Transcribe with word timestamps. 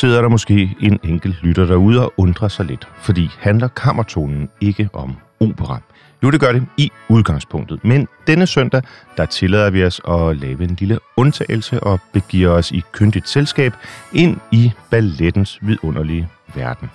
Sidder 0.00 0.20
der 0.20 0.28
måske 0.28 0.76
en 0.80 1.00
enkelt 1.02 1.42
lytter 1.42 1.66
derude 1.66 2.04
og 2.04 2.12
undrer 2.16 2.48
sig 2.48 2.66
lidt, 2.66 2.88
fordi 3.02 3.30
handler 3.38 3.68
kammertonen 3.68 4.48
ikke 4.60 4.88
om 4.92 5.16
opera. 5.40 5.80
Jo, 6.22 6.30
det 6.30 6.40
gør 6.40 6.52
det 6.52 6.66
i 6.76 6.90
udgangspunktet. 7.08 7.84
Men 7.84 8.08
denne 8.26 8.46
søndag, 8.46 8.82
der 9.16 9.26
tillader 9.26 9.70
vi 9.70 9.84
os 9.84 10.00
at 10.08 10.36
lave 10.36 10.64
en 10.64 10.76
lille 10.78 10.98
undtagelse 11.16 11.80
og 11.80 12.00
begiver 12.12 12.50
os 12.50 12.72
i 12.72 12.82
kyndigt 12.92 13.28
selskab 13.28 13.74
ind 14.12 14.36
i 14.52 14.72
ballettens 14.90 15.58
vidunderlige 15.62 16.28
verden. 16.54 16.90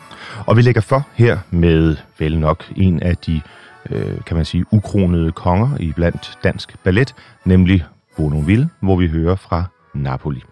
Og 0.46 0.58
vi 0.58 0.62
lægger 0.62 0.82
for 0.82 1.08
her 1.14 1.38
med 1.52 1.96
vel 2.20 2.40
nok 2.40 2.72
en 2.76 3.04
af 3.04 3.18
de, 3.18 3.42
øh, 3.90 4.24
kan 4.26 4.38
man 4.38 4.46
sige, 4.46 4.66
ukronede 4.72 5.32
konger 5.32 5.78
i 5.80 5.92
blandt 5.92 6.40
dansk 6.44 6.76
ballet, 6.84 7.16
nemlig 7.46 7.86
Bournonville, 8.18 8.70
hvor 8.80 8.96
vi 8.96 9.08
hører 9.08 9.36
fra 9.36 9.64
Napoli. 9.94 10.44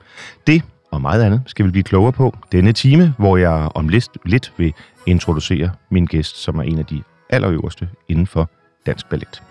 Det 0.47 0.63
og 0.93 1.01
meget 1.01 1.23
andet 1.23 1.41
skal 1.45 1.65
vi 1.65 1.71
blive 1.71 1.83
klogere 1.83 2.11
på 2.11 2.35
denne 2.51 2.71
time, 2.71 3.13
hvor 3.17 3.37
jeg 3.37 3.69
om 3.75 3.89
lidt, 3.89 4.09
lidt 4.25 4.53
vil 4.57 4.73
introducere 5.05 5.71
min 5.89 6.05
gæst, 6.05 6.37
som 6.37 6.59
er 6.59 6.63
en 6.63 6.79
af 6.79 6.85
de 6.85 7.03
allerøverste 7.29 7.89
inden 8.09 8.27
for 8.27 8.49
dansk 8.85 9.09
ballet. 9.09 9.43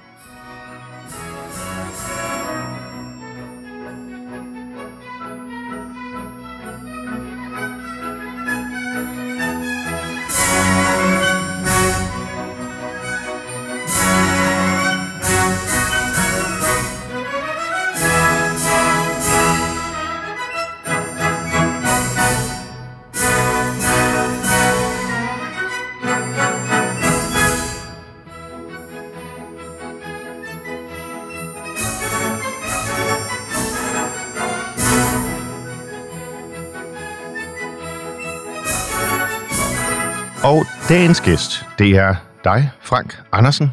Dagens 40.93 41.21
gæst, 41.21 41.67
det 41.79 41.97
er 41.97 42.15
dig, 42.45 42.71
Frank 42.81 43.23
Andersen, 43.33 43.71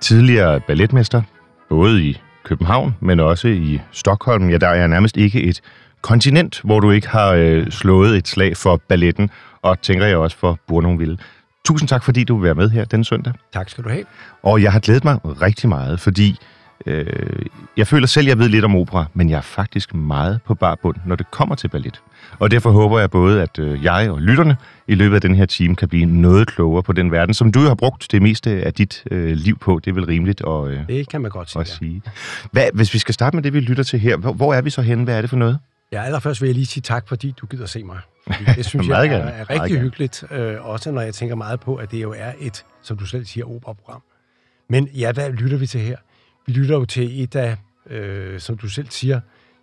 tidligere 0.00 0.60
balletmester, 0.60 1.22
både 1.68 2.02
i 2.02 2.20
København, 2.44 2.96
men 3.00 3.20
også 3.20 3.48
i 3.48 3.80
Stockholm. 3.92 4.50
Ja, 4.50 4.56
der 4.56 4.68
er 4.68 4.86
nærmest 4.86 5.16
ikke 5.16 5.42
et 5.42 5.60
kontinent, 6.02 6.60
hvor 6.64 6.80
du 6.80 6.90
ikke 6.90 7.08
har 7.08 7.32
øh, 7.32 7.70
slået 7.70 8.16
et 8.16 8.28
slag 8.28 8.56
for 8.56 8.80
balletten, 8.88 9.30
og 9.62 9.80
tænker 9.80 10.06
jeg 10.06 10.16
også 10.16 10.36
for 10.36 10.58
Bournonville. 10.68 11.18
Tusind 11.64 11.88
tak, 11.88 12.04
fordi 12.04 12.24
du 12.24 12.36
vil 12.36 12.44
være 12.44 12.54
med 12.54 12.70
her 12.70 12.84
den 12.84 13.04
søndag. 13.04 13.32
Tak 13.52 13.68
skal 13.68 13.84
du 13.84 13.88
have. 13.88 14.04
Og 14.42 14.62
jeg 14.62 14.72
har 14.72 14.80
glædet 14.80 15.04
mig 15.04 15.18
rigtig 15.24 15.68
meget, 15.68 16.00
fordi 16.00 16.38
øh, 16.86 17.46
jeg 17.76 17.86
føler 17.86 18.06
selv, 18.06 18.26
jeg 18.26 18.38
ved 18.38 18.48
lidt 18.48 18.64
om 18.64 18.76
opera, 18.76 19.04
men 19.14 19.30
jeg 19.30 19.36
er 19.36 19.40
faktisk 19.40 19.94
meget 19.94 20.40
på 20.46 20.54
bar 20.54 20.74
bund, 20.82 20.96
når 21.06 21.16
det 21.16 21.30
kommer 21.30 21.54
til 21.54 21.68
ballet. 21.68 22.00
Og 22.38 22.50
derfor 22.50 22.70
håber 22.70 23.00
jeg 23.00 23.10
både, 23.10 23.42
at 23.42 23.58
øh, 23.58 23.84
jeg 23.84 24.10
og 24.10 24.20
lytterne 24.22 24.56
i 24.88 24.94
løbet 24.94 25.14
af 25.14 25.20
den 25.20 25.34
her 25.34 25.46
time 25.46 25.76
kan 25.76 25.88
blive 25.88 26.04
noget 26.04 26.48
klogere 26.48 26.82
på 26.82 26.92
den 26.92 27.12
verden, 27.12 27.34
som 27.34 27.52
du 27.52 27.60
har 27.60 27.74
brugt 27.74 28.06
det 28.12 28.22
meste 28.22 28.50
af 28.50 28.74
dit 28.74 29.04
øh, 29.10 29.32
liv 29.32 29.58
på. 29.58 29.80
Det 29.84 29.90
er 29.90 29.94
vel 29.94 30.04
rimeligt 30.06 30.40
at, 30.46 30.66
øh, 30.68 30.86
Det 30.88 31.08
kan 31.08 31.20
man 31.20 31.30
godt 31.30 31.50
sige. 31.50 31.60
at 31.60 31.68
sige. 31.68 32.02
Hvad, 32.52 32.66
hvis 32.74 32.94
vi 32.94 32.98
skal 32.98 33.14
starte 33.14 33.36
med 33.36 33.42
det, 33.42 33.52
vi 33.52 33.60
lytter 33.60 33.84
til 33.84 33.98
her, 33.98 34.16
hvor, 34.16 34.32
hvor 34.32 34.54
er 34.54 34.60
vi 34.62 34.70
så 34.70 34.82
henne? 34.82 35.04
Hvad 35.04 35.16
er 35.16 35.20
det 35.20 35.30
for 35.30 35.36
noget? 35.36 35.58
Ja, 35.92 36.02
allerførst 36.02 36.40
vil 36.40 36.46
jeg 36.48 36.54
lige 36.54 36.66
sige 36.66 36.82
tak, 36.82 37.08
fordi 37.08 37.34
du 37.40 37.46
gider 37.46 37.66
se 37.66 37.82
mig. 37.84 37.98
Fordi 38.26 38.44
det 38.56 38.64
synes 38.66 38.88
jeg 38.88 38.96
Meget 38.96 39.10
er, 39.12 39.16
er 39.16 39.24
Meget 39.24 39.50
rigtig 39.50 39.70
gerne. 39.70 39.80
hyggeligt, 39.80 40.24
øh, 40.30 40.66
også 40.68 40.90
når 40.90 41.00
jeg 41.00 41.14
tænker 41.14 41.34
meget 41.36 41.60
på, 41.60 41.74
at 41.74 41.90
det 41.90 42.02
jo 42.02 42.14
er 42.18 42.32
et, 42.40 42.64
som 42.82 42.96
du 42.96 43.06
selv 43.06 43.24
siger, 43.26 43.50
operaprogram. 43.50 44.02
Men 44.70 44.88
ja, 44.94 45.12
hvad 45.12 45.30
lytter 45.32 45.56
vi 45.56 45.66
til 45.66 45.80
her? 45.80 45.96
Vi 46.46 46.52
lytter 46.52 46.74
jo 46.78 46.84
til 46.84 47.22
et 47.22 47.36
af, 47.36 47.56
øh, 47.86 48.40
som 48.40 48.56
du 48.56 48.68
selv 48.68 48.90
siger, 48.90 49.20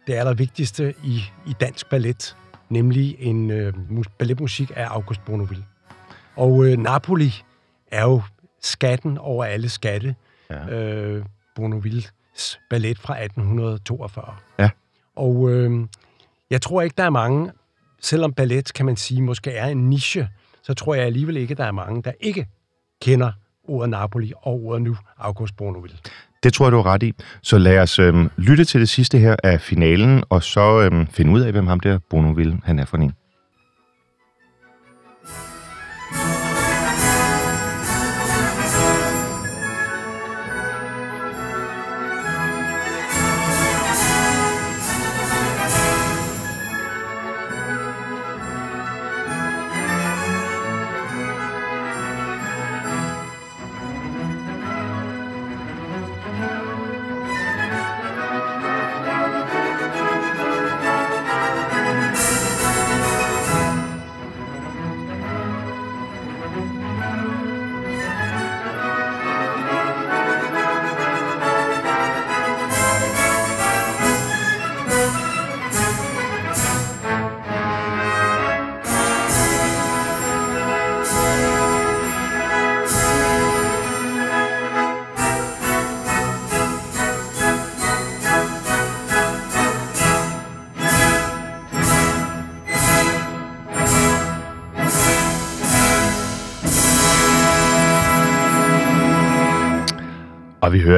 det 0.07 0.13
allervigtigste 0.13 0.93
i, 1.03 1.21
i 1.47 1.53
dansk 1.59 1.89
ballet, 1.89 2.37
nemlig 2.69 3.15
en 3.19 3.51
øh, 3.51 3.73
mus- 3.91 4.07
balletmusik 4.19 4.71
af 4.75 4.85
August 4.89 5.25
Bournonville. 5.25 5.65
Og 6.35 6.65
øh, 6.65 6.77
Napoli 6.77 7.33
er 7.91 8.03
jo 8.03 8.21
skatten 8.61 9.17
over 9.17 9.45
alle 9.45 9.69
skatte. 9.69 10.15
Ja. 10.49 10.69
Øh, 10.69 11.25
Bournonvilles 11.55 12.13
ballet 12.69 12.99
fra 12.99 13.23
1842. 13.23 14.35
Ja. 14.59 14.69
Og 15.15 15.49
øh, 15.51 15.87
jeg 16.49 16.61
tror 16.61 16.81
ikke, 16.81 16.93
der 16.97 17.03
er 17.03 17.09
mange, 17.09 17.51
selvom 18.01 18.33
ballet, 18.33 18.73
kan 18.73 18.85
man 18.85 18.95
sige, 18.95 19.21
måske 19.21 19.51
er 19.51 19.65
en 19.67 19.89
niche, 19.89 20.29
så 20.61 20.73
tror 20.73 20.95
jeg 20.95 21.05
alligevel 21.05 21.37
ikke, 21.37 21.55
der 21.55 21.65
er 21.65 21.71
mange, 21.71 22.01
der 22.01 22.11
ikke 22.19 22.47
kender 23.01 23.31
ordet 23.63 23.89
Napoli 23.89 24.33
og 24.37 24.53
ordet 24.63 24.81
nu 24.81 24.97
August 25.17 25.57
Bournonville. 25.57 25.97
Det 26.43 26.53
tror 26.53 26.65
jeg, 26.65 26.71
du 26.71 26.77
har 26.77 26.93
ret 26.93 27.03
i. 27.03 27.13
Så 27.41 27.57
lad 27.57 27.79
os 27.79 27.99
øhm, 27.99 28.29
lytte 28.37 28.65
til 28.65 28.79
det 28.79 28.89
sidste 28.89 29.17
her 29.17 29.35
af 29.43 29.61
finalen, 29.61 30.23
og 30.29 30.43
så 30.43 30.81
øhm, 30.81 31.07
finde 31.07 31.31
ud 31.31 31.41
af, 31.41 31.51
hvem 31.51 31.67
ham 31.67 31.79
der 31.79 31.99
Bruno 32.09 32.31
Ville 32.31 32.59
han 32.63 32.79
er 32.79 32.85
for 32.85 32.97
en. 32.97 33.20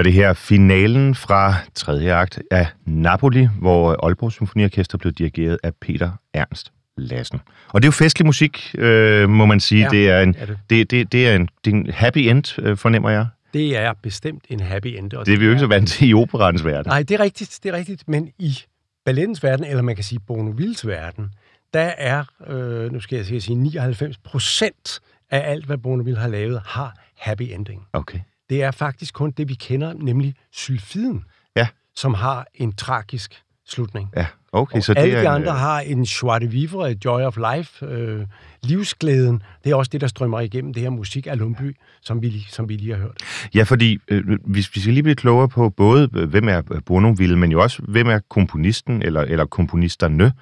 Det 0.02 0.14
her 0.14 0.34
finalen 0.34 1.16
fra 1.16 1.54
tredje 1.76 2.14
akt 2.14 2.40
af 2.52 2.68
Napoli, 2.86 3.48
hvor 3.60 4.06
Aalborg 4.06 4.32
Symfoniorkester 4.32 4.98
blev 4.98 5.14
dirigeret 5.14 5.58
af 5.64 5.72
Peter 5.82 6.12
Ernst 6.34 6.72
Lassen. 6.98 7.40
Og 7.70 7.82
det 7.82 7.86
er 7.86 7.88
jo 7.88 7.92
festlig 7.92 8.26
musik, 8.26 8.76
øh, 8.78 9.30
må 9.30 9.46
man 9.46 9.60
sige. 9.60 9.82
Ja, 9.84 9.90
det, 9.90 10.10
er 10.10 10.22
en, 10.22 10.36
er 10.38 10.46
det. 10.46 10.58
det, 10.70 10.92
det, 10.92 11.12
det, 11.12 11.28
er 11.28 11.36
en, 11.36 11.50
det 11.66 11.72
er 11.74 11.78
en 11.78 11.90
happy 11.90 12.18
end, 12.18 12.60
øh, 12.60 12.78
fornemmer 12.78 13.10
jeg. 13.10 13.26
Det 13.54 13.78
er 13.78 13.94
bestemt 14.04 14.44
en 14.50 14.60
happy 14.60 14.88
end. 14.88 15.14
Og 15.14 15.26
Det 15.26 15.34
er 15.34 15.38
vi 15.38 15.46
jo 15.46 15.52
ikke 15.52 15.60
så 15.60 15.68
vant 15.68 15.90
til 15.90 16.10
i 16.10 16.14
operans 16.14 16.66
verden. 16.66 16.90
Nej, 16.90 17.04
det 17.04 17.12
er 17.20 17.20
rigtigt, 17.24 17.60
det 17.64 17.70
er 17.70 17.74
rigtigt. 17.78 18.04
Men 18.08 18.30
i 18.40 18.58
ballettens 19.06 19.44
verden, 19.44 19.66
eller 19.66 19.82
man 19.82 19.96
kan 19.96 20.04
sige 20.04 20.20
Bournonvilles 20.28 20.88
verden, 20.88 21.30
der 21.74 21.92
er, 21.98 22.24
øh, 22.48 22.92
nu 22.92 23.00
skal 23.00 23.16
jeg 23.16 23.26
sige- 23.26 23.42
sige, 23.42 23.56
99 23.56 24.18
procent 24.18 25.00
af 25.32 25.52
alt, 25.52 25.66
hvad 25.66 25.78
Bournonville 25.78 26.20
har 26.20 26.28
lavet, 26.28 26.62
har 26.66 26.96
happy 27.18 27.42
ending. 27.42 27.82
Okay. 27.94 28.20
Det 28.50 28.64
er 28.64 28.72
faktisk 28.72 29.14
kun 29.14 29.32
det, 29.32 29.50
vi 29.50 29.54
kender, 29.54 29.94
nemlig 29.94 30.36
sylfiden, 30.52 31.24
Ja. 31.56 31.68
som 31.96 32.14
har 32.14 32.46
en 32.56 32.74
tragisk 32.74 33.44
slutning. 33.68 34.10
Ja, 34.16 34.26
okay. 34.52 34.78
Og 34.78 34.84
så 34.84 34.94
det 34.94 35.00
alle 35.00 35.14
er 35.14 35.22
de 35.22 35.28
en, 35.28 35.34
andre 35.34 35.52
øh, 35.52 35.58
har 35.58 35.80
en 35.80 36.04
joie 36.04 36.40
de 36.40 36.48
vivre, 36.48 36.96
joy 37.06 37.22
of 37.22 37.38
life, 37.56 37.86
øh, 37.86 38.26
livsglæden. 38.64 39.44
Det 39.64 39.72
er 39.72 39.76
også 39.76 39.90
det, 39.90 40.02
der 40.02 40.08
strømmer 40.08 40.40
igennem 40.40 40.74
det 40.74 40.84
her 40.84 40.90
musik 40.90 41.28
af 41.28 41.38
Lumby, 41.38 41.76
som 42.02 42.22
vi, 42.22 42.46
som 42.50 42.70
vi 42.70 42.76
lige 42.76 42.92
har 42.92 43.02
hørt. 43.02 43.18
Ja, 43.56 43.64
fordi 43.64 43.98
øh, 44.08 44.30
vi, 44.30 44.38
vi 44.74 44.80
skal 44.82 44.94
lige 44.94 45.04
blive 45.04 45.16
klogere 45.16 45.50
på 45.50 45.70
både, 45.70 46.10
øh, 46.16 46.30
hvem 46.30 46.48
er 46.48 46.62
Bournonville, 46.86 47.38
men 47.40 47.52
jo 47.52 47.62
også, 47.62 47.82
hvem 47.88 48.08
er 48.08 48.20
komponisten 48.30 49.02
eller, 49.02 49.22
eller 49.22 49.46
komponisterne. 49.46 50.34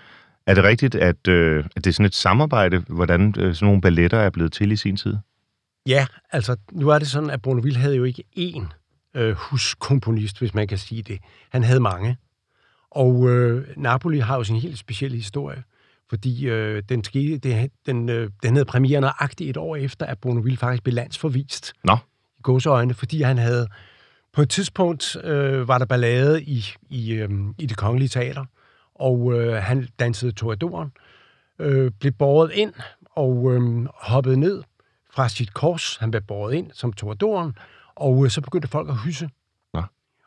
Er 0.48 0.54
det 0.54 0.64
rigtigt, 0.64 0.96
at, 0.96 1.28
øh, 1.28 1.64
at 1.76 1.84
det 1.84 1.88
er 1.88 1.94
sådan 1.94 2.06
et 2.06 2.16
samarbejde, 2.16 2.84
hvordan 2.88 3.34
øh, 3.38 3.56
sådan 3.56 3.66
nogle 3.66 3.82
balletter 3.82 4.18
er 4.18 4.30
blevet 4.30 4.52
til 4.52 4.72
i 4.72 4.76
sin 4.76 4.98
tid? 4.98 5.18
Ja, 5.88 6.06
altså 6.32 6.56
nu 6.72 6.90
er 6.90 7.00
det 7.00 7.08
sådan, 7.08 7.30
at 7.30 7.42
Bournonville 7.42 7.80
havde 7.80 7.96
jo 7.96 8.04
ikke 8.04 8.24
én 8.38 8.66
øh, 9.14 9.36
huskomponist, 9.36 10.40
hvis 10.40 10.54
man 10.54 10.68
kan 10.68 10.78
sige 10.78 11.02
det. 11.02 11.20
Han 11.50 11.64
havde 11.64 11.80
mange. 11.80 12.18
Og 12.92 13.30
øh, 13.30 13.68
Napoli 13.78 14.20
har 14.20 14.36
jo 14.36 14.44
sin 14.44 14.56
helt 14.56 14.78
specielle 14.78 15.18
historie, 15.18 15.64
fordi 16.10 16.48
øh, 16.48 16.84
den, 16.90 17.04
skete, 17.04 17.38
det, 17.38 17.72
den, 17.86 18.10
øh, 18.10 18.30
den 18.44 18.56
havde 18.56 18.66
premiere 18.66 19.02
nøjagtigt 19.02 19.50
et 19.50 19.58
år 19.58 19.76
efter, 19.76 20.06
at 20.06 20.20
Bonneville 20.20 20.58
faktisk 20.58 20.84
blev 20.84 20.94
landsforvist. 20.94 21.74
Nå. 21.84 21.98
I 22.40 22.42
gåseøjne, 22.42 22.94
fordi 22.94 23.22
han 23.22 23.38
havde... 23.38 23.68
På 24.34 24.42
et 24.42 24.50
tidspunkt 24.50 25.18
øh, 25.24 25.68
var 25.68 25.78
der 25.78 25.86
ballade 25.86 26.44
i, 26.44 26.66
i, 26.90 27.14
øh, 27.14 27.30
i 27.58 27.66
det 27.66 27.78
kongelige 27.78 28.10
teater, 28.10 28.46
og 28.96 29.34
øh, 29.34 29.54
han 29.54 29.88
dansede 30.00 30.32
toreadoren, 30.32 30.92
øh, 31.60 31.92
blev 32.00 32.12
båret 32.12 32.52
ind 32.54 32.74
og 33.12 33.54
øh, 33.54 33.86
hoppede 33.94 34.38
ned 34.38 34.64
fra 35.14 35.30
sit 35.30 35.54
kors. 35.54 35.98
Han 35.98 36.12
blev 36.12 36.22
båret 36.22 36.54
ind 36.54 36.72
som 36.74 36.94
toreadoren, 36.94 37.56
og 37.96 38.26
øh, 38.26 38.32
så 38.32 38.42
begyndte 38.42 38.68
folk 38.68 38.90
at 38.90 38.98
hysse. 38.98 39.30
Nå. 39.74 39.84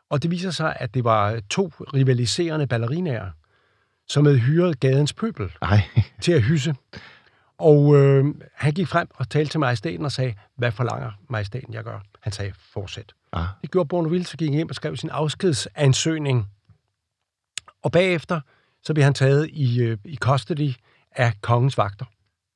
Og 0.09 0.23
det 0.23 0.31
viser 0.31 0.51
sig, 0.51 0.75
at 0.79 0.93
det 0.93 1.03
var 1.03 1.39
to 1.49 1.67
rivaliserende 1.93 2.67
ballerinaer, 2.67 3.31
som 4.07 4.25
havde 4.25 4.39
hyret 4.39 4.79
gadens 4.79 5.13
pøbel 5.13 5.51
Ej, 5.61 5.81
til 6.21 6.31
at 6.31 6.41
hysse. 6.43 6.75
Og 7.57 7.95
øh, 7.95 8.25
han 8.53 8.73
gik 8.73 8.87
frem 8.87 9.07
og 9.15 9.29
talte 9.29 9.51
til 9.51 9.59
majestaten 9.59 10.05
og 10.05 10.11
sagde, 10.11 10.33
hvad 10.55 10.71
forlanger 10.71 11.11
majestaten, 11.29 11.73
jeg 11.73 11.83
gør? 11.83 11.99
Han 12.21 12.33
sagde, 12.33 12.53
fortsæt. 12.73 13.13
ah, 13.33 13.45
Det 13.61 13.71
gjorde 13.71 13.87
Bournonville, 13.87 14.25
så 14.25 14.37
gik 14.37 14.47
han 14.47 14.55
hjem 14.55 14.69
og 14.69 14.75
skrev 14.75 14.95
sin 14.97 15.09
afskedsansøgning. 15.09 16.47
Og 17.83 17.91
bagefter, 17.91 18.41
så 18.83 18.93
blev 18.93 19.03
han 19.03 19.13
taget 19.13 19.49
i, 19.49 19.81
øh, 19.81 19.97
i 20.05 20.15
custody 20.15 20.73
af 21.11 21.33
kongens 21.41 21.77
vagter. 21.77 22.05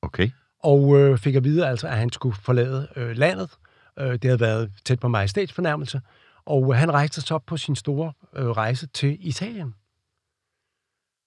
okay. 0.02 0.30
Og 0.62 0.98
øh, 0.98 1.18
fik 1.18 1.34
at 1.34 1.44
vide, 1.44 1.66
altså, 1.66 1.86
at 1.88 1.96
han 1.96 2.12
skulle 2.12 2.36
forlade 2.42 2.88
øh, 2.96 3.16
landet. 3.16 3.50
Øh, 3.98 4.12
det 4.12 4.24
havde 4.24 4.40
været 4.40 4.70
tæt 4.84 5.00
på 5.00 5.08
majestætsfornærmelse. 5.08 6.00
Og 6.46 6.72
øh, 6.72 6.78
han 6.78 6.92
rejste 6.92 7.20
sig 7.20 7.34
op 7.34 7.42
på 7.46 7.56
sin 7.56 7.76
store 7.76 8.12
øh, 8.36 8.46
rejse 8.46 8.86
til 8.86 9.16
Italien. 9.20 9.74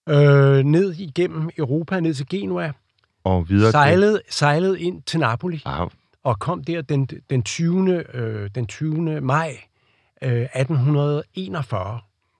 Øh, 0.09 0.63
ned 0.63 0.93
igennem 0.93 1.49
Europa, 1.57 1.99
ned 1.99 2.13
til 2.13 2.27
Genua, 2.29 2.71
Og 3.23 3.49
videre 3.49 3.71
sejlede, 3.71 4.21
sejlede 4.29 4.81
ind 4.81 5.03
til 5.03 5.19
Napoli 5.19 5.57
til... 5.57 5.63
Ah, 5.65 5.89
og 6.23 6.39
kom 6.39 6.63
der 6.63 6.81
den, 6.81 7.05
den, 7.29 7.43
20. 7.43 8.15
Øh, 8.15 8.49
den 8.55 8.67
20. 8.67 9.21
maj 9.21 9.57
øh, 10.21 10.41
1841. 10.41 11.99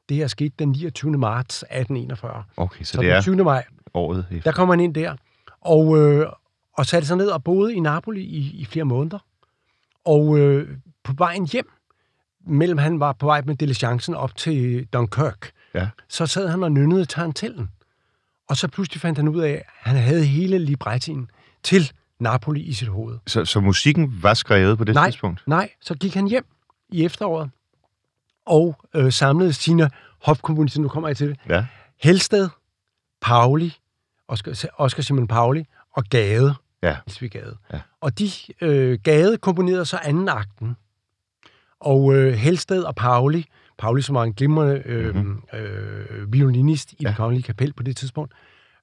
Det 0.10 0.18
her 0.18 0.28
skete 0.28 0.54
den 0.60 0.69
29. 0.69 1.12
marts 1.12 1.63
1841. 1.63 2.44
okay, 2.57 2.84
så, 2.84 2.92
Så 2.92 3.01
det 3.01 3.07
den 3.07 3.16
er 3.16 3.22
20. 3.22 3.36
maj, 3.44 3.66
året 3.94 4.25
efter. 4.31 4.51
der 4.51 4.57
kom 4.57 4.69
han 4.69 4.80
ind 4.80 4.94
der, 4.95 5.16
og, 5.62 5.98
øh, 5.98 6.28
og 6.77 6.85
satte 6.85 7.07
sig 7.07 7.17
ned 7.17 7.27
og 7.27 7.43
boede 7.43 7.73
i 7.75 7.79
Napoli 7.79 8.21
i, 8.21 8.37
i 8.61 8.65
flere 8.65 8.85
måneder. 8.85 9.19
Og 10.05 10.37
øh, 10.39 10.77
på 11.03 11.13
vejen 11.17 11.45
hjem, 11.47 11.71
mellem 12.47 12.77
han 12.77 12.99
var 12.99 13.13
på 13.13 13.25
vej 13.25 13.41
med 13.45 13.55
diligencen 13.55 14.15
op 14.15 14.35
til 14.35 14.85
Dunkirk, 14.93 15.51
Ja. 15.75 15.89
så 16.09 16.25
sad 16.25 16.47
han 16.47 16.63
og 16.63 16.71
nynnede 16.71 17.05
tarantellen. 17.05 17.69
Og 18.49 18.57
så 18.57 18.67
pludselig 18.67 19.01
fandt 19.01 19.17
han 19.19 19.27
ud 19.27 19.41
af, 19.41 19.51
at 19.51 19.63
han 19.67 19.95
havde 19.95 20.25
hele 20.25 20.57
librettien 20.59 21.29
til 21.63 21.91
Napoli 22.19 22.61
i 22.61 22.73
sit 22.73 22.87
hoved. 22.87 23.17
Så, 23.27 23.45
så 23.45 23.59
musikken 23.59 24.23
var 24.23 24.33
skrevet 24.33 24.77
på 24.77 24.83
det 24.83 24.95
Nej. 24.95 25.05
tidspunkt? 25.07 25.43
Nej, 25.47 25.69
så 25.81 25.95
gik 25.95 26.13
han 26.13 26.27
hjem 26.27 26.45
i 26.89 27.05
efteråret 27.05 27.49
og 28.45 28.75
øh, 28.95 29.11
samlede 29.11 29.53
sine 29.53 29.89
hofkomponister, 30.21 30.81
nu 30.81 30.87
kommer 30.87 31.09
jeg 31.09 31.17
til 31.17 31.29
det, 31.29 31.37
Ja. 31.49 31.65
Helsted, 32.01 32.49
Pauli, 33.21 33.73
Oscar, 34.27 34.69
Oscar 34.77 35.03
Simon 35.03 35.27
Pauli 35.27 35.65
og 35.93 36.03
Gade. 36.03 36.55
Ja. 36.83 36.95
Nielsvig 37.07 37.31
Gade. 37.31 37.57
Ja. 37.74 37.80
Og 38.01 38.19
de 38.19 38.30
øh, 38.62 39.00
Gade 39.03 39.38
komponerede 39.38 39.85
så 39.85 40.00
anden 40.03 40.30
akten. 40.30 40.75
Og 41.80 42.15
øh, 42.15 42.33
Helsted 42.33 42.83
og 42.83 42.95
Pauli, 42.95 43.45
Pauli 43.80 44.01
som 44.01 44.15
var 44.15 44.24
en 44.24 44.33
glimrende 44.33 44.81
øh, 44.85 45.15
Mhm. 45.15 45.25
mm-hmm. 45.25 45.59
øh, 45.59 46.33
violinist 46.33 46.91
i 46.94 46.95
ja. 47.01 47.07
Det 47.09 47.18
kongelige 47.18 47.44
kapel 47.44 47.74
på 47.74 47.83
det 47.83 47.97
tidspunkt, 47.97 48.33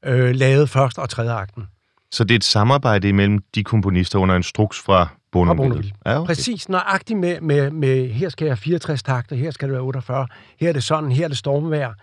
øh, 0.05 0.35
lavede 0.35 0.67
første 0.67 0.99
og 0.99 1.09
tredje 1.09 1.33
akten. 1.33 1.67
Så 2.13 2.25
det 2.25 2.31
er 2.31 2.37
et 2.37 2.45
samarbejde 2.45 3.09
imellem 3.09 3.39
de 3.55 3.65
komponister 3.65 4.19
under 4.19 4.37
instruks 4.37 4.79
fra 4.81 5.09
Bournonville? 5.33 5.57
Bournonville. 5.69 5.93
Ja, 6.07 6.19
okay. 6.21 6.27
Præcis, 6.27 6.69
nøjagtigt 6.69 7.19
med, 7.19 7.41
med, 7.41 7.71
med, 7.71 8.09
her 8.09 8.29
skal 8.29 8.45
jeg 8.45 8.51
have 8.53 8.57
64 8.57 9.03
takter, 9.03 9.37
her 9.37 9.51
skal 9.51 9.69
det 9.69 9.73
være 9.73 9.83
48, 9.83 10.27
her 10.61 10.69
er 10.69 10.73
det 10.73 10.85
sådan, 10.85 11.13
her 11.13 11.25
er 11.25 11.29
det 11.29 11.39
stormvejr. 11.39 11.95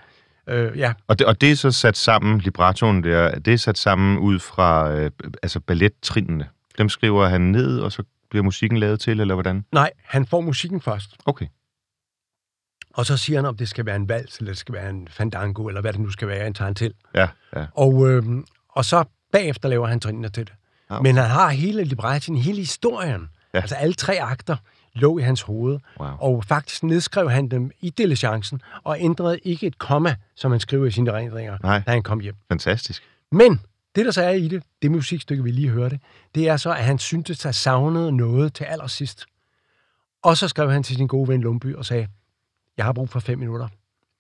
Øh, 0.50 0.78
ja, 0.78 0.94
Og 1.08 1.20
det, 1.20 1.28
og 1.28 1.42
det 1.42 1.52
er 1.52 1.56
så 1.56 1.72
sat 1.72 1.98
sammen, 1.98 2.40
librettoen 2.40 3.04
der, 3.04 3.40
det 3.40 3.54
er 3.54 3.58
sat 3.58 3.78
sammen 3.78 4.18
ud 4.18 4.40
fra 4.40 4.92
øh, 4.92 5.12
altså 5.44 5.60
ballettrinene. 5.60 6.48
Dem 6.78 6.90
skriver 6.90 7.28
han 7.28 7.42
ned, 7.42 7.80
og 7.80 7.92
så 7.92 8.04
bliver 8.30 8.44
musikken 8.44 8.78
lavet 8.78 9.00
til, 9.00 9.20
eller 9.20 9.34
hvordan? 9.34 9.66
nej, 9.72 9.92
han 10.06 10.26
får 10.26 10.42
musikken 10.42 10.82
først, 10.82 11.16
Okay. 11.26 11.46
og 12.94 13.06
så 13.06 13.18
siger 13.18 13.38
han, 13.38 13.46
om 13.46 13.58
det 13.58 13.70
skal 13.70 13.86
være 13.86 13.96
en 13.96 14.10
vals, 14.10 14.38
eller 14.38 14.52
det 14.52 14.58
skal 14.58 14.76
være 14.76 14.90
en 14.90 15.08
fandango, 15.12 15.68
eller 15.68 15.82
hvad 15.82 15.94
det 15.94 16.02
nu 16.02 16.10
skal 16.12 16.28
være, 16.28 16.48
en 16.48 16.54
tarantel. 16.54 16.94
Ja, 17.16 17.28
ja. 17.56 17.66
Og, 17.74 18.10
øh, 18.10 18.24
og 18.70 18.86
så 18.86 19.04
bagefter 19.32 19.70
laver 19.70 19.88
han 19.88 20.00
trinene 20.00 20.30
til 20.30 20.46
det. 20.48 20.54
Ah, 20.90 21.00
okay. 21.00 21.10
Men 21.10 21.18
han 21.18 21.30
har 21.30 21.50
hele 21.50 21.84
librettien, 21.84 22.38
hele 22.38 22.58
historien, 22.58 23.30
ja. 23.54 23.60
altså 23.60 23.76
alle 23.76 23.94
tre 23.94 24.22
akter, 24.22 24.56
lå 25.00 25.18
i 25.18 25.22
hans 25.22 25.42
hoved. 25.42 25.80
Wow. 26.00 26.08
Og 26.20 26.44
faktisk 26.46 26.84
nedskrev 26.84 27.30
han 27.30 27.48
dem 27.48 27.72
i 27.82 27.90
diligencen, 27.90 28.62
og 28.84 28.98
ændrede 29.00 29.40
ikke 29.44 29.68
et 29.68 29.78
komma, 29.78 30.16
som 30.36 30.52
han 30.52 30.60
skriver 30.60 30.86
i 30.86 30.92
sine 30.92 31.12
erindringer, 31.12 31.58
Nej. 31.64 31.82
da 31.86 31.92
han 31.92 32.04
kom 32.04 32.20
hjem. 32.20 32.36
Fantastisk. 32.50 33.04
Men 33.32 33.62
det, 33.96 34.06
der 34.06 34.12
så 34.12 34.22
er 34.22 34.30
i 34.30 34.48
det, 34.48 34.64
det 34.82 34.92
musikstykke, 34.92 35.44
vi 35.44 35.52
lige 35.52 35.70
hørte, 35.70 36.00
det 36.36 36.48
er 36.50 36.58
så, 36.58 36.70
at 36.72 36.84
han 36.84 36.98
syntes, 37.00 37.46
at 37.46 37.56
savnede 37.56 38.12
noget 38.12 38.54
til 38.54 38.64
allersidst. 38.64 39.26
Og 40.24 40.38
så 40.38 40.48
skrev 40.48 40.72
han 40.72 40.84
til 40.84 40.96
sin 40.96 41.08
gode 41.08 41.28
ven 41.28 41.42
Lumby 41.42 41.76
og 41.76 41.86
sagde, 41.86 42.08
jeg 42.78 42.86
har 42.86 42.94
brug 42.94 43.10
for 43.10 43.20
fem 43.20 43.40
minutter, 43.40 43.68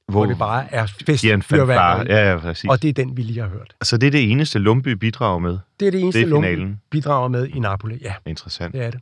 hvor, 0.07 0.19
hvor 0.19 0.25
det 0.25 0.37
bare 0.37 0.73
er 0.73 0.85
fest. 1.05 1.23
fanfare. 1.23 2.05
Ja, 2.09 2.31
ja, 2.31 2.39
præcis. 2.39 2.69
Og 2.69 2.81
det 2.81 2.89
er 2.89 2.93
den, 2.93 3.17
vi 3.17 3.21
lige 3.21 3.39
har 3.41 3.47
hørt. 3.47 3.75
Så 3.83 3.97
det 3.97 4.07
er 4.07 4.11
det 4.11 4.31
eneste, 4.31 4.59
Lumby 4.59 4.87
bidrager 4.89 5.39
med. 5.39 5.57
Det 5.79 5.87
er 5.87 5.91
det 5.91 6.01
eneste, 6.01 6.19
Det 6.19 6.25
er 6.25 6.29
Lumby 6.29 6.75
bidrager 6.89 7.27
med 7.27 7.47
i 7.47 7.59
Napoli. 7.59 7.97
Ja, 8.01 8.13
Interessant. 8.25 8.73
det 8.73 8.83
er 8.85 8.91
det. 8.91 8.99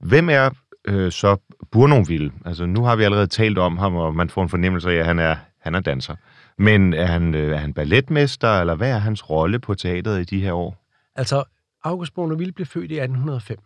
Hvem 0.00 0.28
er 0.30 0.50
øh, 0.86 1.12
så 1.12 1.36
Bournonville? 1.70 2.32
Altså, 2.44 2.66
nu 2.66 2.84
har 2.84 2.96
vi 2.96 3.02
allerede 3.02 3.26
talt 3.26 3.58
om 3.58 3.78
ham, 3.78 3.96
og 3.96 4.14
man 4.14 4.30
får 4.30 4.42
en 4.42 4.48
fornemmelse 4.48 4.90
af, 4.90 4.94
at 4.94 5.06
han 5.06 5.18
er, 5.18 5.36
han 5.58 5.74
er 5.74 5.80
danser. 5.80 6.16
Men 6.58 6.94
er 6.94 7.06
han, 7.06 7.34
øh, 7.34 7.54
er 7.54 7.56
han 7.56 7.74
balletmester, 7.74 8.60
eller 8.60 8.74
hvad 8.74 8.90
er 8.90 8.98
hans 8.98 9.30
rolle 9.30 9.58
på 9.58 9.74
teateret 9.74 10.20
i 10.20 10.24
de 10.24 10.40
her 10.40 10.52
år? 10.52 10.84
Altså, 11.14 11.44
August 11.84 12.14
Bournonville 12.14 12.52
blev 12.52 12.66
født 12.66 12.90
i 12.90 12.94
1805 12.94 13.58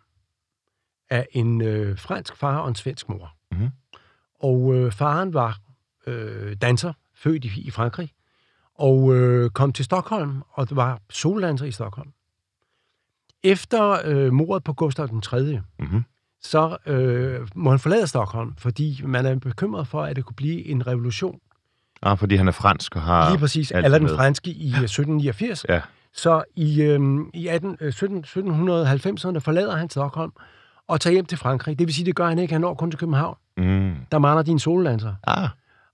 af 1.11 1.27
en 1.33 1.63
øh, 1.63 1.99
fransk 1.99 2.37
far 2.37 2.59
og 2.59 2.69
en 2.69 2.75
svensk 2.75 3.09
mor. 3.09 3.33
Mhm. 3.53 3.69
Og 4.41 4.75
øh, 4.75 4.93
faren 4.93 5.35
var 5.35 5.59
øh, 6.07 6.57
danser, 6.57 6.93
født 7.15 7.45
i, 7.45 7.51
i 7.61 7.71
Frankrig, 7.71 8.13
og 8.75 9.17
øh, 9.17 9.51
kom 9.51 9.73
til 9.73 9.85
Stockholm, 9.85 10.43
og 10.53 10.67
var 10.71 11.01
soldanser 11.11 11.67
i 11.67 11.71
Stockholm. 11.71 12.13
Efter 13.43 13.99
øh, 14.05 14.33
mordet 14.33 14.65
på 14.65 14.73
Gustav 14.73 15.07
den 15.07 15.21
3., 15.21 15.61
Mm-hmm. 15.79 16.05
Så 16.43 16.77
øh, 16.87 17.41
må 17.55 17.71
han 17.71 17.79
forlade 17.79 18.07
Stockholm, 18.07 18.55
fordi 18.59 19.01
man 19.05 19.27
er 19.27 19.35
bekymret 19.39 19.87
for, 19.89 20.03
at 20.03 20.17
det 20.17 20.25
kunne 20.25 20.37
blive 20.37 20.67
en 20.67 20.87
revolution. 20.87 21.39
Ah, 22.03 22.19
fordi 22.19 22.37
han 22.37 22.49
er 22.49 22.53
fransk 22.53 22.97
og 22.97 23.03
har... 23.03 23.31
Lige 23.31 23.39
præcis, 23.39 23.71
eller 23.75 23.99
den 23.99 24.09
franske 24.09 24.51
i 24.51 24.69
øh, 24.69 24.83
1789. 24.83 25.67
Ja, 25.69 25.81
Så 26.15 26.43
i, 26.57 26.83
øhm, 26.83 27.31
i 27.35 27.47
18, 27.47 27.77
øh, 27.81 27.93
17, 27.93 28.25
1790'erne 28.25 29.39
forlader 29.39 29.77
han 29.77 29.91
Stockholm 29.91 30.33
og 30.89 31.01
tager 31.01 31.13
hjem 31.15 31.25
til 31.25 31.39
Frankrig. 31.39 31.79
Det 31.79 31.87
vil 31.87 31.95
sige, 31.95 32.07
det 32.07 32.15
gør 32.17 32.29
han 32.29 32.39
ikke. 32.39 32.55
Han 32.55 32.61
når 32.61 32.75
kun 32.75 32.91
til 32.91 32.99
København. 32.99 33.37
mm. 33.57 33.95
Der 34.13 34.19
mangler 34.19 34.43
din 34.43 34.59
soldanser. 34.59 35.15
ah. 35.27 35.49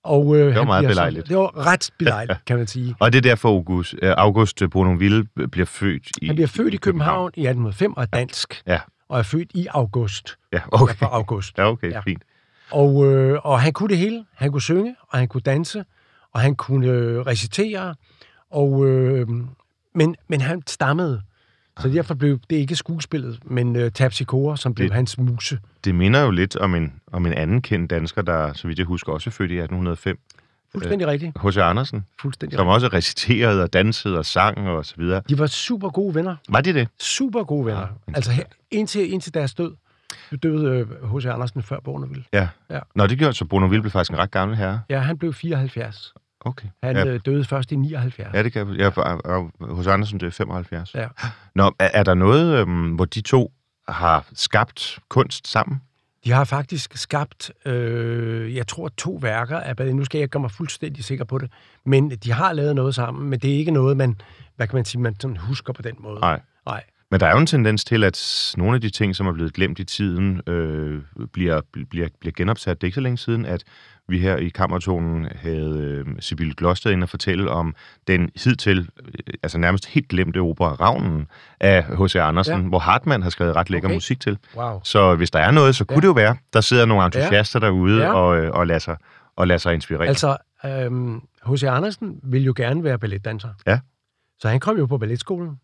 Og, 0.04 0.36
øh, 0.36 0.46
var 0.46 0.52
han 0.52 0.66
meget 0.66 0.86
belejligt. 0.88 1.26
Så, 1.26 1.28
det 1.28 1.36
var 1.36 1.66
ret 1.66 1.90
belejligt, 1.98 2.44
kan 2.46 2.56
man 2.58 2.66
sige. 2.66 2.94
Og 3.00 3.12
det 3.12 3.18
er 3.18 3.22
derfor, 3.22 3.48
August, 3.48 3.94
øh, 4.02 4.14
August 4.16 4.62
Bournonville 4.70 5.24
bliver 5.52 5.66
født 5.66 6.08
i 6.22 6.26
Han 6.26 6.34
bliver 6.36 6.48
født 6.48 6.74
i 6.74 6.76
København 6.76 7.30
i 7.34 7.40
1805 7.40 7.96
og 7.96 8.02
er 8.02 8.06
dansk. 8.06 8.62
Ja. 8.66 8.78
Og 9.08 9.18
er 9.18 9.22
født 9.22 9.50
i 9.54 9.66
august. 9.70 10.36
Ja, 10.52 10.60
Okay. 10.72 10.82
okay. 10.82 10.94
For 10.94 11.06
august. 11.06 11.58
Ja, 11.58 11.70
okay, 11.70 11.90
Ja. 11.90 12.00
fint. 12.00 12.22
Og, 12.70 13.06
øh, 13.06 13.38
og 13.44 13.60
han 13.60 13.72
kunne 13.72 13.88
det 13.88 13.98
hele. 13.98 14.24
Han 14.34 14.50
kunne 14.52 14.62
synge, 14.62 14.96
og 15.08 15.18
han 15.18 15.28
kunne 15.28 15.40
danse, 15.40 15.84
og 16.34 16.40
han 16.40 16.54
kunne 16.56 16.86
øh, 16.86 17.18
recitere. 17.20 17.94
Og, 18.50 18.86
øh, 18.86 19.28
men, 19.94 20.16
men 20.28 20.40
han 20.40 20.62
stammede. 20.66 21.22
Så 21.80 21.88
derfor 21.88 22.14
blev 22.14 22.38
det 22.50 22.56
ikke 22.56 22.76
skuespillet, 22.76 23.38
men 23.44 23.76
øh, 23.76 23.90
Tapsicora, 23.92 24.56
som 24.56 24.74
blev 24.74 24.88
Det- 24.88 24.94
hans 24.94 25.18
muse. 25.18 25.58
Det 25.84 25.94
minder 25.94 26.20
jo 26.24 26.30
lidt 26.30 26.56
om 26.56 26.74
en, 26.74 26.92
om 27.12 27.26
en 27.26 27.32
anden 27.32 27.62
kendt 27.62 27.90
dansker, 27.90 28.22
der, 28.22 28.52
så 28.52 28.66
vidt 28.68 28.78
jeg 28.78 28.86
husker, 28.86 29.12
også 29.12 29.30
er 29.30 29.32
født 29.32 29.50
i 29.50 29.54
1805. 29.58 30.18
Fuldstændig 30.76 31.06
rigtigt. 31.08 31.32
H.C. 31.42 31.56
Andersen, 31.56 32.04
Fuldstændig 32.20 32.56
som 32.58 32.66
også 32.66 32.86
reciterede 32.88 33.62
og 33.62 33.72
dansede 33.72 34.18
og 34.18 34.26
sang 34.26 34.58
og 34.68 34.84
så 34.86 34.94
videre. 34.96 35.22
De 35.28 35.38
var 35.38 35.46
super 35.46 35.88
gode 35.90 36.14
venner. 36.14 36.36
Var 36.48 36.60
det 36.60 36.74
det? 36.74 36.88
Super 37.00 37.44
gode 37.44 37.66
venner. 37.66 37.80
Ja, 37.80 37.86
Ja, 38.08 38.12
altså 38.14 38.30
her, 38.30 38.44
indtil, 38.70 39.12
indtil 39.12 39.34
deres 39.34 39.54
død. 39.54 39.74
Nu 40.30 40.38
døde 40.42 40.84
H.C. 40.84 41.26
Andersen 41.26 41.62
før 41.62 41.80
Borneville. 41.84 42.24
Ja. 42.32 42.48
Ja. 42.70 42.78
Nå, 42.94 43.06
det 43.06 43.18
gjorde 43.18 43.34
så 43.34 43.44
Bournonville 43.44 43.82
blev 43.82 43.90
faktisk 43.90 44.10
en 44.10 44.18
ret 44.18 44.30
gammel 44.30 44.56
herre. 44.56 44.80
Ja, 44.90 44.98
han 44.98 45.18
blev 45.18 45.34
74. 45.34 46.14
Okay. 46.40 46.68
Han 46.82 46.96
ja, 46.96 47.06
ja. 47.06 47.18
døde 47.18 47.44
først 47.44 47.72
i 47.72 47.76
79. 47.76 48.34
ja, 48.34 48.42
det 48.42 48.52
kan 48.52 48.76
jeg. 48.78 48.92
Ja, 48.96 49.42
hos 49.74 49.86
Andersen, 49.86 50.24
er 50.24 50.30
75. 50.30 50.94
Ja. 50.94 51.08
Nå, 51.54 51.72
er, 51.78 51.90
er 51.94 52.02
der 52.02 52.14
noget, 52.14 52.58
øhm, 52.60 52.94
hvor 52.94 53.04
de 53.04 53.20
to 53.20 53.52
har 53.88 54.26
skabt 54.34 54.98
kunst 55.08 55.48
sammen? 55.48 55.80
De 56.26 56.32
har 56.32 56.44
faktisk 56.44 56.96
skabt, 56.96 57.52
øh, 57.64 58.54
jeg 58.54 58.66
tror, 58.66 58.88
to 58.88 59.18
værker 59.22 59.60
af. 59.60 59.94
Nu 59.94 60.04
skal 60.04 60.18
jeg 60.18 60.28
gøre 60.28 60.40
mig 60.40 60.50
fuldstændig 60.50 61.04
sikker 61.04 61.24
på 61.24 61.38
det, 61.38 61.50
men 61.84 62.10
de 62.10 62.32
har 62.32 62.52
lavet 62.52 62.74
noget 62.74 62.94
sammen, 62.94 63.30
men 63.30 63.38
det 63.38 63.54
er 63.54 63.58
ikke 63.58 63.70
noget, 63.70 63.96
man, 63.96 64.20
hvad 64.56 64.66
kan 64.66 64.76
man 64.76 64.84
sige, 64.84 65.00
man 65.00 65.20
sådan 65.20 65.36
husker 65.36 65.72
på 65.72 65.82
den 65.82 65.94
måde. 65.98 66.20
Nej. 66.20 66.40
Nej. 66.66 66.84
Men 67.10 67.20
der 67.20 67.26
er 67.26 67.32
jo 67.32 67.38
en 67.38 67.46
tendens 67.46 67.84
til, 67.84 68.04
at 68.04 68.54
nogle 68.56 68.74
af 68.74 68.80
de 68.80 68.90
ting, 68.90 69.16
som 69.16 69.26
er 69.26 69.32
blevet 69.32 69.52
glemt 69.52 69.78
i 69.78 69.84
tiden, 69.84 70.40
øh, 70.48 71.02
bliver, 71.32 71.60
bliver, 71.90 72.08
bliver 72.20 72.32
genopsat. 72.36 72.80
Det 72.80 72.84
er 72.84 72.88
ikke 72.88 72.94
så 72.94 73.00
længe 73.00 73.18
siden, 73.18 73.46
at 73.46 73.64
vi 74.08 74.18
her 74.18 74.36
i 74.36 74.48
Kammertonen 74.48 75.26
havde 75.34 75.78
øh, 76.06 76.06
Sibylle 76.20 76.54
Gloster 76.54 76.90
ind 76.90 77.02
og 77.02 77.08
fortælle 77.08 77.50
om 77.50 77.74
den 78.06 78.30
hidtil, 78.44 78.78
øh, 78.78 79.12
altså 79.42 79.58
nærmest 79.58 79.86
helt 79.86 80.08
glemte 80.08 80.38
opera 80.38 80.72
Ravnen 80.74 81.26
af 81.60 81.84
H.C. 81.84 82.16
Andersen, 82.16 82.60
ja. 82.62 82.68
hvor 82.68 82.78
Hartmann 82.78 83.22
har 83.22 83.30
skrevet 83.30 83.56
ret 83.56 83.70
lækker 83.70 83.88
Okay. 83.88 83.96
musik 83.96 84.20
til. 84.20 84.38
Wow. 84.56 84.80
Så 84.84 85.14
hvis 85.14 85.30
der 85.30 85.38
er 85.38 85.50
noget, 85.50 85.76
så 85.76 85.84
kunne 85.84 85.96
Ja. 85.96 86.00
det 86.00 86.06
jo 86.06 86.12
være, 86.12 86.36
der 86.52 86.60
sidder 86.60 86.86
nogle 86.86 87.04
entusiaster 87.04 87.58
derude 87.60 88.02
Ja. 88.02 88.12
og, 88.12 88.38
øh, 88.38 88.50
og, 88.52 88.66
lader 88.66 88.78
sig, 88.80 88.96
og 89.36 89.46
lader 89.46 89.58
sig 89.58 89.74
inspirere. 89.74 90.06
Altså, 90.06 90.36
øhm, 90.66 91.20
H.C. 91.46 91.62
Andersen 91.64 92.20
ville 92.22 92.44
jo 92.44 92.54
gerne 92.56 92.84
være 92.84 92.98
balletdanser. 92.98 93.48
Ja. 93.66 93.78
Så 94.38 94.48
han 94.48 94.60
kom 94.60 94.76
jo 94.78 94.86
på 94.86 94.98
balletskolen, 94.98 95.60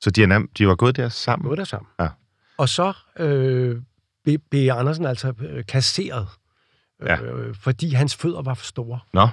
Så 0.00 0.10
de, 0.10 0.22
er 0.22 0.26
nem, 0.26 0.50
de 0.58 0.68
var 0.68 0.74
gået 0.74 0.96
der 0.96 1.08
sammen? 1.08 1.46
gået 1.48 1.58
der 1.58 1.64
sammen. 1.64 1.88
Ja. 2.00 2.08
Og 2.58 2.68
så 2.68 2.92
øh, 3.18 3.76
blev 4.24 4.38
B. 4.38 4.54
Andersen 4.54 5.04
altså 5.06 5.32
øh, 5.40 5.64
kasseret, 5.66 6.26
Ja. 7.06 7.22
øh, 7.22 7.54
fordi 7.54 7.90
hans 7.94 8.16
fødder 8.16 8.42
var 8.42 8.54
for 8.54 8.64
store. 8.64 8.98
Nå, 9.12 9.28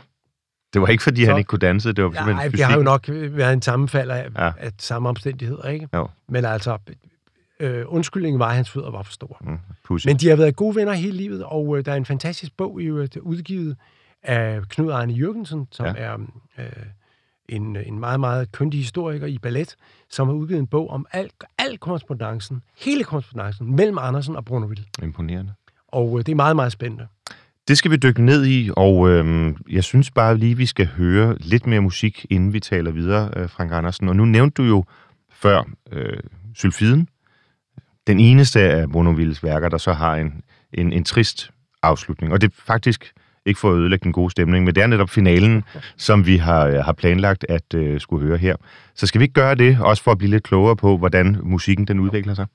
det 0.73 0.81
var 0.81 0.87
ikke, 0.87 1.03
fordi 1.03 1.23
Så- 1.25 1.29
han 1.31 1.37
ikke 1.37 1.47
kunne 1.47 1.59
danse, 1.59 1.93
det 1.93 2.03
var 2.03 2.09
simpelthen 2.11 2.35
Nej, 2.35 2.47
det 2.47 2.63
har 2.63 2.77
jo 2.77 2.83
nok 2.83 3.05
været 3.09 3.53
en 3.53 3.61
sammenfald 3.61 4.09
af, 4.11 4.29
Ja. 4.35 4.45
ja. 4.45 4.51
af 4.57 4.71
samme 4.79 5.09
omstændigheder, 5.09 5.69
ikke? 5.69 5.89
Jo. 5.93 6.09
Men 6.29 6.45
altså, 6.45 6.77
øh, 7.59 7.83
undskyldningen 7.87 8.39
var, 8.39 8.47
at 8.47 8.55
hans 8.55 8.69
fødder 8.69 8.91
var 8.91 9.03
for 9.03 9.11
store. 9.11 9.37
Mm. 9.41 9.59
Men 10.05 10.17
de 10.17 10.29
har 10.29 10.35
været 10.35 10.55
gode 10.55 10.75
venner 10.75 10.93
hele 10.93 11.17
livet, 11.17 11.43
og 11.43 11.77
øh, 11.77 11.85
der 11.85 11.91
er 11.91 11.95
en 11.95 12.05
fantastisk 12.05 12.57
bog 12.57 12.81
i 12.81 12.85
øvrigt 12.85 13.17
udgivet 13.17 13.77
af 14.23 14.61
Knud 14.69 14.91
Arne 14.91 15.13
Jørgensen, 15.13 15.67
som 15.71 15.85
Ja. 15.85 15.91
ja. 15.91 16.13
er 16.13 16.17
øh, 16.59 16.65
en, 17.49 17.75
en 17.75 17.99
meget, 17.99 18.19
meget 18.19 18.51
køndig 18.51 18.79
historiker 18.79 19.27
i 19.27 19.37
ballet, 19.37 19.75
som 20.09 20.27
har 20.27 20.35
udgivet 20.35 20.59
en 20.59 20.67
bog 20.67 20.89
om 20.89 21.05
al, 21.11 21.29
al 21.57 21.77
korrespondancen, 21.77 22.61
hele 22.77 23.03
korrespondancen 23.03 23.75
mellem 23.75 23.97
Andersen 23.97 24.35
og 24.35 24.45
Bruno 24.45 24.65
Ville. 24.65 24.83
Imponerende. 25.03 25.53
Og 25.87 26.19
øh, 26.19 26.25
det 26.25 26.31
er 26.31 26.35
meget, 26.35 26.55
meget 26.55 26.71
spændende. 26.71 27.07
Det 27.67 27.77
skal 27.77 27.91
vi 27.91 27.95
dykke 27.95 28.21
ned 28.21 28.45
i, 28.45 28.69
og 28.77 29.09
øhm, 29.09 29.57
jeg 29.69 29.83
synes 29.83 30.11
bare 30.11 30.37
lige, 30.37 30.57
vi 30.57 30.65
skal 30.65 30.87
høre 30.87 31.37
lidt 31.39 31.67
mere 31.67 31.81
musik, 31.81 32.25
inden 32.29 32.53
vi 32.53 32.59
taler 32.59 32.91
videre, 32.91 33.31
øh, 33.35 33.49
Frank 33.49 33.71
Andersen. 33.71 34.09
Og 34.09 34.15
nu 34.15 34.25
nævnte 34.25 34.63
du 34.63 34.67
jo 34.67 34.83
før 35.29 35.63
øh, 35.91 36.19
Sylfiden, 36.55 37.09
den 38.07 38.19
eneste 38.19 38.59
af 38.59 38.91
Bonovilles 38.91 39.43
værker, 39.43 39.69
der 39.69 39.77
så 39.77 39.93
har 39.93 40.15
en, 40.15 40.41
en, 40.73 40.93
en 40.93 41.03
trist 41.03 41.51
afslutning. 41.83 42.33
Og 42.33 42.41
det 42.41 42.47
er 42.47 42.55
faktisk 42.57 43.13
ikke 43.45 43.59
for 43.59 43.71
at 43.71 43.77
ødelægge 43.77 44.03
den 44.03 44.13
gode 44.13 44.31
stemning, 44.31 44.65
men 44.65 44.75
det 44.75 44.83
er 44.83 44.87
netop 44.87 45.09
finalen, 45.09 45.63
som 45.97 46.25
vi 46.25 46.37
har, 46.37 46.65
øh, 46.65 46.75
har 46.75 46.93
planlagt 46.93 47.45
at 47.49 47.73
øh, 47.75 47.99
skulle 47.99 48.27
høre 48.27 48.37
her. 48.37 48.55
Så 48.95 49.07
skal 49.07 49.19
vi 49.19 49.23
ikke 49.23 49.33
gøre 49.33 49.55
det, 49.55 49.77
også 49.81 50.03
for 50.03 50.11
at 50.11 50.17
blive 50.17 50.31
lidt 50.31 50.43
klogere 50.43 50.75
på, 50.75 50.97
hvordan 50.97 51.37
musikken 51.43 51.87
den 51.87 51.99
udvikler 51.99 52.33
sig? 52.33 52.45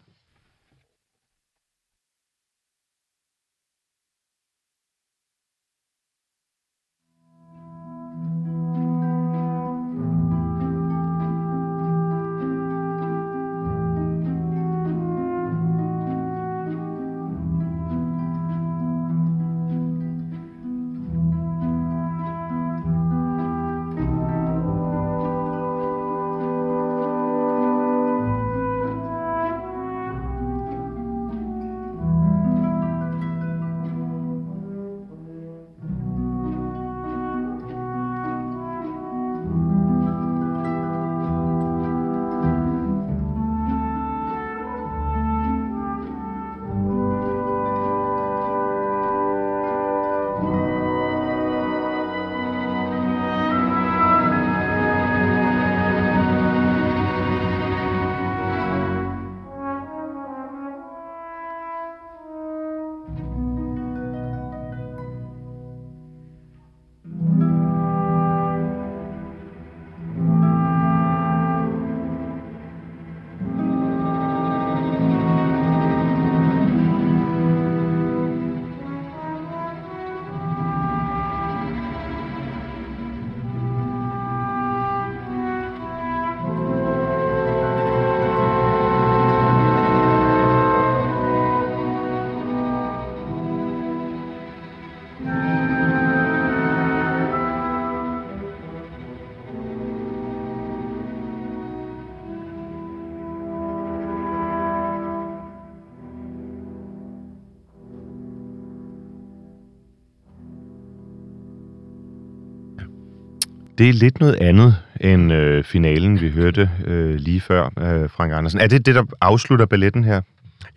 Det 113.80 113.88
er 113.88 113.92
lidt 113.92 114.20
noget 114.20 114.34
andet 114.34 114.76
end 115.00 115.32
øh, 115.32 115.64
finalen, 115.64 116.20
vi 116.20 116.30
hørte 116.30 116.70
øh, 116.84 117.14
lige 117.14 117.40
før, 117.40 117.64
øh, 117.64 118.10
Frank 118.10 118.32
Andersen. 118.32 118.60
Er 118.60 118.66
det 118.66 118.86
det, 118.86 118.94
der 118.94 119.04
afslutter 119.20 119.66
balletten 119.66 120.04
her? 120.04 120.20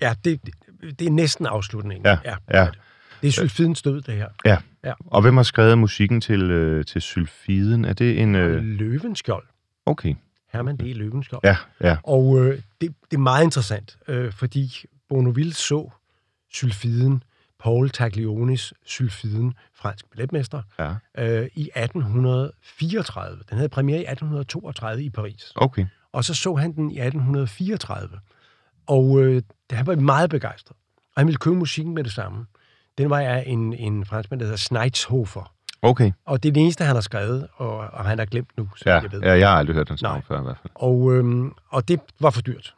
Ja, 0.01 0.13
det, 0.25 0.39
det, 0.99 1.07
er 1.07 1.11
næsten 1.11 1.45
afslutningen. 1.45 2.05
Ja, 2.05 2.17
ja. 2.25 2.59
ja. 2.59 2.67
Det 3.21 3.27
er 3.27 3.31
sylfidens 3.31 3.81
død, 3.81 4.01
det 4.01 4.13
her. 4.13 4.27
Ja. 4.45 4.57
Ja. 4.83 4.93
Og 4.99 5.21
hvem 5.21 5.37
har 5.37 5.43
skrevet 5.43 5.77
musikken 5.77 6.21
til, 6.21 6.51
øh, 6.51 6.85
til 6.85 7.01
Sylfiden? 7.01 7.85
Er 7.85 7.93
det 7.93 8.21
en... 8.21 8.35
Øh... 8.35 8.63
Løvenskjold. 8.63 9.43
Okay. 9.85 10.15
Herman 10.53 10.77
D. 10.77 10.81
Løvenskjold. 10.81 11.41
Ja, 11.43 11.57
ja. 11.81 11.97
Og 12.03 12.39
øh, 12.39 12.59
det, 12.81 12.93
det 13.11 13.17
er 13.17 13.21
meget 13.21 13.43
interessant, 13.43 13.97
øh, 14.07 14.31
fordi 14.31 14.85
Bonneville 15.09 15.53
så 15.53 15.91
sylfiden, 16.53 17.23
Paul 17.63 17.89
Taglionis 17.89 18.73
sylfiden, 18.85 19.53
fransk 19.73 20.05
balletmester, 20.11 20.61
ja. 20.79 20.93
øh, 21.17 21.49
i 21.55 21.69
1834. 21.75 23.39
Den 23.49 23.57
havde 23.57 23.69
premiere 23.69 23.97
i 23.97 24.01
1832 24.01 25.03
i 25.03 25.09
Paris. 25.09 25.51
Okay. 25.55 25.85
Og 26.11 26.23
så 26.25 26.33
så 26.33 26.55
han 26.55 26.75
den 26.75 26.91
i 26.91 26.99
1834. 26.99 28.19
Og 28.87 29.19
øh, 29.23 29.35
det, 29.69 29.77
han 29.77 29.87
var 29.87 29.95
meget 29.95 30.29
begejstret. 30.29 30.77
Og 31.15 31.19
han 31.19 31.27
ville 31.27 31.37
købe 31.37 31.55
musikken 31.55 31.93
med 31.93 32.03
det 32.03 32.11
samme. 32.11 32.45
Den 32.97 33.09
var 33.09 33.19
af 33.19 33.43
en, 33.47 33.73
en 33.73 34.05
franskmand, 34.05 34.39
der 34.39 34.45
hedder 34.45 34.57
Schneitshofer. 34.57 35.53
Okay. 35.81 36.11
Og 36.25 36.43
det 36.43 36.49
er 36.49 36.53
det 36.53 36.61
eneste, 36.61 36.83
han 36.83 36.95
har 36.95 37.01
skrevet, 37.01 37.47
og, 37.55 37.77
og 37.77 38.05
han 38.05 38.19
har 38.19 38.25
glemt 38.25 38.57
nu, 38.57 38.69
så 38.75 38.83
Ja, 38.89 38.95
jeg 38.99 39.11
ved. 39.11 39.21
ja, 39.21 39.31
jeg 39.31 39.49
har 39.49 39.57
aldrig 39.57 39.75
hørt 39.75 39.89
den 39.89 39.97
Nej. 40.01 40.21
før 40.21 40.39
i 40.39 40.43
hvert 40.43 40.57
fald. 40.61 40.71
Og, 40.75 41.13
øhm, 41.13 41.53
og 41.69 41.87
det 41.87 41.99
var 42.19 42.29
for 42.29 42.41
dyrt. 42.41 42.75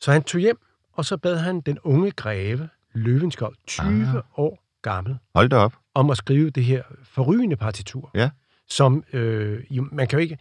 Så 0.00 0.12
han 0.12 0.22
tog 0.22 0.40
hjem, 0.40 0.58
og 0.92 1.04
så 1.04 1.16
bad 1.16 1.36
han 1.36 1.60
den 1.60 1.78
unge 1.78 2.10
greve, 2.10 2.68
Løvenskjold, 2.94 3.54
20 3.66 3.86
Ah. 4.08 4.22
år 4.36 4.58
gammel, 4.82 5.16
Hold 5.34 5.48
da 5.48 5.56
op. 5.56 5.72
om 5.94 6.10
at 6.10 6.16
skrive 6.16 6.50
det 6.50 6.64
her 6.64 6.82
forrygende 7.04 7.56
partitur. 7.56 8.10
Ja. 8.14 8.30
Som, 8.68 9.04
øh, 9.12 9.58
man 9.92 10.06
kan 10.08 10.18
jo 10.18 10.22
ikke... 10.22 10.38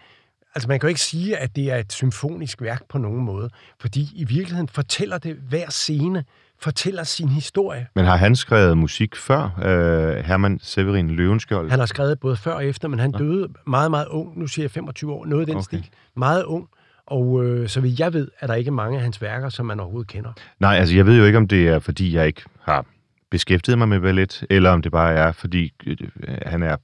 Altså, 0.55 0.67
man 0.67 0.79
kan 0.79 0.87
jo 0.87 0.89
ikke 0.89 1.01
sige, 1.01 1.37
at 1.37 1.55
det 1.55 1.71
er 1.71 1.75
et 1.77 1.93
symfonisk 1.93 2.61
værk 2.61 2.81
på 2.89 2.97
nogen 2.97 3.23
måde, 3.25 3.49
fordi 3.79 4.09
i 4.15 4.23
virkeligheden 4.23 4.67
fortæller 4.67 5.17
det 5.17 5.35
hver 5.35 5.69
scene, 5.69 6.23
fortæller 6.59 7.03
sin 7.03 7.29
historie. 7.29 7.87
Men 7.95 8.05
har 8.05 8.15
han 8.15 8.35
skrevet 8.35 8.77
musik 8.77 9.15
før? 9.15 9.43
Øh, 9.63 10.25
Herman 10.25 10.59
Severin 10.61 11.09
Løvenskjold? 11.09 11.69
Han 11.69 11.79
har 11.79 11.85
skrevet 11.85 12.19
både 12.19 12.35
før 12.37 12.53
og 12.53 12.65
efter, 12.65 12.87
men 12.87 12.99
han 12.99 13.11
døde 13.11 13.47
meget, 13.67 13.91
meget 13.91 14.07
ung. 14.07 14.39
Nu 14.39 14.47
siger 14.47 14.63
jeg 14.63 14.71
25 14.71 15.13
år, 15.13 15.25
noget 15.25 15.41
af 15.41 15.47
den 15.47 15.55
okay. 15.55 15.63
stil. 15.63 15.89
Meget 16.15 16.43
ung. 16.43 16.67
Og 17.07 17.45
øh, 17.45 17.69
så 17.69 17.81
vidt 17.81 17.99
jeg 17.99 18.13
ved, 18.13 18.27
er 18.39 18.47
der 18.47 18.53
ikke 18.53 18.71
mange 18.71 18.97
af 18.97 19.03
hans 19.03 19.21
værker, 19.21 19.49
som 19.49 19.65
man 19.65 19.79
overhovedet 19.79 20.07
kender. 20.11 20.31
Nej, 20.59 20.75
altså 20.75 20.95
jeg 20.95 21.05
ved 21.05 21.17
jo 21.17 21.25
ikke, 21.25 21.37
om 21.37 21.47
det 21.47 21.67
er, 21.67 21.79
fordi 21.79 22.15
jeg 22.15 22.27
ikke 22.27 22.41
har 22.61 22.85
beskæftiget 23.31 23.77
mig 23.77 23.89
med 23.89 23.99
ballet, 23.99 24.43
eller 24.49 24.69
om 24.69 24.81
det 24.81 24.91
bare 24.91 25.13
er, 25.13 25.31
fordi 25.31 25.73
øh, 25.87 25.97
han 26.45 26.63
er, 26.63 26.77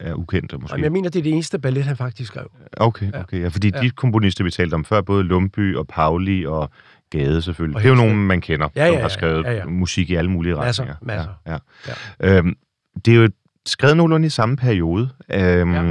er 0.00 0.14
ukendt 0.14 0.60
måske. 0.60 0.74
Jamen, 0.74 0.84
jeg 0.84 0.92
mener, 0.92 1.10
det 1.10 1.18
er 1.18 1.22
det 1.22 1.32
eneste 1.32 1.58
ballet, 1.58 1.84
han 1.84 1.96
faktisk 1.96 2.28
skrev. 2.32 2.50
Okay, 2.76 3.12
okay. 3.14 3.42
Ja, 3.42 3.48
fordi 3.48 3.70
ja. 3.74 3.80
de 3.80 3.90
komponister, 3.90 4.44
vi 4.44 4.50
talte 4.50 4.74
om 4.74 4.84
før, 4.84 5.00
både 5.00 5.24
Lumby 5.24 5.76
og 5.76 5.86
Pauli 5.86 6.46
og 6.46 6.70
Gade 7.10 7.42
selvfølgelig, 7.42 7.76
Og 7.76 7.82
det 7.82 7.88
er 7.88 7.92
jo 7.92 7.96
nogen, 7.96 8.26
man 8.26 8.40
kender, 8.40 8.68
Ja, 8.76 8.86
som 8.86 8.92
ja, 8.94 8.98
har 9.00 9.02
ja, 9.02 9.08
skrevet 9.08 9.44
ja, 9.44 9.52
ja. 9.52 9.64
musik 9.64 10.10
i 10.10 10.14
alle 10.14 10.30
mulige 10.30 10.54
Masser, 10.54 10.82
retninger. 10.82 10.96
masser. 11.02 11.32
Ja, 11.46 11.58
ja. 12.20 12.38
Øhm, 12.38 12.56
det 13.04 13.14
er 13.16 13.16
jo 13.16 13.28
skrevet 13.66 13.96
nogenlunde 13.96 14.26
i 14.26 14.30
samme 14.30 14.56
periode, 14.56 15.10
øhm, 15.30 15.74
ja. 15.74 15.82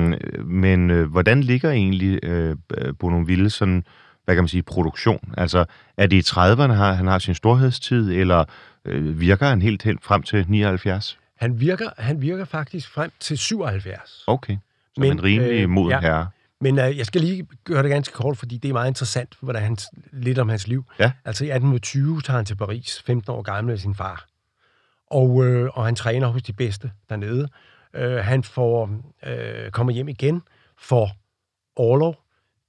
men 0.43 0.89
øh, 0.89 1.11
hvordan 1.11 1.43
ligger 1.43 1.71
egentlig 1.71 2.19
øh, 2.23 2.55
Bournonville 2.99 3.49
sådan, 3.49 3.83
hvad 4.25 4.35
kan 4.35 4.43
man 4.43 4.47
sige, 4.47 4.63
produktion? 4.63 5.33
Altså, 5.37 5.65
er 5.97 6.07
det 6.07 6.15
i 6.15 6.31
30'erne, 6.31 6.73
har, 6.73 6.93
han 6.93 7.07
har 7.07 7.19
sin 7.19 7.35
storhedstid, 7.35 8.11
eller 8.11 8.45
øh, 8.85 9.19
virker 9.19 9.47
han 9.47 9.61
helt, 9.61 9.83
helt 9.83 10.03
frem 10.03 10.23
til 10.23 10.45
79? 10.47 11.19
Han 11.37 11.59
virker, 11.59 11.89
han 11.97 12.21
virker 12.21 12.45
faktisk 12.45 12.89
frem 12.89 13.11
til 13.19 13.37
77. 13.37 14.23
Okay, 14.27 14.57
som 14.93 15.01
Men, 15.01 15.11
en 15.11 15.23
rimelig 15.23 15.61
øh, 15.61 15.69
moden 15.69 15.91
ja. 15.91 15.99
herre. 15.99 16.27
Men 16.61 16.79
øh, 16.79 16.97
jeg 16.97 17.05
skal 17.05 17.21
lige 17.21 17.47
gøre 17.63 17.83
det 17.83 17.91
ganske 17.91 18.13
kort, 18.13 18.37
fordi 18.37 18.57
det 18.57 18.69
er 18.69 18.73
meget 18.73 18.87
interessant, 18.87 19.35
hvordan 19.41 19.63
han, 19.63 19.77
lidt 20.11 20.39
om 20.39 20.49
hans 20.49 20.67
liv. 20.67 20.85
Ja. 20.99 21.11
Altså 21.25 21.43
i 21.43 21.47
1820 21.47 22.21
tager 22.21 22.37
han 22.37 22.45
til 22.45 22.55
Paris, 22.55 23.03
15 23.05 23.31
år 23.31 23.41
gammel 23.41 23.71
med 23.71 23.77
sin 23.77 23.95
far. 23.95 24.25
Og, 25.09 25.45
øh, 25.45 25.69
og 25.73 25.85
han 25.85 25.95
træner 25.95 26.27
hos 26.27 26.43
de 26.43 26.53
bedste 26.53 26.91
dernede. 27.09 27.47
Øh, 27.93 28.17
han 28.17 28.43
får, 28.43 28.89
øh, 29.25 29.71
kommer 29.71 29.93
hjem 29.93 30.07
igen, 30.07 30.41
får 30.77 31.11
overlov 31.75 32.15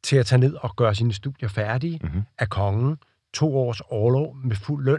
til 0.02 0.16
at 0.16 0.26
tage 0.26 0.38
ned 0.40 0.54
og 0.54 0.76
gøre 0.76 0.94
sine 0.94 1.12
studier 1.12 1.48
færdige 1.48 2.00
Mhm. 2.02 2.22
af 2.38 2.48
kongen. 2.48 2.96
To 3.34 3.56
års 3.58 3.80
overlov 3.80 4.36
med 4.44 4.56
fuld 4.56 4.84
løn. 4.84 4.98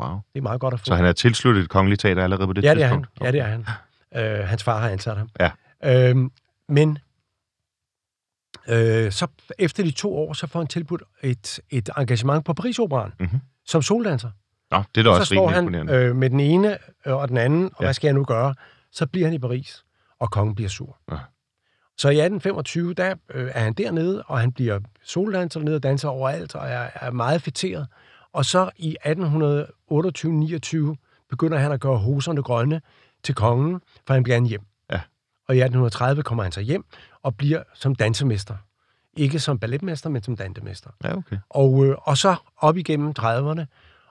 Wow. 0.00 0.14
Det 0.32 0.38
er 0.38 0.42
meget 0.42 0.60
godt 0.60 0.74
at 0.74 0.80
få. 0.80 0.84
Så 0.84 0.94
han 0.94 1.04
er 1.04 1.12
tilsluttet 1.12 1.62
et 1.62 1.68
kongeligt 1.68 2.00
teater 2.00 2.22
allerede 2.24 2.46
på 2.46 2.52
det 2.52 2.64
Ja, 2.64 2.74
det 2.74 2.82
er 2.82 2.86
han. 2.86 2.98
tidspunkt? 3.02 3.26
Ja, 3.26 3.32
det 3.32 3.40
er 3.40 3.44
han. 3.44 4.40
Øh, 4.40 4.48
hans 4.48 4.62
far 4.64 4.80
har 4.80 4.88
ansat 4.88 5.16
ham. 5.16 5.28
Ja. 5.40 5.50
Øhm, 6.10 6.30
men 6.68 6.98
øh, 8.68 9.12
så 9.12 9.26
efter 9.58 9.82
de 9.82 9.90
to 9.90 10.16
år, 10.16 10.32
så 10.32 10.46
får 10.46 10.60
han 10.60 10.66
tilbudt 10.66 11.02
et, 11.22 11.60
et 11.70 11.90
engagement 11.98 12.44
på 12.44 12.52
Paris-operan 12.54 13.12
Mhm. 13.20 13.40
som 13.66 13.82
soldanser. 13.82 14.30
Nå, 14.76 14.82
det 14.94 15.00
er 15.00 15.04
da 15.04 15.10
Og 15.10 15.16
så 15.16 15.20
også 15.20 15.34
står 15.34 15.40
rimelig 15.50 15.54
han 15.54 15.64
imponerende. 15.64 15.92
øh, 16.10 16.16
med 16.16 16.30
den 16.30 16.40
ene 16.40 16.78
øh, 17.06 17.14
og 17.14 17.28
den 17.28 17.36
anden, 17.36 17.64
og 17.64 17.76
Ja. 17.80 17.86
hvad 17.86 17.94
skal 17.94 18.08
jeg 18.08 18.14
nu 18.14 18.24
gøre? 18.24 18.54
Så 18.92 19.06
bliver 19.06 19.26
han 19.26 19.34
i 19.34 19.38
Paris, 19.38 19.84
og 20.20 20.30
kongen 20.30 20.54
bliver 20.54 20.68
sur. 20.68 20.96
Ja. 21.10 21.16
Så 21.98 22.08
i 22.08 22.18
1825, 22.20 22.94
der 22.94 23.14
øh, 23.34 23.50
er 23.54 23.60
han 23.60 23.72
dernede, 23.72 24.22
og 24.26 24.40
han 24.40 24.52
bliver 24.52 24.80
soldanser 25.02 25.60
nede 25.60 25.76
og 25.76 25.82
danser 25.82 26.08
overalt, 26.08 26.54
og 26.54 26.68
er, 26.68 26.88
er 26.94 27.10
meget 27.10 27.42
fætteret. 27.42 27.86
Og 28.32 28.44
så 28.44 28.70
i 28.76 28.96
1828-29 29.06 30.94
begynder 31.30 31.58
han 31.58 31.72
at 31.72 31.80
gøre 31.80 31.96
hoserne 31.98 32.42
grønne 32.42 32.80
til 33.22 33.34
kongen, 33.34 33.80
for 34.06 34.14
han 34.14 34.22
bliver 34.22 34.36
gerne 34.36 34.48
hjem. 34.48 34.60
Ja. 34.92 35.00
Og 35.48 35.54
i 35.56 35.58
1830 35.58 36.22
kommer 36.22 36.42
han 36.42 36.52
så 36.52 36.60
hjem 36.60 36.84
og 37.22 37.36
bliver 37.36 37.62
som 37.74 37.94
dansemester. 37.94 38.56
Ikke 39.16 39.38
som 39.38 39.58
balletmester, 39.58 40.10
men 40.10 40.22
som 40.22 40.36
dansemester. 40.36 40.90
Ja, 41.04 41.16
okay. 41.16 41.36
Og, 41.50 41.84
øh, 41.86 41.96
og 42.02 42.18
så 42.18 42.36
op 42.56 42.76
igennem 42.76 43.14
30'erne 43.18 43.64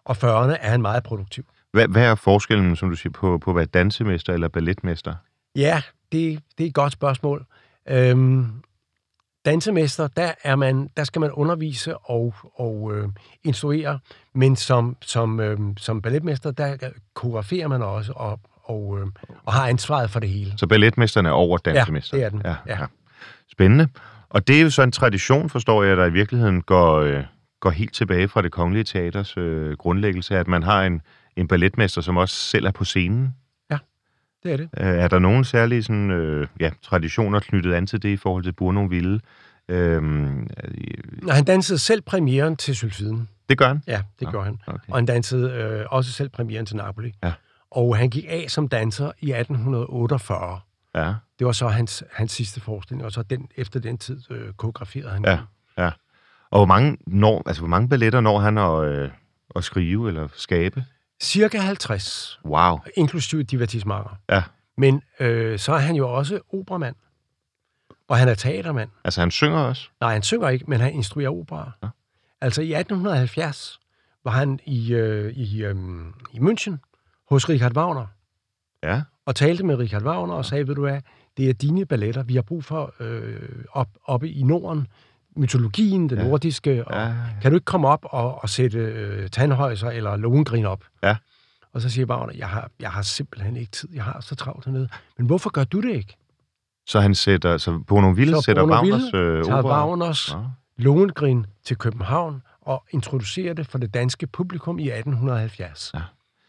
og 0.06 0.16
40'erne 0.16 0.58
er 0.62 0.70
han 0.70 0.82
meget 0.82 1.04
produktiv. 1.04 1.44
Hvad, 1.72 1.88
hvad 1.88 2.04
er 2.04 2.16
forskellen, 2.16 2.76
som 2.76 2.90
du 2.90 2.96
siger, 2.96 3.12
på, 3.12 3.38
på 3.38 3.50
at 3.50 3.56
være 3.56 3.66
dansemester 3.66 4.34
eller 4.34 4.48
balletmester? 4.48 5.16
Ja, 5.56 5.82
det, 6.12 6.40
det 6.58 6.64
er 6.64 6.68
et 6.68 6.74
godt 6.74 6.94
spørgsmål. 6.94 7.46
Øhm, 7.90 8.48
dansemester, 9.46 10.08
der, 10.08 10.32
er 10.44 10.56
man, 10.56 10.90
der 10.98 11.04
skal 11.04 11.20
man 11.20 11.32
undervise 11.32 11.98
og, 11.98 12.34
og 12.56 12.92
øh, 12.96 13.10
instruere, 13.44 14.00
men 14.34 14.56
som, 14.56 14.98
som, 15.02 15.40
øh, 15.40 15.60
som 15.78 16.02
balletmester, 16.02 16.52
der 16.52 16.78
koreograferer 17.14 17.68
man 17.68 17.82
også 17.82 18.14
og, 18.16 18.40
og, 18.64 19.00
øh, 19.00 19.08
og 19.44 19.54
har 19.54 19.68
ansvaret 19.68 20.10
for 20.10 20.20
det 20.20 20.30
hele. 20.30 20.54
Så 20.58 20.68
balletmesteren 20.68 21.26
er 21.26 21.32
over 21.32 21.58
dansemesteren? 21.58 22.20
det 22.20 22.26
er 22.26 22.30
den. 22.30 22.42
Ja, 22.46 22.56
Ja. 22.68 22.80
ja. 22.80 22.86
Spændende. 23.52 23.88
Og 24.30 24.48
det 24.48 24.58
er 24.58 24.62
jo 24.62 24.70
så 24.70 24.82
en 24.84 24.92
tradition, 24.92 25.50
forstår 25.50 25.84
jeg, 25.84 25.98
der 25.98 26.06
i 26.06 26.12
virkeligheden 26.12 26.62
går, 26.62 26.96
øh, 27.00 27.24
går 27.64 27.70
helt 27.70 27.94
tilbage 27.94 28.28
fra 28.28 28.42
det 28.42 28.52
kongelige 28.52 28.84
teaters 28.84 29.38
øh, 29.38 29.78
grundlæggelse, 29.78 30.38
at 30.38 30.48
man 30.48 30.64
har 30.64 30.84
en, 30.84 31.02
en 31.36 31.48
balletmester, 31.48 32.02
som 32.02 32.18
også 32.18 32.36
selv 32.36 32.66
er 32.66 32.72
på 32.72 32.84
scenen. 32.84 33.36
Det 34.44 34.54
er 34.54 34.58
det. 34.58 34.70
Øh, 34.78 34.88
er 34.88 35.08
der 35.08 35.20
nogen 35.20 35.44
særlige 35.44 35.84
sådan, 35.84 36.12
øh, 36.12 36.48
ja, 36.60 36.72
traditioner 36.82 37.40
knyttet 37.40 37.74
an 37.74 37.88
til 37.88 38.02
det 38.02 38.10
i 38.10 38.18
forhold 38.18 38.44
til 38.44 38.52
Bournonville? 38.52 39.20
Øhm, 39.70 40.44
øh, 40.44 41.28
Og 41.28 41.34
han 41.34 41.46
dansede 41.46 41.80
selv 41.80 42.02
premieren 42.02 42.56
til 42.56 42.76
Sylfiden. 42.76 43.30
det 43.50 43.58
gør 43.58 43.68
han? 43.68 43.82
Ja, 43.88 44.02
det 44.20 44.26
Nå, 44.26 44.32
gjorde 44.32 44.46
han. 44.46 44.60
Okay. 44.68 44.80
Og 44.90 44.98
han 44.98 45.06
dansede 45.06 45.52
øh, 45.52 45.86
også 45.90 46.12
selv 46.12 46.30
premieren 46.30 46.66
til 46.66 46.76
Napoli. 46.76 47.14
Ja. 47.24 47.34
Og 47.72 47.98
han 47.98 48.10
gik 48.10 48.26
af 48.30 48.46
som 48.48 48.68
danser 48.68 49.12
i 49.20 49.32
1848. 49.32 50.60
Ja, 50.96 51.14
Det 51.40 51.48
var 51.48 51.52
så 51.54 51.68
hans, 51.68 52.04
hans 52.12 52.32
sidste 52.32 52.62
forestilling, 52.62 53.06
og 53.06 53.12
så 53.12 53.24
den, 53.24 53.48
efter 53.56 53.80
den 53.80 53.98
tid 53.98 54.32
øh, 54.32 54.54
koreograferede 54.54 55.10
han. 55.10 55.26
Ja. 55.26 55.40
ja. 55.78 55.90
Og 56.54 56.60
hvor 56.60 56.66
mange, 56.66 56.98
når, 57.08 57.44
altså, 57.46 57.62
hvor 57.62 57.68
mange 57.70 57.90
balletter 57.90 58.22
når 58.22 58.40
han 58.40 58.58
at, 58.58 58.84
øh, 58.84 59.12
at 59.56 59.64
skrive 59.64 60.08
eller 60.08 60.28
skabe? 60.34 60.86
Cirka 61.22 61.58
50, 61.58 62.40
Wow. 62.46 62.80
inklusive 62.98 63.44
divertissementer. 63.44 64.18
Ja. 64.30 64.44
Men 64.78 65.02
øh, 65.20 65.60
så 65.60 65.74
er 65.74 65.78
han 65.78 65.96
jo 65.96 66.10
også 66.10 66.40
operamand, 66.54 66.96
og 68.08 68.18
han 68.18 68.28
er 68.28 68.34
teatermand. 68.34 68.90
Altså, 69.04 69.20
han 69.22 69.32
synger 69.32 69.58
også? 69.60 69.90
Nej, 70.02 70.14
han 70.14 70.22
synger 70.24 70.50
ikke, 70.50 70.66
men 70.68 70.80
han 70.80 70.94
instruerer 70.94 71.30
opera. 71.30 71.72
Ja. 71.84 71.88
Altså 72.42 72.62
i 72.62 72.74
1870 72.74 73.80
var 74.24 74.32
han 74.32 74.60
i, 74.66 74.94
øh, 74.94 75.34
i, 75.34 75.64
øh, 75.64 75.76
i 76.34 76.40
München 76.40 76.76
hos 77.30 77.50
Richard 77.50 77.78
Wagner, 77.78 78.06
Ja. 78.84 79.02
og 79.26 79.36
talte 79.36 79.64
med 79.66 79.76
Richard 79.76 80.04
Wagner 80.04 80.34
og 80.34 80.46
sagde, 80.46 80.68
ved 80.68 80.76
du 80.76 80.82
hvad, 80.82 81.02
det 81.38 81.50
er 81.50 81.54
dine 81.54 81.86
balletter, 81.86 82.24
vi 82.24 82.36
har 82.36 82.42
brug 82.42 82.64
for 82.64 82.94
øh, 83.00 83.50
op, 83.72 83.88
oppe 84.06 84.30
i 84.30 84.44
Norden, 84.44 84.88
mytologien, 85.36 86.10
den 86.10 86.18
Ja. 86.18 86.24
ja. 86.24 86.30
nordiske, 86.30 86.88
og 86.88 86.94
Ja, 86.96 87.06
ja. 87.08 87.14
kan 87.42 87.52
du 87.52 87.56
ikke 87.56 87.66
komme 87.66 87.88
op 87.88 88.00
og, 88.04 88.44
og 88.44 88.50
sætte 88.50 88.78
øh, 88.80 89.30
Tandhøjser 89.30 89.90
eller 89.90 90.16
Lohengrin 90.16 90.66
op? 90.66 90.84
Ja. 91.04 91.16
Og 91.74 91.82
så 91.82 91.90
siger 91.90 92.06
Wagner, 92.06 92.34
jeg 92.38 92.48
har, 92.48 92.70
jeg 92.80 92.90
har 92.90 93.02
simpelthen 93.02 93.58
ikke 93.58 93.72
tid, 93.72 93.90
jeg 93.96 94.04
har 94.04 94.22
så 94.22 94.36
travlt 94.36 94.66
hernede. 94.66 94.88
Men 95.18 95.28
hvorfor 95.28 95.50
gør 95.50 95.64
du 95.64 95.82
det 95.82 95.96
ikke? 95.96 96.16
Så 96.88 97.00
han 97.00 97.16
sætter, 97.16 97.58
så 97.58 97.80
Bournonville 97.88 98.36
Så 98.36 98.42
sætter 98.42 98.62
Bournonville 98.64 98.96
Wagners 98.96 99.14
øh, 99.14 99.44
Tager 99.46 99.58
opera? 99.58 99.88
Wagners 99.88 100.32
Ja. 100.32 100.38
Lohengrin 100.78 101.46
til 101.66 101.78
København 101.78 102.42
og 102.62 102.84
introducerer 102.92 103.54
det 103.54 103.68
for 103.68 103.78
det 103.78 103.94
danske 103.94 104.28
publikum 104.28 104.80
i 104.80 104.90
1870. 104.90 105.92
Ja. 105.94 106.00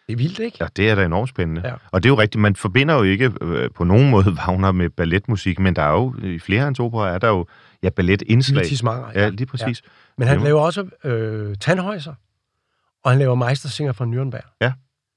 Det 0.07 0.13
er 0.13 0.17
vildt, 0.17 0.39
ikke? 0.39 0.57
Ja, 0.61 0.67
det 0.77 0.91
er 0.91 0.95
da 0.95 1.05
enormt 1.05 1.29
spændende. 1.29 1.63
Ja. 1.65 1.75
Og 1.91 2.03
det 2.03 2.09
er 2.09 2.13
jo 2.13 2.19
rigtigt, 2.21 2.43
man 2.43 2.57
forbinder 2.57 2.95
jo 2.95 3.03
ikke 3.03 3.33
øh, 3.41 3.71
på 3.71 3.85
nogen 3.85 4.11
måde 4.11 4.33
Wagner 4.47 4.73
med 4.73 4.91
balletmusik, 4.91 5.59
men 5.59 5.77
der 5.77 5.83
er 5.83 5.91
jo, 5.93 6.15
i 6.23 6.39
flere 6.39 6.61
af 6.61 6.65
hans 6.65 6.81
operer 6.81 7.15
er 7.15 7.19
der 7.19 7.29
jo 7.29 7.47
ja, 7.85 7.91
balletindslag. 7.91 8.55
Divertissementer, 8.63 9.11
Ja, 9.15 9.29
lige 9.29 9.47
præcis. 9.47 9.83
Men 10.19 10.29
han 10.29 10.39
Jo. 10.39 10.45
laver 10.45 10.61
også 10.61 10.87
øh, 11.05 11.57
Tandhøjser, 11.61 12.15
og 13.05 13.11
han 13.11 13.19
laver 13.19 13.35
Meistersinger 13.35 13.93
fra 13.93 14.05
Nürnberg. 14.05 14.71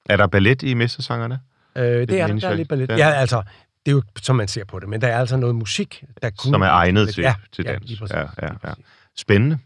Er 0.09 0.17
der 0.17 0.27
ballet 0.27 0.63
i 0.63 0.73
Mestersangerne? 0.73 1.39
Øh, 1.75 1.83
det 1.83 1.91
er 2.19 2.27
der, 2.27 2.39
der 2.39 2.49
er 2.49 2.53
lidt 2.55 2.69
ballet. 2.69 2.89
Ja. 2.89 2.95
Ja. 2.97 3.07
ja, 3.07 3.13
altså, 3.13 3.41
det 3.85 3.91
er 3.91 3.95
jo, 3.95 4.01
som 4.21 4.35
man 4.35 4.47
ser 4.47 4.65
på 4.65 4.79
det, 4.79 4.89
men 4.89 5.01
der 5.01 5.07
er 5.07 5.19
altså 5.19 5.37
noget 5.37 5.55
musik, 5.55 6.03
der 6.21 6.29
kunne... 6.29 6.51
Som 6.51 6.61
er 6.61 6.67
egnet 6.67 7.13
til, 7.13 7.21
ja, 7.21 7.35
til 7.51 7.63
ja, 7.67 7.71
dans. 7.71 7.85
lige 7.87 7.99
præcis. 7.99 8.15
Ja, 8.15 8.21
ja, 8.41 8.47
ja. 8.65 8.73
Spændende. 9.17 9.57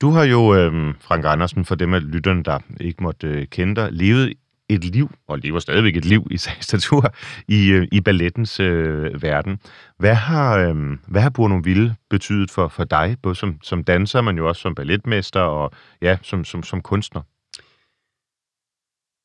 Du 0.00 0.10
har 0.10 0.24
jo, 0.24 0.54
øh, 0.54 0.94
Frank 1.00 1.24
Andersen, 1.24 1.64
for 1.64 1.74
dem 1.74 1.94
af 1.94 2.12
lytterne, 2.12 2.42
der 2.42 2.58
ikke 2.80 3.02
måtte 3.02 3.26
øh, 3.26 3.46
kende 3.46 3.76
dig, 3.76 3.88
levet 3.92 4.32
et 4.68 4.84
liv, 4.84 5.10
og 5.28 5.38
lever 5.38 5.58
stadigvæk 5.58 5.96
et 5.96 6.04
liv 6.04 6.26
i 6.30 6.36
statur, 6.68 7.14
i, 7.48 7.68
øh, 7.68 7.88
i 7.92 8.00
ballettens 8.00 8.60
øh, 8.60 9.22
verden. 9.22 9.60
Hvad 9.98 10.14
har, 10.14 10.58
øh, 10.58 10.98
hvad 11.08 11.22
har 11.22 11.30
Bournonville 11.30 11.96
betydet 12.10 12.50
for, 12.50 12.68
for 12.68 12.84
dig, 12.84 13.16
både 13.22 13.34
som, 13.34 13.58
som 13.62 13.84
danser, 13.84 14.20
men 14.20 14.36
jo 14.36 14.48
også 14.48 14.62
som 14.62 14.74
balletmester 14.74 15.40
og 15.40 15.72
ja, 16.02 16.18
som, 16.22 16.44
som, 16.44 16.62
som 16.62 16.82
kunstner? 16.82 17.22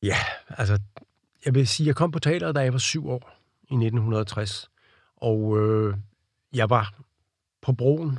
Ja, 0.02 0.16
altså, 0.48 0.78
jeg 1.44 1.54
vil 1.54 1.68
sige, 1.68 1.86
jeg 1.86 1.96
kom 1.96 2.10
på 2.10 2.18
teateret, 2.18 2.54
da 2.54 2.60
jeg 2.60 2.72
var 2.72 2.78
syv 2.78 3.08
år 3.08 3.30
i 3.70 3.74
1960, 3.74 4.70
og 5.16 5.58
øh, 5.60 5.94
jeg 6.54 6.70
var 6.70 6.94
på 7.62 7.72
broen, 7.72 8.18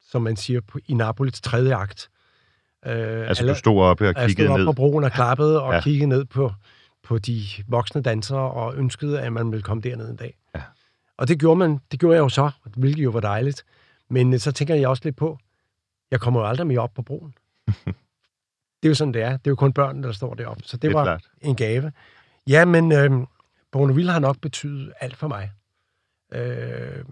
som 0.00 0.22
man 0.22 0.36
siger, 0.36 0.60
på, 0.60 0.78
i 0.86 0.94
Napolis 0.94 1.40
tredje 1.40 1.76
akt. 1.76 2.10
Øh, 2.86 3.28
Altså, 3.28 3.46
du 3.46 3.54
stod 3.54 3.82
oppe 3.82 4.04
og 4.04 4.06
jeg 4.06 4.14
kiggede 4.28 4.46
stod 4.46 4.52
op 4.54 4.58
ned. 4.58 4.66
på 4.66 4.72
broen 4.72 5.04
og 5.04 5.12
klappede 5.12 5.62
og 5.62 5.72
Ja. 5.74 5.80
kiggede 5.80 6.06
ned 6.08 6.24
på, 6.24 6.52
på 7.02 7.18
de 7.18 7.42
voksne 7.68 8.02
dansere 8.02 8.50
og 8.50 8.76
ønskede, 8.76 9.20
at 9.20 9.32
man 9.32 9.50
ville 9.52 9.62
komme 9.62 9.80
derned 9.82 10.10
en 10.10 10.16
dag. 10.16 10.38
Ja. 10.54 10.62
Og 11.16 11.28
det 11.28 11.38
gjorde, 11.40 11.58
man, 11.58 11.80
det 11.92 12.00
gjorde 12.00 12.14
jeg 12.16 12.20
jo 12.22 12.28
så, 12.28 12.50
hvilket 12.76 13.04
jo 13.04 13.10
var 13.10 13.20
dejligt. 13.20 13.64
Men 14.10 14.32
øh, 14.34 14.40
så 14.40 14.52
tænker 14.52 14.74
jeg 14.74 14.88
også 14.88 15.00
lidt 15.04 15.16
på, 15.16 15.38
jeg 16.10 16.20
kommer 16.20 16.40
jo 16.40 16.46
aldrig 16.46 16.66
mere 16.66 16.80
op 16.80 16.94
på 16.94 17.02
broen. 17.02 17.34
det 17.86 18.84
er 18.84 18.88
jo 18.88 18.94
sådan, 18.94 19.14
det 19.14 19.22
er. 19.22 19.30
Det 19.30 19.46
er 19.46 19.50
jo 19.50 19.54
kun 19.56 19.72
børn, 19.72 20.02
der 20.02 20.12
står 20.12 20.34
deroppe. 20.34 20.62
Så 20.66 20.76
det, 20.76 20.82
Det 20.82 20.94
var 20.94 21.04
klart. 21.04 21.24
en 21.40 21.56
gave. 21.56 21.92
Ja, 22.48 22.64
men 22.64 22.92
øh, 22.92 23.10
Bournonville 23.72 24.12
har 24.12 24.18
nok 24.20 24.38
betydet 24.40 24.92
alt 25.00 25.16
for 25.16 25.28
mig. 25.28 25.50
Øh, 26.32 27.04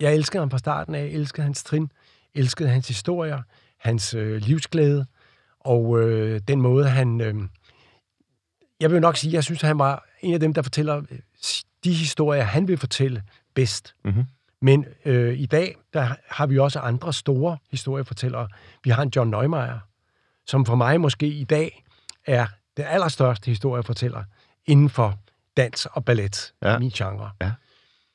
jeg 0.00 0.14
elskede 0.14 0.38
ham 0.40 0.50
fra 0.50 0.58
starten 0.58 0.94
af. 0.94 1.00
Jeg 1.00 1.08
elskede 1.10 1.42
hans 1.44 1.64
trin. 1.64 1.92
Elskede 2.34 2.68
hans 2.68 2.88
historier. 2.88 3.42
hans 3.78 4.14
øh, 4.14 4.36
livsglæde, 4.42 5.06
og 5.64 6.00
øh, 6.00 6.40
den 6.48 6.60
måde, 6.60 6.88
han... 6.88 7.20
Øh, 7.20 7.34
jeg 8.80 8.90
vil 8.90 9.00
nok 9.00 9.16
sige, 9.16 9.32
jeg 9.34 9.44
synes, 9.44 9.60
han 9.62 9.78
var 9.78 10.04
en 10.20 10.34
af 10.34 10.40
dem, 10.40 10.54
der 10.54 10.62
fortæller 10.62 10.96
øh, 10.96 11.18
de 11.84 11.92
historier, 11.92 12.42
han 12.42 12.68
vil 12.68 12.78
fortælle 12.78 13.22
bedst. 13.54 13.94
Mhm. 14.04 14.24
Men 14.62 14.86
øh, 15.04 15.38
i 15.38 15.46
dag, 15.46 15.76
der 15.92 16.14
har 16.28 16.46
vi 16.46 16.58
også 16.58 16.78
andre 16.80 17.12
store 17.12 17.56
historiefortællere. 17.70 18.48
Vi 18.84 18.90
har 18.90 19.02
en 19.02 19.12
John 19.16 19.30
Neumeier, 19.30 19.78
som 20.46 20.66
for 20.66 20.74
mig 20.74 21.00
måske 21.00 21.26
i 21.26 21.44
dag 21.44 21.84
er 22.26 22.46
den 22.76 22.84
allerstørste 22.84 23.46
historiefortæller 23.50 24.24
inden 24.66 24.90
for 24.90 25.18
dans 25.56 25.86
og 25.86 26.04
ballet, 26.04 26.52
Ja. 26.62 26.78
min 26.78 26.90
genre. 26.90 27.30
Ja. 27.42 27.52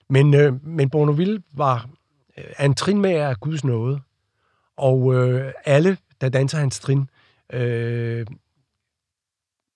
Men, 0.10 0.34
øh, 0.34 0.66
men 0.66 0.90
Bournonville 0.90 1.44
var 1.54 1.90
øh, 2.38 2.66
en 2.66 2.74
trinmager 2.76 3.30
af 3.30 3.40
Guds 3.40 3.64
nåde, 3.64 4.00
og 4.78 5.14
øh, 5.14 5.54
alle, 5.66 5.98
der 6.22 6.30
danser 6.30 6.58
hans 6.58 6.80
trin, 6.80 7.10
øh, 7.54 8.26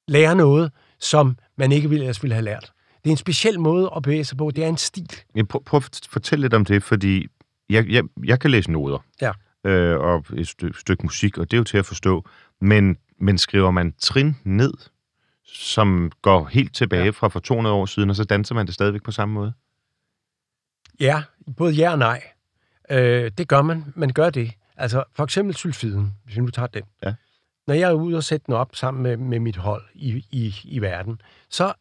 lærer 0.08 0.34
noget, 0.34 0.72
som 1.00 1.38
man 1.58 1.72
ikke 1.72 1.90
ville, 1.90 2.04
ellers 2.04 2.24
ville 2.24 2.34
have 2.34 2.46
lært. 2.46 2.74
Det 3.04 3.10
er 3.10 3.12
en 3.12 3.18
speciel 3.18 3.60
måde 3.60 3.92
at 3.96 4.04
bevæge 4.04 4.24
sig 4.24 4.38
på. 4.38 4.52
Det 4.52 4.64
er 4.64 4.68
en 4.68 4.78
stil. 4.78 5.16
Jeg 5.36 5.48
prøv, 5.48 5.64
prøv 5.64 5.78
at 5.78 6.08
fortælle 6.10 6.42
lidt 6.42 6.54
om 6.54 6.66
det, 6.66 6.84
fordi 6.84 7.28
jeg, 7.70 7.90
jeg, 7.90 8.04
jeg 8.24 8.40
kan 8.40 8.52
læse 8.52 8.72
noder. 8.72 9.06
Ja. 9.22 9.32
Øh, 9.66 10.00
og 10.00 10.26
et 10.34 10.48
stykke, 10.48 10.80
stykke 10.80 11.04
musik, 11.04 11.38
og 11.38 11.52
det 11.52 11.58
er 11.58 11.60
jo 11.60 11.64
til 11.64 11.78
at 11.78 11.86
forstå. 11.86 12.26
Men, 12.62 12.98
men 13.18 13.38
skriver 13.38 13.72
man 13.72 13.94
trin 14.00 14.36
ned, 14.44 14.74
som 15.44 16.12
går 16.22 16.46
helt 16.46 16.76
tilbage 16.76 17.04
ja. 17.04 17.10
Fra 17.10 17.28
for 17.28 17.40
200 17.40 17.76
år 17.76 17.86
siden, 17.86 18.10
og 18.10 18.16
så 18.16 18.24
danser 18.24 18.56
man 18.56 18.66
det 18.66 18.74
stadigvæk 18.74 19.04
på 19.04 19.12
samme 19.12 19.34
måde? 19.34 19.54
Ja, 21.00 21.24
både 21.58 21.74
ja 21.74 21.92
og 21.92 22.00
nej. 22.00 22.24
Øh, 22.92 23.32
det 23.38 23.48
gør 23.48 23.62
man. 23.62 23.94
Man 23.96 24.10
gør 24.10 24.30
det. 24.30 24.52
Altså, 24.78 25.04
for 25.14 25.24
eksempel 25.24 25.56
sulfiden, 25.56 26.14
hvis 26.24 26.36
vi 26.36 26.42
nu 26.42 26.48
tager 26.48 26.68
den. 26.68 26.84
Ja. 27.04 27.14
Når 27.72 27.76
jeg 27.76 27.90
er 27.90 27.94
ude 27.94 28.18
og 28.18 28.24
sætter 28.24 28.46
den 28.46 28.54
op 28.54 28.76
sammen 28.76 29.04
med, 29.04 29.18
med 29.18 29.40
mit 29.40 29.58
hold 29.58 29.84
i, 29.94 30.26
i, 30.32 30.56
i 30.64 30.80
verden, 30.80 31.22
så 31.50 31.74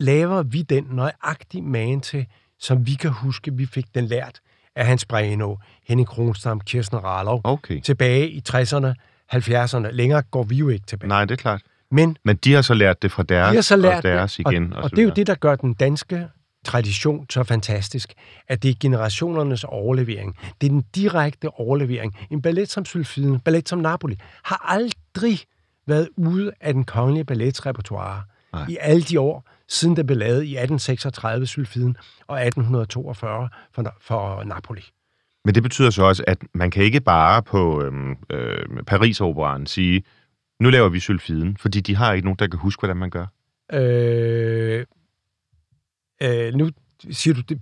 laver 0.00 0.42
vi 0.42 0.62
den 0.62 0.86
nøjagtig 0.90 1.64
magen 1.64 2.00
til, 2.00 2.26
som 2.58 2.86
vi 2.86 2.94
kan 2.94 3.10
huske, 3.10 3.54
vi 3.54 3.66
fik 3.66 3.94
den 3.94 4.04
lært 4.04 4.40
af 4.76 4.86
Hans 4.86 5.04
Breno, 5.04 5.56
Henning 5.88 6.08
Kronstam, 6.08 6.60
Kirsten 6.60 7.04
Rarlov, 7.04 7.40
Okay. 7.44 7.80
tilbage 7.80 8.30
i 8.30 8.42
60'erne, 8.48 8.94
70'erne. 9.34 9.90
Længere 9.90 10.22
går 10.22 10.42
vi 10.42 10.56
jo 10.56 10.68
ikke 10.68 10.86
tilbage. 10.86 11.08
Nej, 11.08 11.24
det 11.24 11.32
er 11.32 11.36
klart. 11.36 11.62
Men 11.90 12.16
Men 12.24 12.36
de 12.36 12.52
har 12.52 12.62
så 12.62 12.74
lært 12.74 13.02
det 13.02 13.12
fra 13.12 13.22
deres, 13.22 13.50
de 13.50 13.54
har 13.54 13.62
så 13.62 13.76
lært 13.76 13.96
og 13.96 14.02
deres 14.02 14.36
det, 14.36 14.50
igen. 14.52 14.72
og, 14.72 14.76
Og, 14.78 14.84
og 14.84 14.90
det 14.90 14.98
er 14.98 15.02
jo 15.02 15.12
det, 15.16 15.26
der 15.26 15.34
gør 15.34 15.56
den 15.56 15.74
danske 15.74 16.28
tradition 16.64 17.26
så 17.30 17.42
fantastisk, 17.42 18.12
at 18.48 18.62
det 18.62 18.70
er 18.70 18.74
generationernes 18.80 19.64
overlevering. 19.64 20.36
Det 20.60 20.66
er 20.66 20.70
den 20.70 20.84
direkte 20.94 21.50
overlevering. 21.50 22.18
En 22.30 22.42
ballet 22.42 22.70
som 22.70 22.84
Sylfiden, 22.84 23.40
ballet 23.40 23.68
som 23.68 23.78
Napoli, 23.78 24.16
har 24.44 24.64
aldrig 24.68 25.38
været 25.86 26.08
ude 26.16 26.52
af 26.60 26.74
den 26.74 26.84
kongelige 26.84 27.24
balletsrepertoire 27.24 28.22
Nej. 28.52 28.66
i 28.68 28.76
alle 28.80 29.02
de 29.02 29.20
år, 29.20 29.48
siden 29.68 29.96
det 29.96 30.06
blev 30.06 30.18
lavet 30.18 30.42
i 30.42 30.56
1836 30.56 31.46
Sylfiden 31.46 31.96
og 32.26 32.46
1842 32.46 33.48
for, 33.74 33.94
for 34.00 34.44
Napoli. 34.44 34.82
Men 35.44 35.54
det 35.54 35.62
betyder 35.62 35.90
så 35.90 36.02
også, 36.02 36.24
at 36.26 36.38
man 36.54 36.70
kan 36.70 36.84
ikke 36.84 37.00
bare 37.00 37.42
på 37.42 37.82
øhm, 37.82 38.16
øh, 38.30 38.66
Paris-operaen 38.86 39.66
sige, 39.66 40.04
nu 40.60 40.70
laver 40.70 40.88
vi 40.88 41.00
sylfiden, 41.00 41.56
fordi 41.56 41.80
de 41.80 41.96
har 41.96 42.12
ikke 42.12 42.26
nogen, 42.26 42.38
der 42.38 42.46
kan 42.46 42.58
huske, 42.58 42.80
hvordan 42.80 42.96
man 42.96 43.10
gør. 43.10 43.26
Øh, 43.72 44.53
øh, 46.22 46.54
nu 46.54 46.70
siger 47.10 47.34
du, 47.34 47.40
det, 47.40 47.58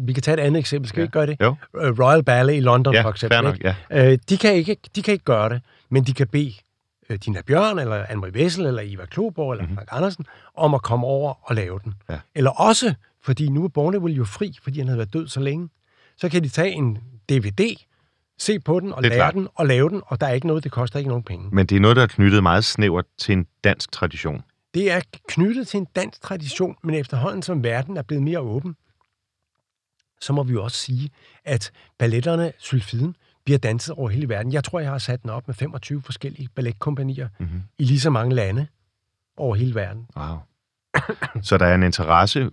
vi 0.00 0.12
kan 0.12 0.22
tage 0.22 0.36
et 0.40 0.40
andet 0.46 0.60
eksempel. 0.60 0.88
Skal 0.88 0.98
Ja. 1.00 1.02
vi 1.02 1.04
ikke 1.04 1.12
gøre 1.12 1.26
det? 1.26 1.36
Jo. 1.40 1.56
Øh, 1.80 1.98
Royal 1.98 2.22
Ballet 2.22 2.54
i 2.56 2.60
London, 2.60 2.94
Ja, 2.94 3.02
for 3.02 3.10
eksempel. 3.10 3.42
nok, 3.42 3.60
ja. 3.64 3.74
Øh, 3.90 4.18
de, 4.28 4.36
kan 4.36 4.54
ikke, 4.54 4.76
de 4.96 5.02
kan 5.02 5.12
ikke 5.12 5.24
gøre 5.24 5.48
det, 5.48 5.60
men 5.90 6.04
de 6.04 6.12
kan 6.14 6.26
bede 6.28 6.52
øh, 7.10 7.18
Dina 7.24 7.40
Bjørn, 7.46 7.78
eller 7.78 8.04
Anne-Marie 8.04 8.32
Vessel, 8.32 8.66
eller 8.66 8.82
Ivar 8.82 9.04
Kloborg, 9.04 9.52
eller 9.52 9.66
Mhm. 9.66 9.74
Frank 9.74 9.88
Andersen, 9.92 10.26
om 10.56 10.74
at 10.74 10.82
komme 10.82 11.06
over 11.06 11.34
og 11.50 11.54
lave 11.54 11.80
den. 11.84 11.94
Ja. 12.10 12.18
Eller 12.34 12.50
også, 12.50 12.94
fordi 13.24 13.48
nu 13.48 13.64
er 13.64 13.68
Borneville 13.68 14.16
jo 14.16 14.24
fri, 14.24 14.56
fordi 14.62 14.78
han 14.78 14.86
havde 14.88 14.98
været 14.98 15.12
død 15.12 15.28
så 15.28 15.40
længe, 15.40 15.68
så 16.16 16.28
kan 16.28 16.42
de 16.42 16.48
tage 16.48 16.70
en 16.72 16.98
DVD, 17.30 17.76
se 18.38 18.58
på 18.60 18.80
den 18.80 18.92
og 18.92 19.02
lære 19.02 19.14
klart. 19.14 19.34
den 19.34 19.48
og 19.54 19.66
lave 19.66 19.88
den, 19.88 20.02
og 20.06 20.20
der 20.20 20.26
er 20.26 20.32
ikke 20.32 20.46
noget, 20.46 20.64
det 20.64 20.72
koster 20.72 20.98
ikke 20.98 21.08
nogen 21.08 21.24
penge. 21.24 21.48
Men 21.52 21.66
det 21.66 21.76
er 21.76 21.80
noget, 21.80 21.96
der 21.96 22.02
er 22.02 22.06
knyttet 22.06 22.42
meget 22.42 22.64
snævert 22.64 23.04
til 23.18 23.32
en 23.32 23.46
dansk 23.64 23.92
tradition. 23.92 24.42
Det 24.76 24.92
er 24.92 25.00
knyttet 25.28 25.68
til 25.68 25.78
en 25.78 25.86
dansk 25.96 26.20
tradition, 26.22 26.76
men 26.84 26.94
efterhånden 26.94 27.42
som 27.42 27.62
verden 27.64 27.96
er 27.96 28.02
blevet 28.02 28.22
mere 28.24 28.40
åben, 28.40 28.76
så 30.20 30.32
må 30.32 30.42
vi 30.42 30.52
jo 30.52 30.64
også 30.64 30.76
sige, 30.76 31.10
at 31.44 31.70
balletterne, 31.98 32.52
sylfiden, 32.58 33.16
bliver 33.44 33.58
danset 33.58 33.94
over 33.94 34.08
hele 34.10 34.28
verden. 34.28 34.52
Jeg 34.52 34.64
tror, 34.64 34.80
jeg 34.80 34.90
har 34.90 34.98
sat 34.98 35.22
den 35.22 35.30
op 35.30 35.48
med 35.48 35.54
25 35.54 36.02
forskellige 36.02 36.48
balletkompanier 36.54 37.28
Mm-hmm. 37.38 37.62
i 37.78 37.84
lige 37.84 38.00
så 38.00 38.10
mange 38.10 38.34
lande 38.34 38.66
over 39.36 39.54
hele 39.54 39.74
verden. 39.74 40.06
Wow. 40.16 40.36
Så 41.42 41.58
der 41.58 41.66
er 41.66 41.74
en 41.74 41.82
interesse 41.82 42.50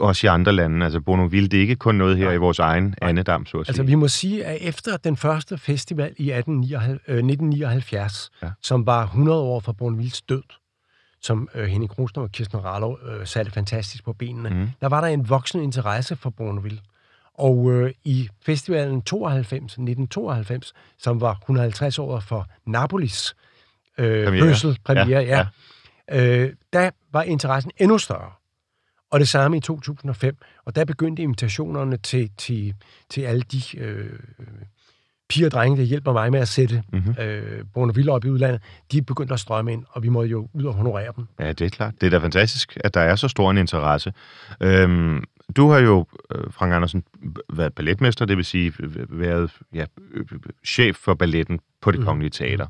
også 0.00 0.26
i 0.26 0.28
andre 0.28 0.52
lande. 0.52 0.84
Altså 0.84 1.00
Bournonville, 1.00 1.48
det 1.48 1.56
er 1.56 1.60
ikke 1.60 1.76
kun 1.76 1.94
noget 1.94 2.16
her 2.16 2.24
Nej. 2.24 2.34
i 2.34 2.36
vores 2.36 2.58
egen 2.58 2.94
andedam, 3.02 3.46
så 3.46 3.58
at 3.58 3.66
sige. 3.66 3.70
Altså, 3.70 3.82
vi 3.82 3.94
må 3.94 4.08
sige, 4.08 4.44
at 4.44 4.58
efter 4.60 4.96
den 4.96 5.16
første 5.16 5.58
festival 5.58 6.14
i 6.16 6.30
1879, 6.30 7.00
øh, 7.08 7.14
1979, 7.16 8.30
Ja. 8.42 8.46
ja. 8.46 8.52
som 8.62 8.86
var 8.86 9.02
100 9.04 9.40
år 9.40 9.60
fra 9.60 9.72
Bournevilles 9.72 10.22
død, 10.22 10.42
som 11.22 11.48
øh, 11.54 11.64
Henning 11.66 11.90
Krusner 11.90 12.22
og 12.22 12.30
Kirsten 12.32 12.64
Rarlov 12.64 12.98
øh, 13.08 13.26
satte 13.26 13.50
fantastisk 13.50 14.04
på 14.04 14.12
benene, 14.12 14.50
Mhm. 14.50 14.68
der 14.80 14.88
var 14.88 15.00
der 15.00 15.08
en 15.08 15.28
voksende 15.28 15.64
interesse 15.64 16.16
for 16.16 16.30
Bourneville. 16.30 16.80
Og 17.34 17.70
øh, 17.72 17.92
i 18.04 18.28
festivalen 18.42 19.02
92, 19.02 19.62
1992, 19.64 20.72
som 20.98 21.20
var 21.20 21.34
150 21.34 21.98
år 21.98 22.20
for 22.20 22.46
Napolis 22.66 23.34
øh, 23.98 24.24
Premiere. 24.26 24.76
premiere, 24.84 25.08
Ja, 25.08 25.20
ja, 25.20 25.46
ja. 26.10 26.42
Øh, 26.42 26.52
der 26.72 26.90
var 27.12 27.22
interessen 27.22 27.72
endnu 27.76 27.98
større. 27.98 28.32
Og 29.10 29.20
det 29.20 29.28
samme 29.28 29.56
i 29.56 29.60
2005. 29.60 30.36
Og 30.64 30.76
der 30.76 30.84
begyndte 30.84 31.22
invitationerne 31.22 31.96
til, 31.96 32.30
til, 32.38 32.74
til 33.08 33.20
alle 33.20 33.42
de 33.42 33.78
øh, 33.78 34.18
piger 35.30 35.46
og 35.46 35.52
drenge, 35.52 35.76
der 35.76 35.82
hjælper 35.82 36.12
mig 36.12 36.30
med 36.32 36.40
at 36.40 36.48
sætte 36.48 36.82
Mhm. 36.92 37.14
øh, 37.22 37.64
Bourneville 37.74 38.12
op 38.12 38.24
i 38.24 38.28
udlandet, 38.30 38.60
de 38.92 38.98
er 38.98 39.02
begyndt 39.02 39.32
at 39.32 39.40
strømme 39.40 39.72
ind, 39.72 39.84
og 39.90 40.02
vi 40.02 40.08
må 40.08 40.22
jo 40.22 40.48
ud 40.52 40.64
og 40.64 40.74
honorere 40.74 41.12
dem. 41.16 41.26
Ja, 41.40 41.48
det 41.52 41.60
er 41.60 41.68
klart. 41.68 41.94
Det 42.00 42.06
er 42.06 42.10
da 42.10 42.18
fantastisk, 42.18 42.78
at 42.84 42.94
der 42.94 43.00
er 43.00 43.16
så 43.16 43.28
stor 43.28 43.50
en 43.50 43.58
interesse. 43.58 44.12
Øhm, 44.60 45.24
du 45.56 45.70
har 45.70 45.78
jo, 45.78 46.06
øh, 46.34 46.44
Frank 46.52 46.72
Andersen, 46.72 47.04
været 47.52 47.74
balletmester, 47.74 48.24
det 48.24 48.36
vil 48.36 48.44
sige 48.44 48.72
været 49.08 49.50
ja, 49.74 49.84
øh, 50.14 50.24
chef 50.66 50.96
for 50.96 51.14
balletten 51.14 51.60
på 51.82 51.90
det 51.90 52.00
Mhm. 52.00 52.06
kongelige 52.06 52.30
teater. 52.30 52.66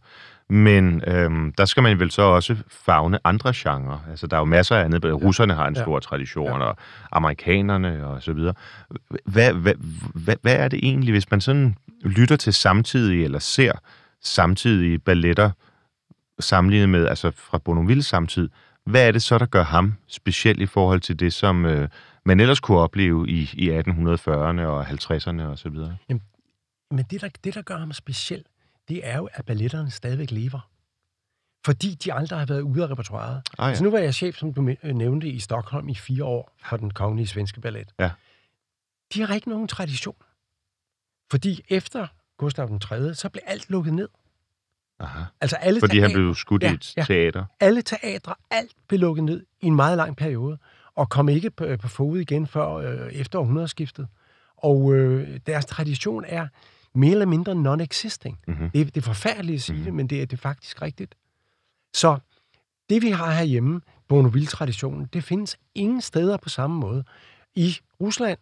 Men 0.51 1.03
øhm, 1.07 1.53
der 1.59 1.65
skal 1.65 1.83
man 1.83 2.01
vel 2.01 2.11
så 2.11 2.23
også 2.23 2.57
fagne 2.69 3.19
andre 3.25 3.53
genrer. 3.57 4.05
Altså, 4.11 4.27
der 4.27 4.37
er 4.37 4.41
jo 4.41 4.45
masser 4.45 4.77
af 4.77 4.85
andet. 4.85 5.05
Russerne 5.05 5.55
har 5.55 5.67
en 5.69 5.77
Ja. 5.77 5.83
stor 5.83 5.99
tradition, 5.99 6.47
Ja. 6.61 6.65
og 6.67 6.77
amerikanerne 7.13 8.07
og 8.07 8.23
så 8.23 8.33
videre. 8.33 8.55
Hvad, 9.25 9.53
hvad, 9.53 9.75
hvad, 10.15 10.37
hvad 10.43 10.57
er 10.57 10.69
det 10.69 10.81
egentlig, 10.83 11.13
hvis 11.13 11.31
man 11.31 11.41
sådan 11.41 11.77
lytter 12.03 12.37
til 12.37 12.53
samtidige, 12.55 13.25
eller 13.25 13.39
ser 13.39 13.73
samtidige 14.23 14.99
balletter 14.99 15.51
sammenlignet 16.41 16.89
med, 16.89 17.07
altså 17.09 17.31
fra 17.37 17.59
Bournonvilles 17.59 18.07
samtid, 18.07 18.49
hvad 18.87 19.09
er 19.09 19.13
det 19.13 19.23
så, 19.23 19.39
der 19.39 19.47
gør 19.47 19.65
ham 19.65 19.95
speciel 20.07 20.61
i 20.61 20.67
forhold 20.67 21.01
til 21.01 21.21
det, 21.21 21.33
som 21.33 21.65
øh, 21.67 21.89
man 22.25 22.41
ellers 22.41 22.61
kunne 22.61 22.79
opleve 22.79 23.29
i, 23.29 23.51
i 23.53 23.71
1840'erne 23.71 24.61
og 24.61 24.87
50'erne 24.87 25.43
og 25.43 25.59
så 25.59 25.69
videre? 25.69 25.97
Men 26.91 27.05
det 27.11 27.21
der, 27.21 27.29
det, 27.45 27.55
der 27.55 27.63
gør 27.63 27.77
ham 27.79 27.93
speciel, 27.93 28.43
det 28.91 29.01
er 29.09 29.17
jo, 29.19 29.29
at 29.33 29.45
balletterne 29.45 29.91
stadigvæk 29.91 30.31
lever. 30.31 30.71
Fordi 31.67 31.95
de 31.95 32.13
aldrig 32.13 32.39
har 32.39 32.47
været 32.47 32.61
ude 32.61 32.83
af 32.83 32.91
repertoireet. 32.91 33.37
Ah, 33.59 33.65
Ja. 33.65 33.69
Altså 33.69 33.85
nu 33.85 33.91
var 33.91 33.99
jeg 33.99 34.15
chef, 34.15 34.37
som 34.37 34.55
du 34.55 34.75
nævnte, 34.83 35.29
i 35.29 35.39
Stockholm 35.41 35.89
i 35.89 35.95
fire 35.95 36.25
år 36.25 36.53
for 36.69 36.77
den 36.77 36.91
kongelige 36.91 37.27
svenske 37.27 37.61
ballet. 37.61 37.93
Ja. 37.99 38.11
De 39.15 39.23
har 39.27 39.35
ikke 39.35 39.49
nogen 39.49 39.69
tradition. 39.69 40.17
Fordi 41.31 41.61
efter 41.69 42.07
Gustav 42.39 42.67
den 42.69 42.81
3., 42.81 43.15
så 43.15 43.29
blev 43.29 43.43
alt 43.47 43.71
lukket 43.71 43.95
ned. 43.95 44.09
Aha. 45.01 45.25
Altså 45.41 45.57
alle, 45.57 45.81
Fordi 45.81 45.99
han 45.99 46.09
teater, 46.11 46.21
blev 46.23 46.35
skudt 46.35 46.63
Ja, 46.63 46.71
i 46.71 46.75
et 46.75 46.97
ja. 46.97 47.05
teater. 47.05 47.45
alle 47.61 47.83
teatre, 47.83 48.35
alt 48.51 48.73
blev 48.89 49.01
lukket 49.01 49.25
ned 49.25 49.47
i 49.61 49.67
en 49.67 49.77
meget 49.77 49.97
lang 49.97 50.17
periode, 50.17 50.59
og 50.95 51.11
kom 51.11 51.29
ikke 51.29 51.51
på, 51.51 51.67
på 51.81 51.89
fod 51.89 52.19
igen 52.19 52.47
før 52.47 52.69
øh, 52.75 53.13
efter 53.13 53.39
århundredeskiftet. 53.39 54.09
Og 54.57 54.95
øh, 54.95 55.41
deres 55.47 55.67
tradition 55.67 56.25
er 56.29 56.49
mere 56.95 57.11
eller 57.11 57.27
mindre 57.27 57.53
non-existing. 57.53 58.37
Mm-hmm. 58.49 58.71
Det, 58.71 58.95
det 58.95 59.01
er 59.01 59.05
forfærdeligt 59.05 59.55
at 59.57 59.63
sige 59.63 59.77
Mhm. 59.77 59.85
det, 59.85 59.95
men 59.95 60.07
det 60.07 60.23
er, 60.23 60.27
det 60.27 60.33
er 60.37 60.41
faktisk 60.41 60.83
rigtigt. 60.83 61.15
Så 61.95 62.19
det, 62.91 63.03
vi 63.03 63.11
har 63.11 63.31
herhjemme, 63.33 63.81
Bournonville-traditionen, 64.09 65.07
det 65.13 65.25
findes 65.25 65.57
ingen 65.75 66.01
steder 66.01 66.37
på 66.37 66.49
samme 66.49 66.77
måde. 66.81 67.05
I 67.55 67.77
Rusland, 68.01 68.39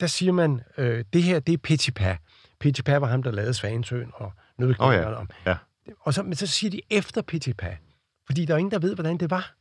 der 0.00 0.06
siger 0.06 0.32
man, 0.32 0.60
øh, 0.78 1.04
det 1.12 1.22
her, 1.22 1.40
det 1.40 1.52
er 1.52 1.58
Petipa. 1.58 2.16
Petipa 2.60 2.96
var 2.98 3.06
ham, 3.06 3.22
der 3.22 3.30
lavede 3.30 3.54
Svanesøen 3.54 4.10
og 4.14 4.32
Nødknækkeren. 4.58 5.14
Åh 5.14 5.20
om. 5.20 5.28
ja. 5.46 5.56
Og 6.00 6.14
så, 6.14 6.22
men 6.22 6.34
så 6.34 6.46
siger 6.46 6.70
de 6.70 6.80
efter 6.90 7.22
Petipa. 7.22 7.76
Fordi 8.26 8.44
der 8.44 8.54
er 8.54 8.58
ingen, 8.58 8.70
der 8.72 8.78
ved, 8.78 8.94
hvordan 8.94 9.16
det 9.18 9.30
var. 9.30 9.54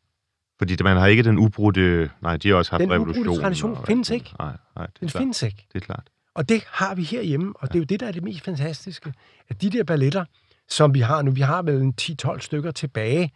Fordi 0.59 0.83
man 0.83 0.97
har 0.97 1.07
ikke 1.07 1.23
den 1.23 1.37
ubrudte... 1.37 2.11
Nej, 2.21 2.37
de 2.37 2.49
har 2.49 2.55
også 2.55 2.71
haft 2.71 2.81
Den 2.81 2.91
ubrudte 2.91 3.11
revolution. 3.19 3.41
tradition 3.41 3.77
og- 3.77 3.85
findes 3.87 4.09
ikke. 4.09 4.33
Nej, 4.39 4.57
nej, 4.75 4.85
det 4.85 4.99
Den 4.99 5.07
klart. 5.09 5.21
findes 5.21 5.43
ikke. 5.43 5.67
Det 5.73 5.81
er 5.81 5.85
klart. 5.85 6.07
Og 6.36 6.50
det 6.50 6.63
har 6.67 6.95
vi 6.95 7.04
herhjemme, 7.04 7.54
og 7.56 7.67
det 7.67 7.76
er 7.76 7.80
jo 7.80 7.86
det, 7.86 8.00
der 8.00 8.08
er 8.08 8.12
det 8.12 8.24
mest 8.24 8.45
fantastiske. 8.45 9.13
At 9.50 9.62
de 9.62 9.69
der 9.69 9.84
balletter, 9.84 10.26
som 10.69 10.93
vi 10.93 11.00
har 11.00 11.21
nu, 11.21 11.32
vi 11.32 11.41
har 11.41 11.62
vel 11.62 11.82
en 11.82 11.93
10-12 12.02 12.39
stykker 12.39 12.71
tilbage, 12.71 13.32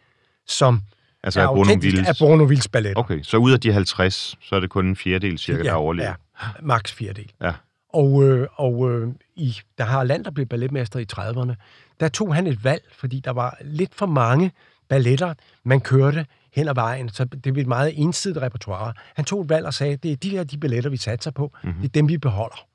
som 0.48 0.82
Altså 1.24 1.40
er 1.40 1.44
af 1.44 1.48
autentisk 1.48 1.76
Bournonvilles... 1.76 2.08
af 2.10 2.16
Bournonvilles 2.20 2.68
balletter. 2.68 3.04
Okay, 3.04 3.22
så 3.22 3.38
ud 3.38 3.52
af 3.52 3.60
de 3.60 3.72
50, 3.74 4.38
så 4.42 4.56
er 4.56 4.60
det 4.60 4.70
kun 4.70 4.88
en 4.88 4.96
fjerdedel 4.96 5.38
cirka, 5.38 5.64
der 5.64 5.74
overlever. 5.74 6.14
Ja, 6.42 6.48
max 6.62 6.94
fjerdedel. 6.94 7.32
Ja. 7.42 7.54
Og, 7.94 8.24
øh, 8.24 8.48
og 8.56 8.92
øh, 8.92 9.08
i, 9.36 9.58
der 9.78 9.84
har 9.84 10.04
land, 10.04 10.26
der 10.26 10.32
blev 10.32 10.46
balletmester 10.46 11.00
i 11.00 11.06
30'erne, 11.14 11.54
der 12.00 12.10
tog 12.10 12.36
han 12.36 12.48
et 12.48 12.64
valg, 12.64 12.84
fordi 12.92 13.20
der 13.20 13.32
var 13.32 13.58
lidt 13.62 13.96
for 13.96 14.06
mange 14.06 14.52
balletter, 14.90 15.34
man 15.64 15.82
kørte 15.82 16.26
hen 16.54 16.68
ad 16.68 16.74
vejen, 16.74 17.10
så 17.10 17.26
det 17.26 17.54
blev 17.54 17.62
et 17.62 17.68
meget 17.68 17.94
ensidigt 17.96 18.42
repertoire. 18.42 18.94
Han 19.16 19.26
tog 19.26 19.42
et 19.42 19.50
valg 19.50 19.66
og 19.66 19.74
sagde, 19.74 19.98
det 19.98 20.12
er 20.12 20.16
de 20.16 20.30
her 20.30 20.44
de 20.44 20.58
balletter, 20.58 20.90
vi 20.90 20.98
satser 20.98 21.32
på, 21.32 21.52
mm-hmm. 21.64 21.82
det 21.82 21.88
er 21.88 21.92
dem, 21.92 22.08
vi 22.08 22.18
beholder. 22.18 22.69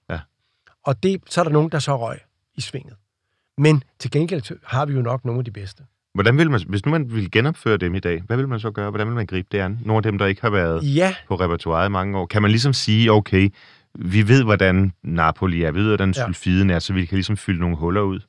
Og 0.85 1.03
det, 1.03 1.21
så 1.31 1.41
er 1.41 1.45
der 1.45 1.53
nogen, 1.53 1.71
der 1.71 1.79
så 1.79 1.97
røg 2.09 2.19
i 2.55 2.61
svinget. 2.61 2.95
Men 3.59 3.83
til 3.99 4.11
gengæld 4.11 4.59
har 4.65 4.87
vi 4.87 4.93
jo 4.93 5.03
nok 5.03 5.25
nogle 5.25 5.39
af 5.39 5.45
de 5.45 5.51
bedste. 5.51 5.83
Hvordan 6.15 6.39
vil 6.39 6.51
man, 6.51 6.61
hvis 6.69 6.85
nu 6.87 6.91
man 6.93 7.15
ville 7.15 7.31
genopføre 7.31 7.77
dem 7.77 7.95
i 7.95 7.99
dag, 8.01 8.23
hvad 8.27 8.37
vil 8.37 8.49
man 8.49 8.61
så 8.61 8.71
gøre? 8.71 8.91
Hvordan 8.91 9.07
vil 9.07 9.15
man 9.15 9.27
gribe 9.27 9.49
det 9.53 9.59
an? 9.59 9.79
Nogle 9.85 9.97
af 9.99 10.03
dem, 10.03 10.19
der 10.19 10.27
ikke 10.27 10.41
har 10.43 10.51
været 10.51 10.95
Ja, 10.97 11.15
på 11.29 11.35
repertoireet 11.35 11.89
i 11.89 11.91
mange 11.91 12.19
år. 12.19 12.27
Kan 12.27 12.43
man 12.43 12.51
ligesom 12.51 12.73
sige, 12.73 13.13
okay, 13.13 13.51
vi 13.95 14.29
ved, 14.29 14.43
hvordan 14.45 14.93
Napoli 15.03 15.63
er, 15.63 15.71
vi 15.71 15.79
ved, 15.81 15.87
hvordan 15.89 16.15
Ja. 16.17 16.25
sulfiden 16.25 16.71
er, 16.71 16.79
så 16.79 16.93
vi 16.93 17.05
kan 17.07 17.17
ligesom 17.17 17.37
fylde 17.37 17.61
nogle 17.61 17.77
huller 17.77 18.01
ud. 18.01 18.21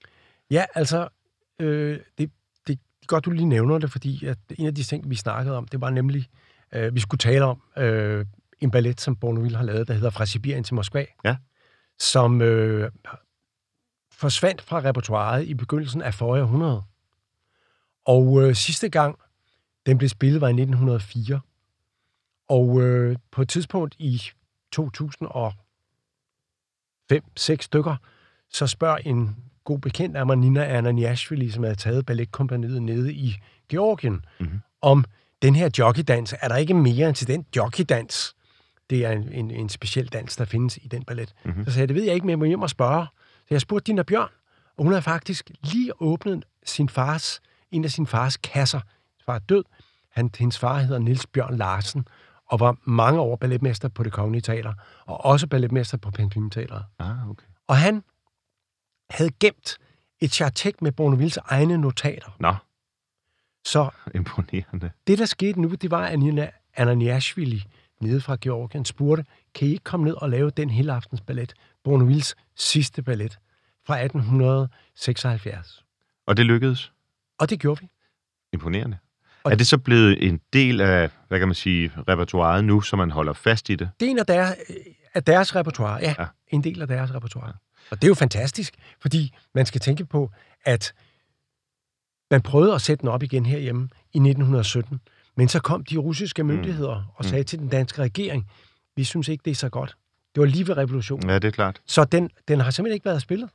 Ja, 0.52 0.64
altså, 0.76 1.08
øh, 1.62 2.00
det, 2.18 2.32
det 2.68 2.74
er 3.02 3.06
godt, 3.08 3.26
du 3.26 3.32
lige 3.32 3.46
nævner 3.46 3.78
det, 3.78 3.92
fordi 3.92 4.26
at 4.26 4.38
en 4.58 4.68
af 4.68 4.76
de 4.76 4.84
ting, 4.84 5.10
vi 5.10 5.16
snakkede 5.16 5.58
om, 5.58 5.68
det 5.68 5.82
var 5.82 5.90
nemlig, 5.90 6.28
øh, 6.76 6.96
vi 6.96 7.00
skulle 7.00 7.20
tale 7.20 7.46
om 7.46 7.62
øh, 7.78 8.26
en 8.60 8.72
ballet, 8.72 9.02
som 9.02 9.16
Bournonville 9.16 9.58
har 9.58 9.66
lavet, 9.66 9.88
der 9.88 9.94
hedder 9.94 10.10
Fra 10.10 10.26
Sibirien 10.26 10.64
til 10.64 10.76
Moskva, 10.76 11.06
Ja. 11.26 11.36
Som 12.00 12.42
øh, 12.42 12.92
forsvandt 14.12 14.62
fra 14.62 14.80
repertoireet 14.80 15.46
i 15.48 15.54
begyndelsen 15.54 16.02
af 16.02 16.14
forrige 16.14 16.44
århundrede. 16.44 16.84
Og 18.06 18.42
øh, 18.42 18.56
sidste 18.56 18.90
gang, 18.90 19.20
den 19.86 19.98
blev 19.98 20.10
spillet, 20.10 20.42
var 20.42 20.48
i 20.48 20.52
1904. 20.52 21.40
Og 22.50 22.82
øh, 22.82 23.16
på 23.32 23.42
et 23.42 23.50
tidspunkt 23.50 23.96
i 24.00 24.22
2005-6 24.76 24.86
stykker, 27.62 27.96
så 28.50 28.68
spørger 28.68 28.98
en 28.98 29.36
god 29.64 29.80
bekendt 29.80 30.18
af 30.18 30.26
mig, 30.26 30.36
Nina 30.38 30.66
Ananiashvili, 30.78 31.50
som 31.52 31.64
havde 31.64 31.76
taget 31.76 32.06
balletkompaniet 32.06 32.82
nede 32.82 33.14
i 33.14 33.36
Georgien, 33.70 34.26
Mhm. 34.40 34.60
om 34.82 35.06
den 35.42 35.56
her 35.56 35.70
jockeydans. 35.80 36.34
Er 36.42 36.48
der 36.48 36.56
ikke 36.56 36.74
mere 36.74 37.08
end 37.08 37.16
til 37.16 37.28
den 37.28 37.46
jockeydans? 37.56 38.35
Det 38.90 39.06
er 39.06 39.12
en, 39.12 39.32
en, 39.32 39.52
en 39.52 39.70
speciel 39.70 40.08
dans, 40.08 40.36
der 40.36 40.46
findes 40.46 40.78
i 40.78 40.88
den 40.88 41.04
ballet. 41.04 41.34
Mhm. 41.44 41.50
Mm-hmm. 41.52 41.66
Så 41.66 41.72
sagde 41.72 41.82
jeg, 41.82 41.88
det 41.88 41.96
ved 41.96 42.04
jeg 42.04 42.14
ikke, 42.16 42.26
men 42.26 42.30
jeg 42.32 42.40
må 42.40 42.46
hjem 42.46 42.62
og 42.62 42.70
spørge. 42.70 43.06
Så 43.40 43.48
jeg 43.52 43.62
spurgte 43.62 43.88
Dina 43.88 44.04
Bjørn, 44.04 44.30
og 44.78 44.84
hun 44.84 44.92
havde 44.92 45.02
faktisk 45.02 45.52
lige 45.64 46.02
åbnet 46.02 46.46
sin 46.66 46.90
fars, 46.90 47.42
en 47.72 47.84
af 47.84 47.92
sin 47.92 48.08
fars 48.08 48.38
kasser. 48.38 48.80
Hendes 48.80 49.26
far 49.26 49.36
er 49.36 49.40
død. 49.40 49.64
Han, 50.12 50.30
hendes 50.38 50.60
far 50.60 50.80
hedder 50.80 51.00
Niels 51.00 51.28
Bjørn 51.28 51.58
Larsen, 51.58 52.08
og 52.46 52.60
var 52.60 52.78
mange 52.84 53.20
år 53.20 53.36
balletmester 53.36 53.88
på 53.90 54.04
det 54.04 54.12
Kongelige 54.14 54.42
Teater, 54.42 54.74
og 55.06 55.26
også 55.26 55.48
balletmester 55.48 55.98
på 55.98 56.12
Pantomimeteateret. 56.12 56.86
Ah, 57.00 57.30
okay. 57.30 57.46
Og 57.68 57.78
han 57.78 58.04
havde 59.10 59.32
gemt 59.40 59.78
et 60.20 60.32
chartek 60.34 60.82
med 60.82 60.92
Bournevilles 60.92 61.38
egne 61.38 61.78
notater. 61.78 62.36
Nå, 62.40 62.56
Så 63.66 63.90
imponerende. 64.16 64.92
det, 65.08 65.18
der 65.20 65.26
skete 65.26 65.62
nu, 65.62 65.70
det 65.70 65.92
var, 65.92 66.06
at 66.06 66.20
Nina 66.20 66.50
Ananiashvili 66.76 67.64
nede 68.02 68.22
fra 68.22 68.38
Georgien 68.42 68.86
spurgte, 68.86 69.26
kan 69.56 69.68
I 69.68 69.72
ikke 69.72 69.84
komme 69.84 70.06
ned 70.06 70.14
og 70.14 70.30
lave 70.30 70.50
den 70.50 70.70
hele 70.70 70.94
aftens 70.94 71.22
ballet, 71.22 71.54
Bournevilles 71.84 72.36
sidste 72.56 73.02
ballet 73.04 73.40
fra 73.86 73.98
1876? 74.04 75.84
Og 76.28 76.38
det 76.38 76.46
lykkedes. 76.46 76.92
Og 77.40 77.50
det 77.50 77.60
gjorde 77.60 77.82
vi. 77.82 77.88
Imponerende. 78.54 78.98
Og- 79.44 79.52
er 79.52 79.56
det 79.56 79.68
så 79.68 79.78
blevet 79.78 80.28
en 80.28 80.40
del 80.54 80.82
af, 80.82 81.10
hvad 81.28 81.40
kan 81.40 81.48
man 81.48 81.56
sige, 81.56 81.92
repertoireet 82.08 82.64
nu, 82.66 82.82
så 82.82 82.96
man 82.96 83.12
holder 83.12 83.34
fast 83.34 83.70
i 83.70 83.76
det? 83.76 83.90
Det 84.00 84.06
er 84.06 84.10
en 84.10 84.20
af 84.20 84.26
deres, 84.26 84.56
af 85.14 85.24
deres 85.24 85.56
repertoire. 85.56 85.94
Ja, 86.02 86.10
Ja. 86.18 86.24
ja, 86.24 86.28
en 86.48 86.64
del 86.64 86.82
af 86.82 86.88
deres 86.88 87.14
repertoire. 87.14 87.54
Og 87.92 87.98
det 88.02 88.04
er 88.04 88.08
jo 88.08 88.14
fantastisk, 88.16 88.74
fordi 89.02 89.36
man 89.56 89.66
skal 89.66 89.82
tænke 89.82 90.06
på, 90.06 90.32
at 90.64 90.94
man 92.32 92.42
prøvede 92.42 92.74
at 92.76 92.82
sætte 92.82 93.02
den 93.02 93.10
op 93.10 93.24
igen 93.24 93.46
herhjemme 93.46 93.90
i 94.14 94.18
1917, 94.20 95.00
men 95.38 95.48
så 95.48 95.60
kom 95.60 95.84
de 95.84 95.98
russiske 95.98 96.44
myndigheder 96.44 97.14
og 97.16 97.26
sagde 97.26 97.44
til 97.44 97.60
den 97.60 97.70
danske 97.70 98.02
regering, 98.02 98.48
vi 98.96 99.04
synes 99.04 99.28
ikke, 99.28 99.42
det 99.46 99.52
er 99.52 99.56
så 99.56 99.70
godt. 99.70 99.98
Det 100.36 100.42
var 100.42 100.48
lige 100.48 100.68
ved 100.68 100.78
revolutionen. 100.78 101.30
Ja, 101.30 101.36
det 101.36 101.48
er 101.48 101.52
klart. 101.52 101.82
Så 101.86 102.06
den, 102.06 102.30
den 102.48 102.60
har 102.60 102.72
simpelthen 102.72 102.94
ikke 102.94 103.06
været 103.06 103.22
spillet. 103.22 103.50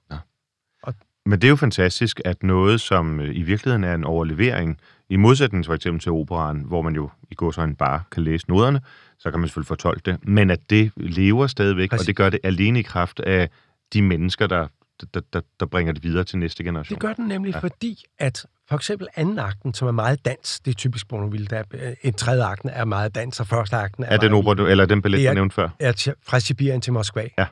Men 1.27 1.41
det 1.41 1.47
er 1.47 1.51
jo 1.51 1.57
fantastisk, 1.57 2.21
at 2.25 2.43
noget, 2.43 2.81
som 2.81 3.21
øh, 3.21 3.37
i 3.37 3.43
virkeligheden 3.43 3.85
er 3.85 3.95
en 3.95 4.05
overlevering, 4.05 4.79
i 5.09 5.17
modsætning 5.17 5.67
for 5.67 5.75
eksempel 5.75 6.01
til 6.01 6.13
operaen, 6.13 6.61
hvor 6.61 6.83
man 6.83 6.95
jo 6.95 7.11
i 7.31 7.35
går 7.35 7.51
sådan 7.51 7.75
bare 7.75 8.03
kan 8.13 8.23
læse 8.23 8.49
noderne, 8.49 8.81
så 9.19 9.31
kan 9.31 9.41
man 9.41 9.49
selvfølgelig 9.49 9.69
fortolke 9.69 10.11
det, 10.11 10.29
men 10.29 10.51
at 10.51 10.71
det 10.71 10.93
lever 10.97 11.47
stadigvæk, 11.47 11.91
Præcis. 11.91 12.03
og 12.03 12.07
det 12.07 12.17
gør 12.17 12.31
det 12.31 12.41
alene 12.45 12.79
i 12.79 12.83
kraft 12.83 13.21
af 13.21 13.51
de 13.93 14.03
mennesker, 14.03 14.47
der, 14.47 14.67
der, 15.15 15.21
der, 15.33 15.41
der 15.61 15.67
bringer 15.67 15.93
det 15.93 16.03
videre 16.03 16.25
til 16.25 16.39
næste 16.39 16.65
generation. 16.65 16.95
Det 16.95 17.01
gør 17.01 17.13
den 17.13 17.27
nemlig, 17.27 17.55
ja. 17.55 17.59
fordi 17.59 18.05
at 18.19 18.47
for 18.71 18.77
eksempel 18.77 19.09
anden 19.17 19.39
akten, 19.39 19.75
som 19.75 19.89
er 19.89 19.93
meget 19.93 20.25
dans, 20.25 20.61
det 20.61 20.71
er 20.71 20.75
typisk 20.75 21.09
Bournonville, 21.09 21.47
der 21.47 21.59
er, 21.59 21.95
en 22.03 22.13
tredje 22.13 22.45
akten 22.45 22.71
er 22.73 22.85
meget 22.85 23.15
dans, 23.15 23.41
og 23.41 23.47
første 23.47 23.77
akten 23.77 24.05
er, 24.05 24.09
er 24.09 24.17
den 24.17 24.33
opera, 24.33 24.55
du, 24.55 24.67
eller 24.67 24.87
den 24.87 25.03
ballet, 25.03 25.29
du 25.29 25.35
nævnte 25.35 25.55
før? 25.55 25.69
er 25.79 26.15
fra 26.23 26.41
Sibirien 26.41 26.81
til 26.81 26.93
Moskva. 26.93 27.29
Ja. 27.39 27.47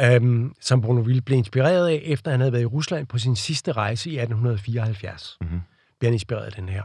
Øhm, 0.00 0.54
som 0.60 0.80
Bournonville 0.80 1.20
blev 1.20 1.38
inspireret 1.38 1.88
af, 1.88 2.02
efter 2.04 2.30
han 2.30 2.40
havde 2.40 2.52
været 2.52 2.62
i 2.62 2.66
Rusland 2.66 3.06
på 3.06 3.18
sin 3.18 3.36
sidste 3.36 3.72
rejse 3.72 4.10
i 4.10 4.18
1874. 4.18 5.36
Mhm. 5.40 5.60
Bliver 5.98 6.10
han 6.10 6.14
inspireret 6.14 6.44
af 6.44 6.52
den 6.52 6.68
her. 6.68 6.82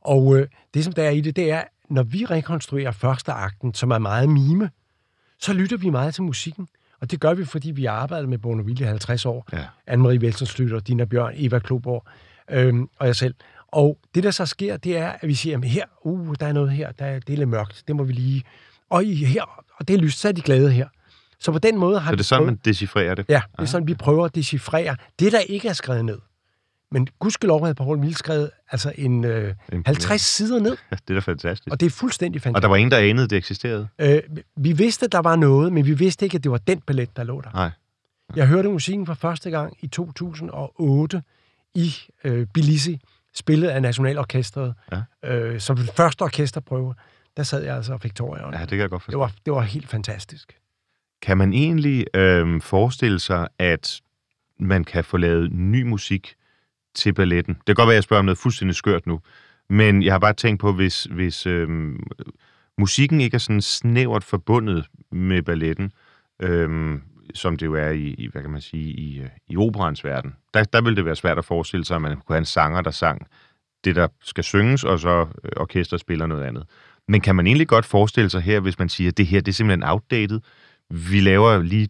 Og 0.00 0.36
øh, 0.36 0.48
det, 0.74 0.84
som 0.84 0.92
der 0.92 1.02
er 1.02 1.10
i 1.10 1.20
det, 1.20 1.36
det 1.36 1.50
er, 1.50 1.62
når 1.90 2.02
vi 2.02 2.24
rekonstruerer 2.24 2.90
første 2.90 3.32
akten, 3.32 3.74
som 3.74 3.90
er 3.90 3.98
meget 3.98 4.28
mime, 4.28 4.70
så 5.40 5.52
lytter 5.52 5.76
vi 5.76 5.90
meget 5.90 6.14
til 6.14 6.22
musikken. 6.22 6.68
Og 7.00 7.10
det 7.10 7.20
gør 7.20 7.34
vi, 7.34 7.44
fordi 7.44 7.70
vi 7.70 7.84
har 7.84 7.92
arbejdet 7.92 8.28
med 8.28 8.38
Bournonville 8.38 8.84
i 8.84 8.86
50 8.86 9.26
år. 9.26 9.48
Ja. 9.52 9.64
Anne-Marie 9.94 10.20
Velsenslytter, 10.20 10.80
Dina 10.80 11.04
Bjørn, 11.04 11.32
Eva 11.36 11.58
Kloborg 11.58 12.06
øhm, 12.50 12.88
og 12.98 13.06
jeg 13.06 13.16
selv. 13.16 13.34
Og 13.68 13.98
det, 14.14 14.24
der 14.24 14.30
så 14.30 14.46
sker, 14.46 14.76
det 14.76 14.96
er, 14.96 15.12
at 15.20 15.28
vi 15.28 15.34
siger, 15.34 15.58
at 15.58 15.64
her, 15.64 15.84
uh, 16.02 16.34
der 16.40 16.46
er 16.46 16.52
noget 16.52 16.70
her, 16.70 16.92
der 16.92 17.04
er, 17.04 17.18
det 17.18 17.32
er 17.32 17.36
lidt 17.36 17.48
mørkt, 17.48 17.82
det 17.88 17.96
må 17.96 18.04
vi 18.04 18.12
lige... 18.12 18.42
Og 18.90 19.04
i, 19.04 19.24
her, 19.24 19.64
og 19.78 19.88
det 19.88 19.94
er 19.94 19.98
lyst, 19.98 20.18
så 20.20 20.28
er 20.28 20.32
de 20.32 20.40
glade 20.40 20.72
her. 20.72 20.88
Så 21.38 21.52
på 21.52 21.58
den 21.58 21.78
måde 21.78 22.00
har 22.00 22.10
Så 22.10 22.16
det 22.16 22.20
er 22.20 22.24
sådan, 22.24 22.38
prøvet, 22.40 22.46
man 22.52 22.60
decifrerer 22.64 23.14
det? 23.14 23.24
Ja, 23.28 23.42
det 23.56 23.62
er 23.62 23.66
sådan, 23.66 23.88
vi 23.88 23.94
prøver 23.94 24.24
at 24.24 24.34
decifrere 24.34 24.96
det, 25.18 25.32
der 25.32 25.38
ikke 25.38 25.68
er 25.68 25.72
skrevet 25.72 26.04
ned. 26.04 26.18
Men 26.90 27.08
gudskelov 27.18 27.60
havde 27.62 27.74
Paul 27.74 27.98
Mille 27.98 28.16
skrevet 28.16 28.50
altså 28.70 28.92
en 28.98 29.24
øh, 29.24 29.48
Imponerende. 29.48 29.86
50 29.86 30.20
sider 30.20 30.60
ned, 30.60 30.76
Ja, 30.90 30.96
det 31.08 31.10
er 31.10 31.14
da 31.14 31.20
fantastisk. 31.20 31.72
og 31.72 31.80
det 31.80 31.86
er 31.86 31.90
fuldstændig 31.90 32.38
Og 32.38 32.42
fantastisk. 32.42 32.62
der 32.62 32.68
var 32.68 32.76
ingen, 32.76 32.90
der 32.90 32.98
anede, 32.98 33.28
det 33.28 33.36
eksisterede? 33.36 33.88
Øh, 33.98 34.22
vi 34.56 34.72
vidste, 34.72 35.06
der 35.06 35.18
var 35.18 35.36
noget, 35.36 35.72
men 35.72 35.86
vi 35.86 35.92
vidste 35.94 36.24
ikke, 36.26 36.36
at 36.36 36.44
det 36.44 36.50
var 36.52 36.58
den 36.58 36.80
ballet, 36.80 37.16
der 37.16 37.24
lå 37.24 37.40
der. 37.40 37.50
Nej. 37.54 37.70
Jeg 38.36 38.46
hørte 38.46 38.68
musikken 38.68 39.06
for 39.06 39.14
første 39.14 39.50
gang 39.50 39.76
i 39.80 39.86
2008 39.86 41.22
i 41.76 41.94
øh, 42.24 42.46
Tbilisi, 42.46 43.00
spillet 43.34 43.68
af 43.68 43.82
Nationalorkestret, 43.82 44.74
Ja. 44.92 45.30
øh, 45.34 45.60
som 45.60 45.76
den 45.76 45.86
første 45.96 46.22
orkesterprøve. 46.22 46.94
Der 47.36 47.42
sad 47.42 47.64
jeg 47.64 47.76
altså 47.76 47.92
og 47.92 48.00
fik 48.00 48.14
tårer. 48.14 48.56
Ja, 48.56 48.60
det 48.60 48.68
kan 48.68 48.78
jeg 48.78 48.90
godt 48.90 49.02
forstå. 49.02 49.10
det, 49.12 49.18
var, 49.20 49.32
det 49.44 49.52
var 49.52 49.60
helt 49.60 49.88
fantastisk. 49.88 50.56
Kan 51.22 51.36
man 51.38 51.52
egentlig 51.52 52.06
øh, 52.14 52.60
forestille 52.60 53.18
sig, 53.20 53.48
at 53.58 54.00
man 54.60 54.84
kan 54.84 55.04
få 55.04 55.16
lavet 55.16 55.52
ny 55.52 55.82
musik 55.82 56.34
til 56.94 57.12
balletten? 57.14 57.54
Det 57.54 57.66
kan 57.66 57.74
godt 57.74 57.86
være, 57.86 57.94
at 57.94 57.96
jeg 57.96 58.02
spørger 58.02 58.18
om 58.18 58.24
noget 58.24 58.38
fuldstændig 58.38 58.74
skørt 58.74 59.06
nu, 59.06 59.20
men 59.70 60.02
jeg 60.02 60.12
har 60.12 60.18
bare 60.18 60.32
tænkt 60.32 60.60
på, 60.60 60.72
hvis, 60.72 61.04
hvis 61.04 61.46
øh, 61.46 61.68
musikken 62.78 63.20
ikke 63.20 63.34
er 63.34 63.38
sådan 63.38 63.60
snævert 63.62 64.24
forbundet 64.24 64.86
med 65.12 65.42
balletten, 65.42 65.92
øh, 66.42 66.98
som 67.34 67.56
det 67.56 67.66
jo 67.66 67.74
er 67.74 67.90
i, 67.90 68.14
i 68.18 68.28
hvad 68.32 68.42
kan 68.42 68.50
man 68.50 68.60
sige, 68.60 68.92
i, 68.92 69.18
øh, 69.18 69.28
i 69.48 69.56
operans 69.56 70.04
verden, 70.04 70.36
der, 70.54 70.64
der 70.64 70.80
ville 70.80 70.96
det 70.96 71.04
være 71.04 71.16
svært 71.16 71.38
at 71.38 71.44
forestille 71.44 71.84
sig, 71.84 71.94
at 71.94 72.02
man 72.02 72.16
kunne 72.16 72.34
have 72.34 72.38
en 72.38 72.44
sanger, 72.44 72.80
der 72.80 72.90
sang 72.90 73.26
det, 73.84 73.96
der 73.96 74.08
skal 74.20 74.44
synges, 74.44 74.84
og 74.84 74.98
så 74.98 75.26
øh, 75.44 75.50
orkester 75.56 75.96
spiller 75.96 76.26
noget 76.26 76.44
andet. 76.44 76.66
Men 77.08 77.20
kan 77.20 77.36
man 77.36 77.46
egentlig 77.46 77.68
godt 77.68 77.84
forestille 77.84 78.30
sig 78.30 78.40
her, 78.40 78.60
hvis 78.60 78.78
man 78.78 78.88
siger, 78.88 79.10
at 79.10 79.16
det 79.16 79.26
her 79.26 79.40
det 79.40 79.52
er 79.52 79.54
simpelthen 79.54 79.82
outdated, 79.90 80.40
vi 80.90 81.20
laver 81.20 81.62
lige 81.62 81.88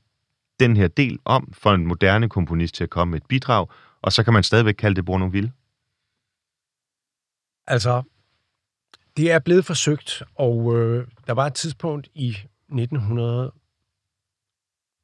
den 0.61 0.77
her 0.77 0.89
del 0.89 1.19
om 1.25 1.53
for 1.53 1.73
en 1.75 1.87
moderne 1.87 2.29
komponist 2.29 2.75
til 2.75 2.85
at 2.85 2.91
komme 2.91 3.11
med 3.11 3.21
et 3.21 3.27
bidrag, 3.27 3.67
og 4.03 4.13
så 4.13 4.23
kan 4.23 4.33
man 4.33 4.43
stadigvæk 4.43 4.75
kalde 4.75 4.97
det 4.97 5.05
Bournonville. 5.05 5.53
Altså, 7.67 8.03
det 9.17 9.33
er 9.33 9.39
blevet 9.39 9.65
forsøgt, 9.65 10.23
og 10.35 10.77
øh, 10.77 11.07
der 11.27 11.33
var 11.33 11.47
et 11.47 11.55
tidspunkt 11.55 12.09
i 12.15 12.29
1900, 12.29 13.53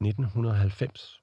1990, 0.07 1.21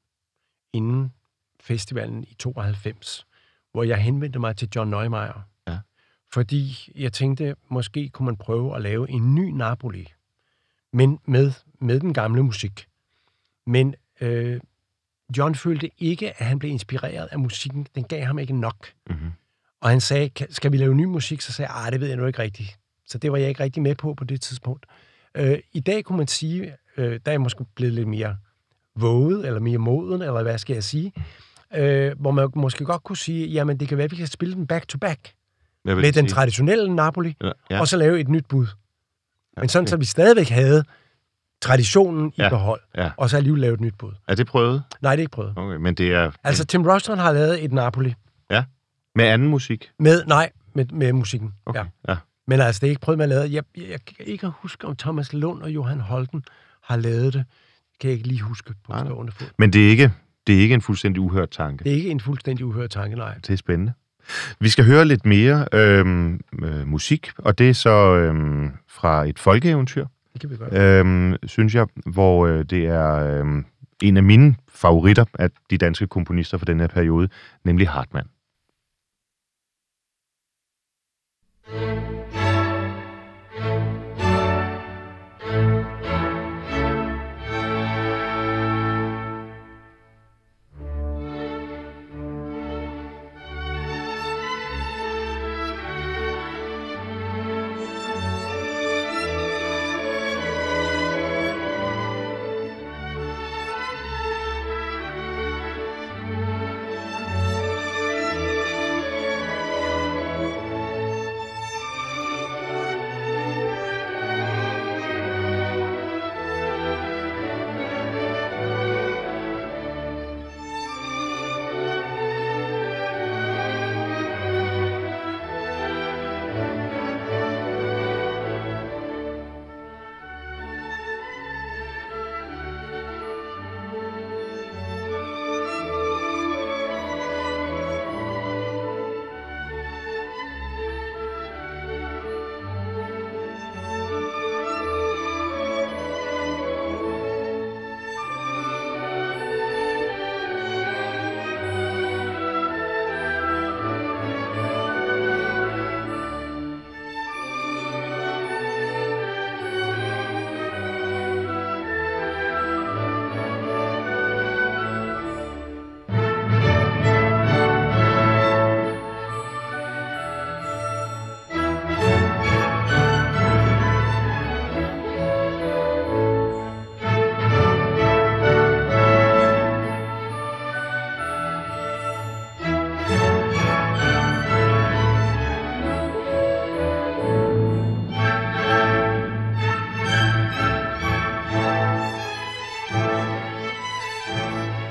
inden 0.73 1.13
festivalen 1.59 2.23
i 2.23 2.33
92, 2.39 3.25
hvor 3.71 3.83
jeg 3.83 3.97
henvendte 4.03 4.39
mig 4.39 4.55
til 4.57 4.69
John 4.75 4.89
Neumeier. 4.89 5.41
Ja. 5.67 5.79
Fordi 6.33 6.91
jeg 6.95 7.13
tænkte, 7.13 7.55
måske 7.69 8.09
kunne 8.09 8.25
man 8.25 8.37
prøve 8.37 8.75
at 8.75 8.81
lave 8.81 9.09
en 9.09 9.35
ny 9.35 9.49
Napoli, 9.51 10.07
men 10.93 11.19
med, 11.25 11.51
med 11.81 11.99
den 11.99 12.13
gamle 12.13 12.43
musik. 12.43 12.87
Men 13.67 13.95
øh, 14.21 14.59
John 15.37 15.55
følte 15.55 15.91
ikke, 15.97 16.39
at 16.39 16.45
han 16.45 16.59
blev 16.59 16.71
inspireret 16.71 17.27
af 17.31 17.39
musikken. 17.39 17.87
Den 17.95 18.03
gav 18.03 18.25
ham 18.25 18.39
ikke 18.39 18.53
nok. 18.59 18.87
Mm-hmm. 19.09 19.31
Og 19.81 19.89
han 19.89 20.01
sagde, 20.01 20.29
"Kan- 20.29 20.51
skal 20.51 20.71
vi 20.71 20.77
lave 20.77 20.95
ny 20.95 21.03
musik? 21.03 21.41
Så 21.41 21.51
sagde 21.53 21.71
jeg, 21.71 21.81
"Ej, 21.83 21.89
det 21.89 21.99
ved 22.01 22.07
jeg 22.07 22.17
nu 22.17 22.25
ikke 22.25 22.39
rigtigt. 22.39 22.79
Så 23.05 23.17
det 23.17 23.31
var 23.31 23.37
jeg 23.37 23.49
ikke 23.49 23.63
rigtig 23.63 23.83
med 23.83 23.95
på 23.95 24.13
på 24.13 24.23
det 24.23 24.41
tidspunkt. 24.41 24.85
Øh, 25.35 25.59
I 25.73 25.79
dag 25.79 26.03
kunne 26.03 26.17
man 26.17 26.27
sige, 26.27 26.75
øh, 26.97 27.11
der 27.11 27.19
er 27.25 27.31
jeg 27.31 27.41
måske 27.41 27.65
blevet 27.75 27.93
lidt 27.93 28.07
mere 28.07 28.37
våget, 29.01 29.47
eller 29.47 29.59
mere 29.59 29.77
moden, 29.77 30.21
eller 30.21 30.43
hvad 30.43 30.57
skal 30.57 30.73
jeg 30.73 30.83
sige, 30.83 31.13
øh, 31.75 32.11
hvor 32.19 32.31
man 32.31 32.49
måske 32.55 32.85
godt 32.85 33.03
kunne 33.03 33.17
sige, 33.17 33.47
jamen 33.47 33.77
det 33.79 33.87
kan 33.87 33.97
være, 33.97 34.05
at 34.05 34.11
vi 34.11 34.15
kan 34.15 34.27
spille 34.27 34.55
den 34.55 34.67
back-to-back 34.67 35.33
vil 35.85 35.95
med 35.95 36.03
den 36.03 36.13
sige? 36.13 36.27
traditionelle 36.27 36.95
Napoli, 36.95 37.35
Ja, 37.41 37.47
ja. 37.47 37.51
ja. 37.71 37.79
og 37.79 37.87
så 37.87 37.97
lave 37.97 38.19
et 38.19 38.29
nyt 38.29 38.45
bud. 38.45 38.67
Men 39.57 39.69
sådan, 39.69 39.83
okay. 39.83 39.89
så 39.89 39.97
vi 39.97 40.05
stadigvæk 40.05 40.49
havde 40.49 40.83
traditionen 41.61 42.29
i 42.29 42.41
Ja, 42.41 42.49
behold, 42.49 42.81
ja. 42.97 43.11
og 43.17 43.29
så 43.29 43.37
alligevel 43.37 43.61
lave 43.61 43.73
et 43.73 43.81
nyt 43.81 43.93
bud. 43.97 44.11
Er 44.27 44.35
det 44.35 44.47
prøvet? 44.47 44.83
Nej, 45.01 45.11
det 45.15 45.19
er 45.19 45.23
ikke 45.23 45.31
prøvet. 45.31 45.53
Okay, 45.55 45.75
men 45.77 45.95
det 45.95 46.13
er 46.13 46.31
Altså, 46.43 46.65
Tim 46.65 46.83
Ruston 46.87 47.17
har 47.17 47.31
lavet 47.31 47.63
et 47.63 47.71
Napoli 47.73 48.13
med 49.15 49.25
anden 49.25 49.47
musik? 49.47 49.91
med, 49.99 50.25
nej, 50.25 50.51
med, 50.73 50.85
med 50.85 51.13
musikken. 51.13 51.53
Okay. 51.65 51.79
Ja. 51.79 52.11
ja. 52.13 52.17
Men 52.47 52.59
altså, 52.61 52.79
det 52.79 52.87
er 52.87 52.89
ikke 52.89 53.01
prøvet 53.01 53.17
med 53.17 53.23
at 53.25 53.29
lave. 53.29 53.41
Jeg, 53.41 53.63
jeg, 53.77 53.85
jeg 53.89 53.99
kan 54.05 54.15
ikke 54.25 54.47
huske, 54.47 54.87
om 54.87 54.95
Thomas 54.95 55.33
Lund 55.33 55.61
og 55.61 55.69
Johan 55.71 55.99
Holten 55.99 56.43
har 56.83 56.97
lavet 56.97 57.33
det. 57.33 57.45
Kan 57.99 58.09
jeg 58.09 58.17
ikke 58.17 58.27
lige 58.27 58.41
huske 58.41 58.73
på 58.85 58.91
Nej, 58.93 59.05
stående 59.05 59.31
fod. 59.31 59.47
Men 59.57 59.73
det 59.73 59.85
er 59.85 59.89
ikke, 59.89 60.11
det 60.47 60.55
er 60.55 60.59
ikke 60.59 60.73
en 60.73 60.81
fuldstændig 60.81 61.21
uhørt 61.21 61.49
tanke. 61.51 61.83
Det 61.83 61.91
er 61.91 61.95
ikke 61.95 62.09
en 62.09 62.19
fuldstændig 62.19 62.65
uhørt 62.65 62.89
tanke, 62.89 63.15
nej. 63.15 63.33
Det 63.35 63.49
er 63.49 63.55
spændende. 63.57 63.93
Vi 64.59 64.69
skal 64.69 64.85
høre 64.85 65.05
lidt 65.05 65.25
mere 65.25 65.65
øhm, 65.73 66.39
øh, 66.63 66.87
musik, 66.87 67.31
og 67.37 67.57
det 67.57 67.69
er 67.69 67.73
så 67.73 68.15
øhm, 68.15 68.71
fra 68.89 69.25
et 69.25 69.39
folkeeventyr, 69.39 70.05
Det 70.33 70.41
kan 70.41 70.49
vi 70.49 70.55
gøre. 70.57 70.99
øhm, 70.99 71.35
synes 71.43 71.75
jeg, 71.75 71.87
hvor 72.05 72.47
øh, 72.47 72.65
det 72.65 72.85
er 72.85 73.15
øhm, 73.39 73.65
en 74.01 74.17
af 74.17 74.23
mine 74.23 74.55
favoritter 74.73 75.25
af 75.39 75.49
de 75.69 75.77
danske 75.77 76.07
komponister 76.07 76.57
fra 76.57 76.65
den 76.65 76.79
her 76.79 76.87
periode, 76.87 77.29
nemlig 77.63 77.89
Hartmann. 77.89 78.27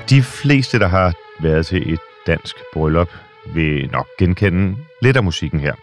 De 0.09 0.23
fleste, 0.23 0.79
der 0.79 0.87
har 0.87 1.13
været 1.39 1.65
til 1.65 1.93
et 1.93 1.99
dansk 2.27 2.55
bryllup, 2.73 3.09
vil 3.53 3.89
nok 3.91 4.07
genkende 4.19 4.77
lidt 5.01 5.17
af 5.17 5.23
musikken 5.23 5.59
her. 5.59 5.73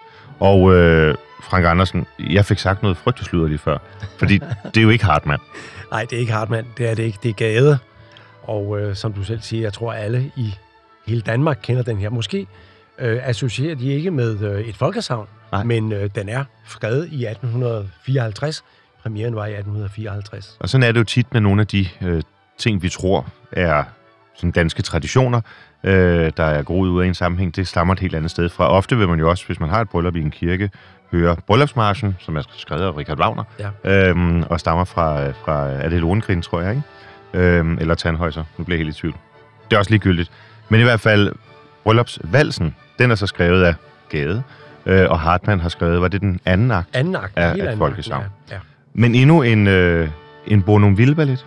Og 0.40 0.74
øh, 0.74 1.14
Frank 1.42 1.66
Andersen, 1.66 2.06
jeg 2.18 2.44
fik 2.44 2.58
sagt 2.58 2.82
noget 2.82 2.96
frygtesludder 2.96 3.48
lige 3.48 3.58
før, 3.58 3.78
fordi 4.18 4.38
det 4.74 4.76
er 4.76 4.82
jo 4.82 4.90
ikke 4.90 5.04
Hartmann. 5.04 5.42
Nej, 5.90 6.04
det 6.04 6.12
er 6.12 6.20
ikke 6.20 6.32
Hartmann. 6.32 6.66
Det 6.78 6.90
er 6.90 6.94
det 6.94 7.02
ikke. 7.02 7.18
Det 7.22 7.28
er 7.28 7.32
Gade. 7.32 7.78
Og 8.42 8.80
øh, 8.80 8.96
som 8.96 9.12
du 9.12 9.22
selv 9.22 9.40
siger, 9.40 9.62
jeg 9.62 9.72
tror, 9.72 9.92
alle 9.92 10.30
i 10.36 10.54
hele 11.06 11.20
Danmark 11.20 11.58
kender 11.62 11.82
den 11.82 11.96
her. 11.96 12.10
Måske 12.10 12.46
øh, 12.98 13.28
associerer 13.28 13.74
de 13.74 13.92
ikke 13.92 14.10
med 14.10 14.40
øh, 14.42 14.60
et 14.60 14.76
folkesavn, 14.76 15.28
Nej. 15.52 15.64
men 15.64 15.92
øh, 15.92 16.10
den 16.14 16.28
er 16.28 16.44
skrevet 16.68 17.08
i 17.12 17.26
1854. 17.26 18.64
Premieren 19.02 19.36
var 19.36 19.46
i 19.46 19.52
1854. 19.52 20.56
Og 20.60 20.68
sådan 20.68 20.88
er 20.88 20.92
det 20.92 20.98
jo 20.98 21.04
tit 21.04 21.32
med 21.32 21.40
nogle 21.40 21.60
af 21.60 21.66
de 21.66 21.88
øh, 22.02 22.22
ting, 22.58 22.82
vi 22.82 22.88
tror 22.88 23.26
er 23.52 23.84
sådan 24.36 24.50
danske 24.50 24.82
traditioner, 24.82 25.40
øh, 25.84 26.32
der 26.36 26.44
er 26.44 26.62
groet 26.62 26.88
ud 26.88 27.02
af 27.02 27.06
en 27.06 27.14
sammenhæng. 27.14 27.56
Det 27.56 27.68
stammer 27.68 27.94
et 27.94 28.00
helt 28.00 28.14
andet 28.14 28.30
sted 28.30 28.48
fra. 28.48 28.68
Ofte 28.70 28.96
vil 28.98 29.08
man 29.08 29.18
jo 29.18 29.30
også, 29.30 29.46
hvis 29.46 29.60
man 29.60 29.68
har 29.68 29.80
et 29.80 29.88
bryllup 29.88 30.16
i 30.16 30.20
en 30.20 30.30
kirke, 30.30 30.70
høre 31.12 31.36
Bryllupsmarchen, 31.46 32.16
som 32.18 32.36
er 32.36 32.42
skrevet 32.56 32.82
af 32.82 32.96
Richard 32.96 33.18
Wagner, 33.20 33.44
Ja. 33.84 34.08
øhm, 34.08 34.42
og 34.42 34.60
stammer 34.60 34.84
fra, 34.84 35.30
fra 35.30 35.66
er 35.68 35.88
det 35.88 36.00
Lohengrin, 36.00 36.42
tror 36.42 36.60
jeg, 36.60 36.70
ikke? 36.70 36.82
Øhm, 37.46 37.78
eller 37.80 37.94
Tandhøjser. 37.94 38.44
Nu 38.58 38.64
bliver 38.64 38.78
jeg 38.78 38.84
helt 38.86 38.96
i 38.96 39.00
tvivl. 39.00 39.14
Det 39.70 39.74
er 39.76 39.78
også 39.78 39.90
ligegyldigt. 39.90 40.30
Men 40.68 40.80
i 40.80 40.82
hvert 40.82 41.00
fald, 41.00 41.32
Bryllupsvalsen, 41.84 42.74
den 42.98 43.10
er 43.10 43.14
så 43.14 43.26
skrevet 43.26 43.64
af 43.64 43.74
Gade, 44.08 44.42
øh, 44.86 45.10
og 45.10 45.20
Hartmann 45.20 45.60
har 45.60 45.68
skrevet, 45.68 46.00
var 46.00 46.08
det 46.08 46.20
den 46.20 46.40
anden 46.44 46.70
akt? 46.70 46.88
Anden 46.96 47.16
akt. 47.16 47.32
Af- 47.36 47.42
af 47.46 47.82
akt, 47.86 48.08
Ja, 48.08 48.16
ja. 48.50 48.56
Men 48.94 49.14
endnu 49.14 49.42
en, 49.42 49.66
øh, 49.66 50.08
en 50.46 50.62
Bournonville-ballet. 50.62 51.46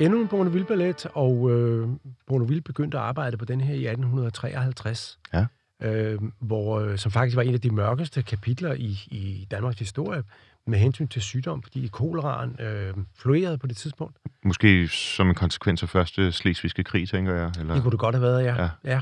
Endnu 0.00 0.20
en 0.20 0.28
Bournonville 0.28 0.66
ballet, 0.66 1.06
og 1.14 1.50
øh, 1.50 1.88
Bournonville 2.26 2.60
begyndte 2.60 2.98
at 2.98 3.04
arbejde 3.04 3.36
på 3.36 3.44
den 3.44 3.60
her 3.60 3.74
i 3.74 3.86
1853. 3.86 5.18
Ja. 5.34 5.46
Øh, 5.82 6.18
hvor, 6.40 6.80
øh, 6.80 6.98
som 6.98 7.12
faktisk 7.12 7.36
var 7.36 7.42
en 7.42 7.54
af 7.54 7.60
de 7.60 7.70
mørkeste 7.70 8.22
kapitler 8.22 8.72
i, 8.74 8.98
i 9.10 9.46
Danmarks 9.50 9.78
historie 9.78 10.22
med 10.66 10.78
hensyn 10.78 11.08
til 11.08 11.22
sygdom, 11.22 11.62
fordi 11.62 11.86
koleraen 11.86 12.60
øh, 12.60 12.94
floreede 13.16 13.58
på 13.58 13.66
det 13.66 13.76
tidspunkt. 13.76 14.16
Måske 14.44 14.88
som 14.88 15.28
en 15.28 15.34
konsekvens 15.34 15.82
af 15.82 15.88
første 15.88 16.32
slesvigske 16.32 16.84
krig, 16.84 17.08
tænker 17.08 17.34
jeg. 17.34 17.52
Eller? 17.58 17.74
Det 17.74 17.82
kunne 17.82 17.92
det 17.92 18.00
godt 18.00 18.14
have 18.14 18.22
været, 18.22 18.44
ja. 18.44 18.62
Ja. 18.62 18.70
ja. 18.84 19.00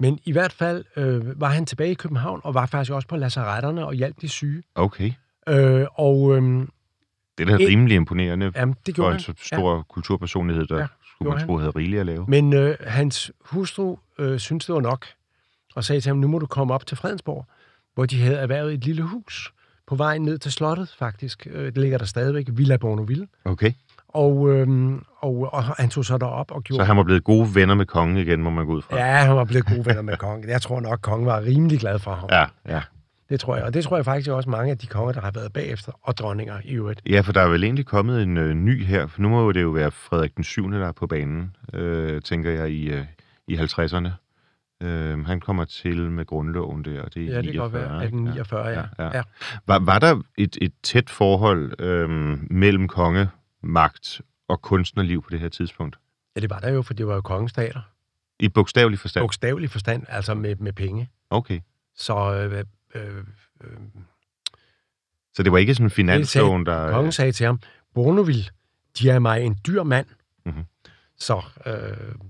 Men 0.00 0.18
i 0.24 0.32
hvert 0.32 0.52
fald 0.52 0.84
øh, 0.96 1.40
var 1.40 1.48
han 1.48 1.66
tilbage 1.66 1.90
i 1.90 1.94
København, 1.94 2.40
og 2.44 2.54
var 2.54 2.66
faktisk 2.66 2.92
også 2.92 3.08
på 3.08 3.16
lazaretterne 3.16 3.86
og 3.86 3.94
hjalp 3.94 4.20
de 4.20 4.28
syge. 4.28 4.62
Okay. 4.74 5.12
Øh, 5.48 5.86
og 5.94 6.36
øh, 6.36 6.68
Det 7.38 7.50
er 7.50 7.58
da 7.58 7.64
rimelig 7.64 7.94
imponerende 7.94 8.52
jamen, 8.56 8.76
det 8.86 8.96
for 8.96 9.10
en 9.10 9.20
så 9.20 9.32
stor 9.42 9.76
ja. 9.76 9.82
kulturpersonlighed, 9.82 10.66
der 10.66 10.78
Ja, 10.78 10.86
skulle 11.14 11.28
man 11.28 11.38
han. 11.38 11.46
tro 11.48 11.56
havde 11.58 11.70
rigeligt 11.70 12.00
at 12.00 12.06
lave. 12.06 12.24
Men 12.28 12.52
øh, 12.52 12.76
hans 12.86 13.30
hustru 13.40 13.96
øh, 14.18 14.38
syntes, 14.38 14.66
det 14.66 14.74
var 14.74 14.80
nok, 14.80 15.06
og 15.74 15.84
sagde 15.84 16.00
til 16.00 16.10
ham, 16.10 16.16
nu 16.16 16.28
må 16.28 16.38
du 16.38 16.46
komme 16.46 16.74
op 16.74 16.86
til 16.86 16.96
Fredensborg, 16.96 17.46
hvor 17.94 18.06
de 18.06 18.22
havde 18.22 18.36
erhvervet 18.36 18.74
et 18.74 18.84
lille 18.84 19.02
hus 19.02 19.52
på 19.86 19.94
vejen 19.94 20.22
ned 20.22 20.38
til 20.38 20.52
slottet, 20.52 20.94
faktisk. 20.98 21.46
Øh, 21.50 21.66
det 21.66 21.78
ligger 21.78 21.98
der 21.98 22.04
stadigvæk, 22.04 22.46
Villa 22.52 22.76
Bournonville. 22.76 23.28
Okay. 23.44 23.72
Og, 24.08 24.48
øh, 24.50 24.92
og, 25.20 25.48
og 25.52 25.64
han 25.64 25.88
tog 25.90 26.04
så 26.04 26.18
derop 26.18 26.50
og 26.50 26.62
gjorde... 26.62 26.82
Så 26.82 26.84
han 26.84 26.96
var 26.96 27.02
blevet 27.02 27.24
gode 27.24 27.54
venner 27.54 27.74
med 27.74 27.86
kongen 27.86 28.16
igen, 28.16 28.42
må 28.42 28.50
man 28.50 28.66
gå 28.66 28.72
ud 28.72 28.82
fra. 28.82 28.96
Ja, 28.96 29.16
han 29.16 29.36
var 29.36 29.44
blevet 29.44 29.66
gode 29.66 29.86
venner 29.86 30.02
med 30.02 30.16
kongen. 30.16 30.48
Jeg 30.48 30.62
tror 30.62 30.80
nok, 30.80 30.98
kongen 31.02 31.26
var 31.26 31.40
rimelig 31.42 31.80
glad 31.80 31.98
for 31.98 32.14
ham. 32.14 32.28
Ja, 32.32 32.44
ja. 32.68 32.80
Det 33.30 33.40
tror 33.40 33.56
jeg. 33.56 33.64
Og 33.64 33.74
det 33.74 33.84
tror 33.84 33.96
jeg 33.96 34.04
faktisk 34.04 34.30
også 34.30 34.50
mange 34.50 34.70
af 34.70 34.78
de 34.78 34.86
konger, 34.86 35.12
der 35.12 35.20
har 35.20 35.30
været 35.30 35.52
bagefter, 35.52 35.92
og 36.02 36.16
dronninger 36.16 36.60
i 36.64 36.74
øvrigt. 36.74 37.02
Ja, 37.08 37.20
for 37.20 37.32
der 37.32 37.40
er 37.40 37.48
vel 37.48 37.64
egentlig 37.64 37.86
kommet 37.86 38.22
en 38.22 38.36
øh, 38.36 38.54
ny 38.54 38.84
her. 38.84 39.06
For 39.06 39.22
nu 39.22 39.28
må 39.28 39.52
det 39.52 39.62
jo 39.62 39.68
være 39.68 39.90
Frederik 39.90 40.36
den 40.36 40.44
7., 40.44 40.72
der 40.72 40.86
er 40.86 40.92
på 40.92 41.06
banen, 41.06 41.56
øh, 41.72 42.22
tænker 42.22 42.50
jeg, 42.50 42.70
i, 42.70 42.90
øh, 42.90 43.04
i 43.48 43.56
50'erne. 43.56 44.08
Øh, 44.82 45.26
han 45.26 45.40
kommer 45.40 45.64
til 45.64 46.10
med 46.10 46.26
grundloven 46.26 46.84
der, 46.84 47.02
og 47.02 47.14
det 47.14 47.22
er 47.22 47.32
Ja, 47.32 47.42
det 47.42 47.52
kan 47.52 47.60
godt 47.60 47.72
være. 47.72 47.88
49, 47.88 48.04
ikke? 48.04 48.16
1849, 48.16 48.66
ja. 48.66 48.74
Ja, 48.74 48.80
ja. 48.98 49.04
ja. 49.04 49.16
ja. 49.16 49.22
Var, 49.66 49.78
var 49.78 49.98
der 49.98 50.22
et, 50.38 50.58
et 50.62 50.72
tæt 50.82 51.10
forhold 51.10 51.80
øh, 51.80 52.10
mellem 52.50 52.88
kongemagt 52.88 54.20
og 54.48 54.62
kunstnerliv 54.62 55.22
på 55.22 55.30
det 55.30 55.40
her 55.40 55.48
tidspunkt? 55.48 55.98
Ja, 56.36 56.40
det 56.40 56.50
var 56.50 56.58
der 56.58 56.70
jo, 56.70 56.82
for 56.82 56.94
det 56.94 57.06
var 57.06 57.14
jo 57.14 57.20
kongestater. 57.20 57.80
I 58.40 58.48
bogstavelig 58.48 58.98
forstand? 58.98 59.22
Bogstavelig 59.22 59.70
forstand, 59.70 60.04
altså 60.08 60.34
med, 60.34 60.56
med 60.56 60.72
penge. 60.72 61.08
Okay. 61.30 61.60
Så 61.96 62.34
øh, 62.34 62.64
øh, 62.94 63.02
øh, 63.64 63.70
Så 65.34 65.42
det 65.42 65.52
var 65.52 65.58
ikke 65.58 65.74
sådan 65.74 65.90
finansloven, 65.90 66.66
der... 66.66 66.90
kongen 66.90 67.12
sagde 67.12 67.32
til 67.32 67.46
ham, 67.46 67.60
Bournonville, 67.94 68.44
de 68.98 69.10
er 69.10 69.18
mig 69.18 69.42
en 69.42 69.56
dyr 69.66 69.82
mand. 69.82 70.06
Mhm. 70.46 70.64
Så 71.20 71.42
øh, 71.66 71.74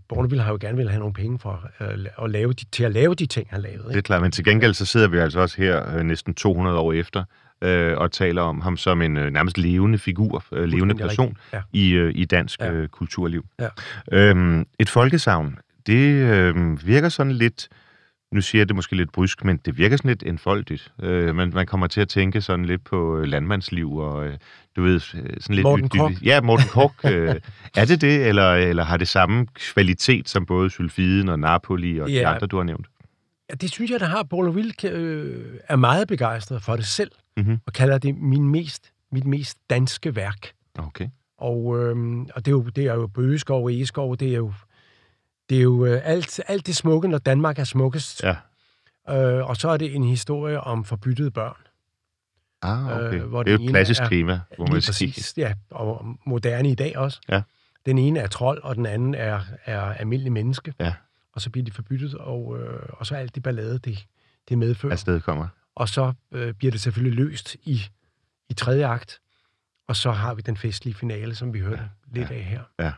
Bournonville 0.09 0.43
har 0.43 0.51
jo 0.53 0.59
gerne 0.61 0.77
vil 0.77 0.89
have 0.89 0.99
nogle 0.99 1.15
penge 1.15 1.39
for 1.39 1.71
øh, 1.81 2.07
at 2.23 2.31
lave 2.31 2.53
de, 2.53 2.65
til 2.65 2.85
at 2.85 2.93
lave 2.93 3.15
de 3.15 3.27
ting, 3.27 3.47
han 3.51 3.61
lavede. 3.61 3.79
Det 3.79 3.85
er 3.85 3.91
Ikke? 3.97 4.03
klart, 4.03 4.23
men 4.23 4.31
til 4.33 4.45
gengæld 4.45 4.75
så 4.75 4.87
sidder 4.87 5.09
vi 5.09 5.19
altså 5.19 5.41
også 5.41 5.57
her 5.63 5.97
øh, 5.97 6.03
næsten 6.03 6.35
200 6.35 6.79
år 6.79 6.93
efter 6.93 7.25
øh, 7.63 7.97
og 7.99 8.13
taler 8.13 8.43
om 8.43 8.61
ham 8.61 8.77
som 8.77 9.03
en 9.03 9.17
øh, 9.17 9.31
nærmest 9.31 9.59
levende 9.59 9.99
figur, 9.99 10.45
øh, 10.53 10.65
levende 10.69 10.95
person. 10.95 11.37
Ja. 11.53 11.63
i, 11.73 11.91
øh, 11.93 12.13
i 12.15 12.25
dansk 12.25 12.61
Ja. 12.61 12.73
øh, 12.73 12.89
kulturliv. 12.89 13.47
Ja. 13.61 13.69
Øhm, 14.13 14.67
et 14.79 14.89
folkesavn, 14.89 15.59
det 15.87 16.09
øh, 16.15 16.87
virker 16.87 17.09
sådan 17.09 17.33
lidt, 17.33 17.69
nu 18.33 18.41
siger 18.41 18.61
jeg 18.61 18.69
det 18.69 18.77
måske 18.77 18.97
lidt 18.97 19.13
brysk, 19.13 19.45
men 19.45 19.57
det 19.57 19.79
virker 19.79 19.97
sådan 19.97 20.09
lidt 20.09 20.23
enfoldigt. 20.23 20.93
Øh, 21.03 21.35
man, 21.35 21.51
man 21.55 21.67
kommer 21.67 21.87
til 21.87 22.01
at 22.01 22.09
tænke 22.09 22.41
sådan 22.41 22.65
lidt 22.65 22.85
på 22.85 23.19
øh, 23.19 23.25
landmandsliv 23.25 23.93
og 23.97 24.27
øh, 24.27 24.37
du 24.77 24.83
ved, 24.83 24.95
øh, 24.95 25.01
sådan 25.41 25.55
lidt... 25.57 25.63
Morten 25.63 25.89
Korch. 25.89 26.25
Ja, 26.27 26.41
Morten 26.41 26.67
Kork. 26.69 27.05
Øh, 27.05 27.35
er 27.77 27.85
det 27.85 28.01
det, 28.01 28.27
eller, 28.27 28.53
eller 28.55 28.85
har 28.85 28.97
det 28.97 29.09
samme 29.09 29.47
kvalitet 29.55 30.29
som 30.29 30.47
både 30.47 30.71
Sylfiden 30.71 31.29
og 31.29 31.39
Napoli 31.39 31.99
og 32.01 32.09
de 32.09 32.13
Ja. 32.13 32.35
andre, 32.35 32.47
du 32.47 32.57
har 32.57 32.65
nævnt? 32.65 32.87
Ja, 33.51 33.55
det 33.55 33.71
synes 33.71 33.91
jeg, 33.91 34.01
der 34.01 34.07
har. 34.07 34.23
Bournonville 34.23 34.73
øh, 34.85 35.45
er 35.69 35.77
meget 35.77 36.09
begejstret 36.09 36.63
for 36.63 36.77
det 36.77 36.87
selv, 36.87 37.11
Mhm. 37.37 37.59
og 37.67 37.73
kalder 37.73 37.99
det 37.99 38.17
min 38.17 38.49
mest, 38.49 38.93
mit 39.13 39.27
mest 39.27 39.59
danske 39.71 40.17
værk. 40.17 40.51
Okay. 40.79 41.09
Og, 41.39 41.79
øhm, 41.79 42.21
og 42.23 42.37
det, 42.37 42.49
er 42.49 42.51
jo, 42.51 42.63
det 42.63 42.87
er 42.87 42.95
jo 42.95 43.07
bøgeskov 43.07 43.65
og 43.65 43.73
egeskov, 43.73 44.17
det 44.17 44.29
er 44.33 44.37
jo, 44.37 44.53
det 45.49 45.59
er 45.59 45.63
jo 45.63 45.85
øh, 45.85 46.01
alt, 46.05 46.41
alt 46.49 46.67
det 46.67 46.77
smukke, 46.77 47.09
når 47.09 47.19
Danmark 47.19 47.59
er 47.59 47.65
smukkest. 47.65 48.23
Ja. 48.23 48.37
Øh, 49.11 49.49
og 49.49 49.57
så 49.57 49.69
er 49.69 49.77
det 49.77 49.95
en 49.95 50.05
historie 50.05 50.61
om 50.61 50.85
forbyttede 50.85 51.31
børn. 51.31 51.57
Ah, 52.63 52.87
okay. 52.87 53.21
Øh, 53.21 53.27
hvor 53.29 53.43
det 53.43 53.53
er 53.53 53.59
jo 53.59 53.65
et 53.65 53.71
klassisk 53.71 54.01
er- 54.03 54.09
tema, 54.09 54.41
må 54.59 54.67
man 54.67 54.83
sige. 54.83 55.09
præcis, 55.09 55.35
ja. 55.37 55.55
Og 55.71 56.07
moderne 56.27 56.71
i 56.71 56.75
dag 56.75 56.97
også. 56.99 57.21
Ja. 57.29 57.43
Den 57.87 57.99
ene 57.99 58.21
er 58.21 58.27
trold, 58.27 58.63
og 58.63 58.77
den 58.77 58.87
anden 58.87 59.15
er, 59.15 59.41
er 59.65 59.81
almindelig 59.81 60.33
menneske. 60.33 60.75
Ja. 60.81 60.95
Og 61.33 61.41
så 61.41 61.51
bliver 61.51 61.65
de 61.65 61.73
forbyttet, 61.73 62.15
og, 62.15 62.59
øh, 62.61 62.81
og 62.93 63.07
så 63.07 63.15
alt 63.15 63.35
det 63.35 63.43
ballade, 63.43 63.79
det, 63.79 64.07
det 64.49 64.59
medfører. 64.59 64.93
Afsted 64.93 65.21
kommer. 65.21 65.49
Og 65.75 65.89
så 65.89 66.13
øh, 66.33 66.55
bliver 66.55 66.71
det 66.71 66.81
selvfølgelig 66.81 67.25
løst 67.25 67.55
i, 67.63 67.83
i 68.49 68.53
tredje 68.53 68.87
akt. 68.87 69.19
Og 69.89 69.97
så 69.97 70.11
har 70.11 70.35
vi 70.35 70.43
den 70.43 70.57
festlige 70.57 70.95
finale, 70.95 71.35
som 71.35 71.55
vi 71.55 71.61
hørte 71.61 71.83
ja. 72.15 72.19
lidt 72.21 72.31
af 72.31 72.43
her. 72.43 72.93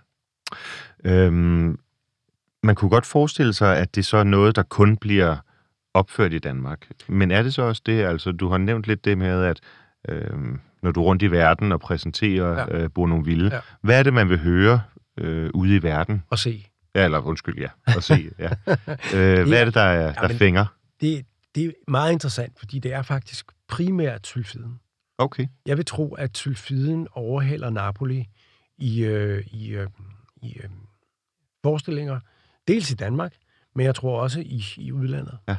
Øhm, 1.04 1.78
man 2.62 2.74
kunne 2.74 2.90
godt 2.90 3.06
forestille 3.06 3.52
sig, 3.52 3.76
at 3.76 3.94
det 3.94 4.04
så 4.04 4.16
er 4.16 4.24
noget, 4.24 4.56
der 4.56 4.62
kun 4.62 4.96
bliver 4.96 5.36
opført 5.94 6.32
i 6.32 6.38
Danmark. 6.38 6.90
Men 7.08 7.30
er 7.30 7.42
det 7.42 7.54
så 7.54 7.62
også 7.62 7.82
det? 7.86 8.02
Altså, 8.04 8.32
du 8.32 8.48
har 8.48 8.58
nævnt 8.58 8.86
lidt 8.86 9.04
det 9.04 9.18
med, 9.18 9.44
at 9.44 9.60
øhm, 10.08 10.60
når 10.82 10.90
du 10.92 11.00
er 11.00 11.04
rundt 11.04 11.22
i 11.22 11.30
verden 11.30 11.72
og 11.72 11.80
præsenterer 11.80 12.52
Ja. 12.52 12.76
ja. 12.76 12.82
øh, 12.84 12.90
Bournonville, 12.94 13.54
Ja. 13.54 13.60
hvad 13.82 13.98
er 13.98 14.02
det, 14.02 14.12
man 14.14 14.28
vil 14.28 14.38
høre 14.38 14.82
øh, 15.18 15.50
ude 15.54 15.76
i 15.76 15.82
verden? 15.82 16.22
Og 16.30 16.38
se. 16.38 16.66
Ja, 16.94 17.04
eller 17.04 17.18
undskyld, 17.20 17.58
ja. 17.58 17.68
Og 17.96 18.02
se, 18.02 18.30
ja. 18.38 18.48
øh, 19.14 19.48
hvad 19.48 19.60
er 19.60 19.64
det, 19.64 19.74
der, 19.74 19.80
er, 19.80 20.12
der 20.12 20.28
men- 20.28 20.36
fænger? 20.36 20.66
Det, 21.00 21.24
det 21.54 21.64
er 21.64 21.70
meget 21.88 22.12
interessant, 22.12 22.58
fordi 22.58 22.78
det 22.78 22.92
er 22.92 23.02
faktisk 23.02 23.46
primært 23.68 24.26
sylfiden. 24.26 24.80
Okay. 25.18 25.46
Jeg 25.66 25.76
vil 25.76 25.84
tro, 25.84 26.14
at 26.14 26.38
sylfiden 26.38 27.08
overhælder 27.12 27.70
Napoli 27.70 28.28
i, 28.78 29.04
øh, 29.04 29.44
i, 29.46 29.70
øh, 29.74 29.88
i 30.42 30.58
øh, 30.64 30.70
forestillinger, 31.62 32.20
dels 32.68 32.90
i 32.90 32.94
Danmark, 32.94 33.32
men 33.74 33.86
jeg 33.86 33.94
tror 33.94 34.20
også 34.20 34.40
i, 34.40 34.64
i 34.76 34.92
udlandet. 34.92 35.38
Ja. 35.48 35.56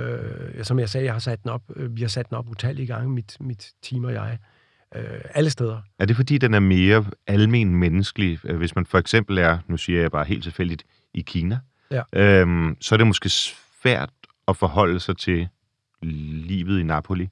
Øh, 0.00 0.64
som 0.64 0.78
jeg 0.78 0.88
sagde, 0.88 1.04
jeg 1.06 1.14
har 1.14 1.18
sat 1.20 1.42
den 1.42 1.50
op, 1.50 1.62
øh, 1.76 1.96
vi 1.96 2.00
har 2.00 2.08
sat 2.08 2.28
den 2.28 2.36
op 2.36 2.50
utallige 2.50 2.86
gange, 2.86 3.10
mit, 3.10 3.36
mit 3.40 3.72
team 3.82 4.04
og 4.04 4.12
jeg. 4.12 4.38
Øh, 4.96 5.20
alle 5.34 5.50
steder. 5.50 5.80
Er 5.98 6.04
det 6.04 6.16
fordi, 6.16 6.38
den 6.38 6.54
er 6.54 6.60
mere 6.60 7.04
almen 7.26 7.74
menneskelig? 7.76 8.38
Øh, 8.44 8.56
Hvis 8.56 8.74
man 8.74 8.86
for 8.86 8.98
eksempel 8.98 9.38
er, 9.38 9.58
nu 9.68 9.76
siger 9.76 10.00
jeg 10.00 10.10
bare 10.10 10.24
helt 10.24 10.42
tilfældigt, 10.42 10.84
i 11.14 11.20
Kina, 11.20 11.58
Ja. 11.90 12.02
øhm, 12.12 12.76
så 12.80 12.94
er 12.94 12.96
det 12.96 13.06
måske 13.06 13.28
svært 13.28 14.10
at 14.48 14.56
forholde 14.56 15.00
sig 15.00 15.16
til 15.16 15.48
livet 16.02 16.80
i 16.80 16.82
Napoli, 16.82 17.28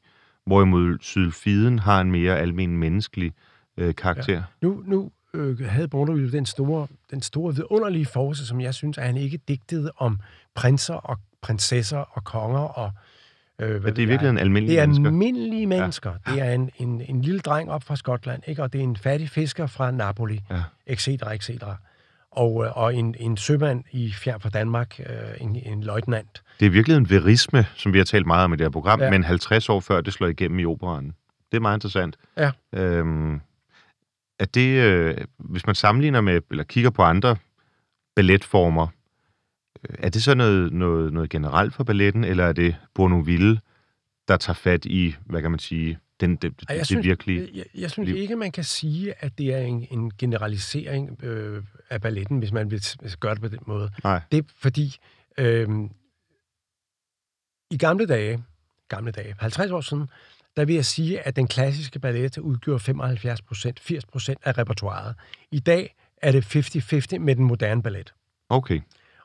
hvorimod 0.47 0.99
Sylfiden 1.01 1.79
har 1.79 2.01
en 2.01 2.11
mere 2.11 2.39
almen 2.39 2.77
menneskelig 2.79 3.33
øh, 3.77 3.95
karakter. 3.95 4.33
Ja. 4.35 4.43
Nu, 4.63 4.83
nu 4.87 5.11
øh, 5.39 5.61
havde 5.68 5.89
Bournonville 5.89 6.32
den 6.32 6.47
store, 6.47 6.86
den 7.11 7.22
store 7.22 7.55
vidunderlige 7.55 8.07
force, 8.07 8.47
som 8.47 8.61
jeg 8.61 8.74
synes, 8.74 8.99
at 8.99 9.07
han 9.07 9.16
ikke 9.16 9.39
digtede 9.49 9.93
om 9.97 10.18
prinser 10.55 10.95
og 10.95 11.18
prinsesser 11.43 11.99
og 11.99 12.24
konger 12.24 12.61
og... 12.61 12.91
Øh, 13.61 13.80
hvad 13.82 13.93
det 13.93 14.03
er 14.03 14.07
virkelig 14.07 14.30
en 14.30 14.39
almindelig 14.39 14.74
Det 14.76 14.82
er 14.82 14.86
mennesker. 14.86 15.07
almindelige 15.07 15.66
mennesker. 15.66 16.12
Ja. 16.26 16.32
Det 16.32 16.43
er 16.43 16.53
en, 16.53 16.70
en, 16.76 17.01
en 17.09 17.22
lille 17.22 17.41
dreng 17.41 17.70
op 17.70 17.82
fra 17.84 17.97
Skotland, 17.97 18.43
ikke? 18.47 18.62
og 18.62 18.72
det 18.72 18.78
er 18.78 18.82
en 18.84 18.97
fattig 18.97 19.30
fisker 19.30 19.66
fra 19.66 19.91
Napoli, 19.91 20.41
Ja. 20.51 20.62
etc., 20.86 21.09
etc. 21.09 21.51
Og, 22.30 22.64
øh, 22.64 22.76
og 22.76 22.95
en, 22.95 23.14
en 23.18 23.36
sømand 23.36 23.84
i 23.91 24.12
fjern 24.12 24.41
fra 24.41 24.49
Danmark, 24.49 25.01
øh, 25.01 25.07
en, 25.41 25.57
en 25.57 25.82
løjtnant. 25.82 26.43
Det 26.61 26.66
er 26.66 26.70
virkelig 26.70 26.97
en 26.97 27.11
verisme, 27.11 27.66
som 27.76 27.93
vi 27.93 27.99
har 27.99 28.05
talt 28.05 28.26
meget 28.26 28.45
om 28.45 28.53
i 28.53 28.57
det 28.57 28.64
her 28.64 28.70
program, 28.70 29.01
Ja. 29.01 29.11
men 29.11 29.24
50 29.24 29.68
år 29.68 29.80
før 29.80 30.01
det 30.01 30.12
slår 30.12 30.26
igennem 30.26 30.59
i 30.59 30.64
operaen. 30.64 31.12
Det 31.53 31.57
er 31.57 31.61
meget 31.61 31.76
interessant. 31.76 32.16
Ja. 32.36 32.51
Øhm, 32.72 33.41
er 34.39 34.45
det, 34.45 34.82
øh, 34.82 35.16
hvis 35.39 35.66
man 35.66 35.74
sammenligner 35.74 36.20
med, 36.20 36.41
eller 36.51 36.64
kigger 36.64 36.91
på 36.91 37.03
andre 37.03 37.36
balletformer, 38.16 38.86
øh, 39.89 39.97
er 39.99 40.09
det 40.09 40.22
så 40.22 40.34
noget, 40.34 40.72
noget, 40.72 41.12
noget 41.12 41.30
generelt 41.30 41.74
for 41.74 41.84
balletten, 41.84 42.24
eller 42.24 42.45
er 42.45 42.53
det 42.53 42.76
Bournonville, 42.95 43.61
der 44.28 44.36
tager 44.36 44.55
fat 44.55 44.84
i, 44.84 45.16
hvad 45.26 45.43
kan 45.43 45.51
man 45.51 45.61
sige, 45.61 45.99
den, 46.20 46.36
det, 46.36 46.43
det, 46.43 46.68
Ej, 46.68 46.74
jeg 46.74 46.78
det 46.78 46.86
synes, 46.86 47.07
virkelige... 47.07 47.51
Jeg, 47.55 47.64
jeg 47.74 47.91
synes 47.91 48.09
liv. 48.09 48.16
ikke, 48.16 48.36
man 48.36 48.53
kan 48.53 48.64
sige, 48.64 49.14
at 49.18 49.39
det 49.39 49.55
er 49.55 49.59
en, 49.59 49.86
en 49.91 50.12
generalisering 50.18 51.24
øh, 51.24 51.62
af 51.91 52.01
balletten, 52.01 52.39
hvis 52.39 52.53
man 52.53 52.70
vil 52.70 52.82
gøre 53.20 53.34
det 53.34 53.43
på 53.43 53.49
den 53.49 53.59
måde. 53.66 53.91
Nej. 54.05 54.20
Det 54.32 54.39
er 54.39 54.43
fordi, 54.57 54.97
øh, 55.39 55.68
i 57.70 57.78
gamle 57.78 58.07
dage, 58.07 58.45
gamle 58.89 59.11
dage, 59.11 59.34
50 59.39 59.70
år 59.70 59.80
siden, 59.80 60.11
der 60.59 60.65
vil 60.65 60.75
jeg 60.75 60.85
sige, 60.85 61.21
at 61.21 61.37
den 61.37 61.47
klassiske 61.49 61.99
ballet 61.99 62.39
udgjorde 62.39 62.81
75 62.81 63.43
procent, 63.43 63.81
80 63.81 64.05
procent 64.07 64.39
af 64.45 64.59
repertoireet. 64.59 65.15
I 65.53 65.59
dag 65.61 65.95
er 66.23 66.33
det 66.33 66.57
50-50 66.57 67.19
med 67.19 67.37
den 67.37 67.45
moderne 67.45 67.83
ballet. 67.83 68.15
Okay. 68.51 68.81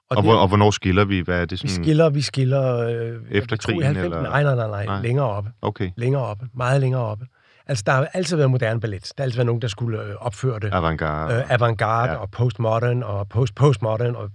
Og, 0.10 0.18
Og, 0.18 0.24
hvor, 0.24 0.36
og 0.36 0.48
hvornår 0.48 0.72
skiller 0.72 1.06
vi? 1.06 1.20
Hvad 1.20 1.42
er 1.42 1.46
det 1.46 1.64
vi 1.64 1.68
sådan? 1.68 1.84
skiller, 1.84 2.10
vi 2.10 2.22
skiller... 2.22 2.78
Øh, 2.78 3.22
Efter 3.32 3.58
krigen, 3.58 3.84
90'erne. 3.84 3.98
eller? 4.00 4.22
Nej, 4.22 4.44
nej, 4.44 4.56
nej, 4.56 4.68
nej, 4.68 4.86
Nej. 4.86 5.02
længere 5.02 5.26
oppe. 5.28 5.52
Okay. 5.62 5.92
Længere 5.96 6.22
oppe. 6.24 6.48
Meget 6.54 6.82
længere 6.82 7.02
oppe. 7.02 7.26
Altså, 7.68 7.84
der 7.88 7.92
har 7.92 8.10
altid 8.14 8.36
været 8.38 8.52
moderne 8.52 8.80
ballet. 8.82 9.04
Der 9.04 9.14
har 9.18 9.24
altid 9.24 9.38
været 9.38 9.46
nogen, 9.46 9.62
der 9.62 9.68
skulle 9.68 10.02
øh, 10.04 10.16
opføre 10.20 10.60
det. 10.60 10.70
Avantgarde. 10.74 11.36
øh, 11.36 11.52
avantgarde 11.52 12.12
Ja. 12.12 12.18
og 12.18 12.32
postmodern 12.32 13.04
og 13.04 13.30
post-postmodern. 13.30 14.16
Og, 14.16 14.30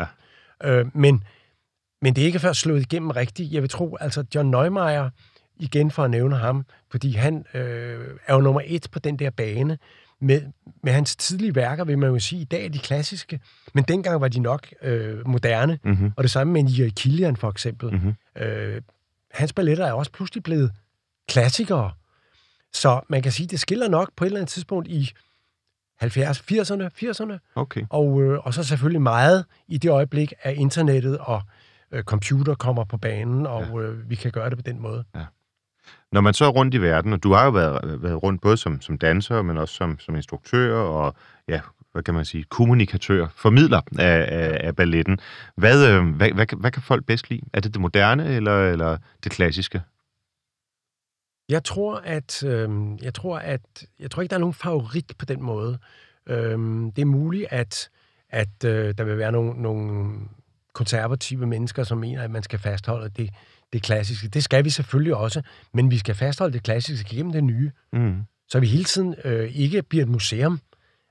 Ja. 0.65 0.71
øh, 0.71 0.87
men, 0.95 1.25
men 2.03 2.15
det 2.17 2.23
er 2.23 2.27
ikke 2.27 2.39
før 2.39 2.53
slået 2.53 2.81
igennem 2.81 3.11
rigtigt. 3.11 3.53
Jeg 3.53 3.63
vil 3.63 3.71
tro, 3.71 3.97
altså 4.01 4.25
John 4.35 4.51
Neumeier, 4.51 5.11
igen 5.59 5.91
for 5.91 6.05
at 6.05 6.11
nævne 6.11 6.37
ham, 6.37 6.65
fordi 6.91 7.13
han 7.13 7.45
øh, 7.55 8.07
er 8.27 8.35
jo 8.35 8.41
nummer 8.41 8.61
et 8.65 8.89
på 8.93 8.99
den 8.99 9.19
der 9.19 9.31
bane. 9.31 9.79
Med, 10.21 10.43
med 10.83 10.93
hans 10.93 11.17
tidlige 11.17 11.55
værker, 11.55 11.85
vil 11.85 11.99
man 11.99 12.11
jo 12.11 12.19
sige, 12.19 12.41
i 12.41 12.45
dag 12.45 12.65
er 12.65 12.69
de 12.69 12.79
klassiske, 12.79 13.41
men 13.75 13.85
dengang 13.85 14.21
var 14.21 14.29
de 14.29 14.41
nok 14.41 14.67
øh, 14.83 15.29
moderne. 15.29 15.79
Mm-hmm. 15.85 16.13
Og 16.17 16.23
det 16.23 16.31
samme 16.31 16.53
med 16.53 16.63
Nier 16.63 16.91
Kilian 16.97 17.37
for 17.37 17.51
eksempel. 17.51 17.93
Mhm. 17.93 18.43
Øh, 18.43 18.83
hans 19.31 19.53
balletter 19.53 19.87
er 19.87 19.93
også 19.93 20.13
pludselig 20.13 20.43
blevet 20.43 20.73
klassikere. 21.29 21.91
Så 22.73 23.01
man 23.09 23.23
kan 23.23 23.33
sige, 23.33 23.47
det 23.47 23.61
skiller 23.61 23.89
nok 23.89 24.11
på 24.17 24.25
et 24.25 24.27
eller 24.27 24.39
andet 24.39 24.51
tidspunkt 24.51 24.89
i 24.89 25.13
70, 26.01 26.41
80'erne, 26.41 26.89
80'erne, 27.05 27.53
Okay. 27.55 27.83
og, 27.91 28.23
øh, 28.23 28.39
og 28.39 28.55
så 28.55 28.63
selvfølgelig 28.63 29.03
meget 29.03 29.45
i 29.69 29.79
det 29.79 29.91
øjeblik, 29.91 30.33
at 30.43 30.55
internettet 30.57 31.19
og 31.19 31.43
øh, 31.93 32.03
computer 32.03 32.55
kommer 32.55 32.85
på 32.85 32.97
banen, 32.97 33.47
og 33.47 33.63
ja. 33.63 33.79
øh, 33.79 34.11
vi 34.11 34.15
kan 34.15 34.31
gøre 34.31 34.51
det 34.51 34.59
på 34.59 34.63
den 34.63 34.83
måde. 34.83 35.05
Når 36.13 36.21
man 36.21 36.35
så 36.35 36.45
er 36.45 36.49
rundt 36.49 36.75
i 36.75 36.79
verden, 36.81 37.13
og 37.13 37.23
du 37.23 37.33
har 37.33 37.45
jo 37.45 37.51
været, 37.51 38.03
været 38.03 38.23
rundt 38.23 38.43
både 38.43 38.57
som, 38.57 38.81
som 38.81 38.99
danser, 38.99 39.43
men 39.43 39.57
også 39.57 39.75
som, 39.75 39.99
som 39.99 40.15
instruktør 40.17 40.75
og, 40.77 41.15
ja, 41.49 41.61
hvad 41.93 42.03
kan 42.03 42.15
man 42.15 42.25
sige, 42.25 42.45
kommunikatør, 42.45 43.27
formidler 43.37 43.81
af, 43.99 44.29
af, 44.29 44.61
af 44.67 44.77
balletten. 44.77 45.19
Hvad, 45.57 45.89
øh, 45.89 46.09
hvad, 46.17 46.31
hvad, 46.31 46.47
kan- 46.47 46.59
hvad 46.59 46.71
kan 46.71 46.83
folk 46.83 47.05
bedst 47.07 47.31
lide? 47.31 47.43
Er 47.53 47.61
det 47.61 47.73
det 47.75 47.81
moderne 47.81 48.35
eller, 48.35 48.71
eller 48.73 48.99
det 49.25 49.33
klassiske? 49.33 49.83
Jeg 51.49 51.65
tror, 51.65 51.97
at 52.05 52.43
øh, 52.45 52.71
jeg 53.03 53.15
tror, 53.15 53.39
at 53.39 53.85
jeg 54.01 54.11
tror 54.11 54.23
ikke, 54.23 54.31
der 54.31 54.37
er 54.37 54.41
nogen 54.41 54.55
favorit 54.55 55.13
på 55.19 55.25
den 55.25 55.43
måde. 55.43 55.79
Øh, 56.29 56.59
det 56.97 56.99
er 56.99 57.05
muligt, 57.05 57.47
at, 57.51 57.91
at 58.31 58.65
øh, 58.65 58.95
der 58.99 59.05
vil 59.05 59.19
være 59.19 59.33
nogle, 59.33 59.63
nogle 59.63 60.11
konservative 60.73 61.47
mennesker, 61.47 61.85
som 61.85 61.99
mener, 61.99 62.23
at 62.23 62.31
man 62.31 62.43
skal 62.43 62.59
fastholde 62.59 63.09
det, 63.09 63.31
det 63.73 63.83
klassiske. 63.83 64.29
Det 64.29 64.45
skal 64.45 64.65
vi 64.65 64.71
selvfølgelig 64.71 65.15
også, 65.15 65.43
men 65.75 65.91
vi 65.91 65.99
skal 65.99 66.15
fastholde 66.15 66.53
det 66.53 66.63
klassiske 66.63 67.17
gennem 67.17 67.33
det 67.33 67.45
nye. 67.45 67.71
Mm. 67.93 68.23
Så 68.49 68.61
vi 68.61 68.67
hele 68.67 68.85
tiden 68.85 69.15
øh, 69.25 69.57
ikke 69.57 69.83
bliver 69.83 70.05
et 70.05 70.11
museum. 70.11 70.61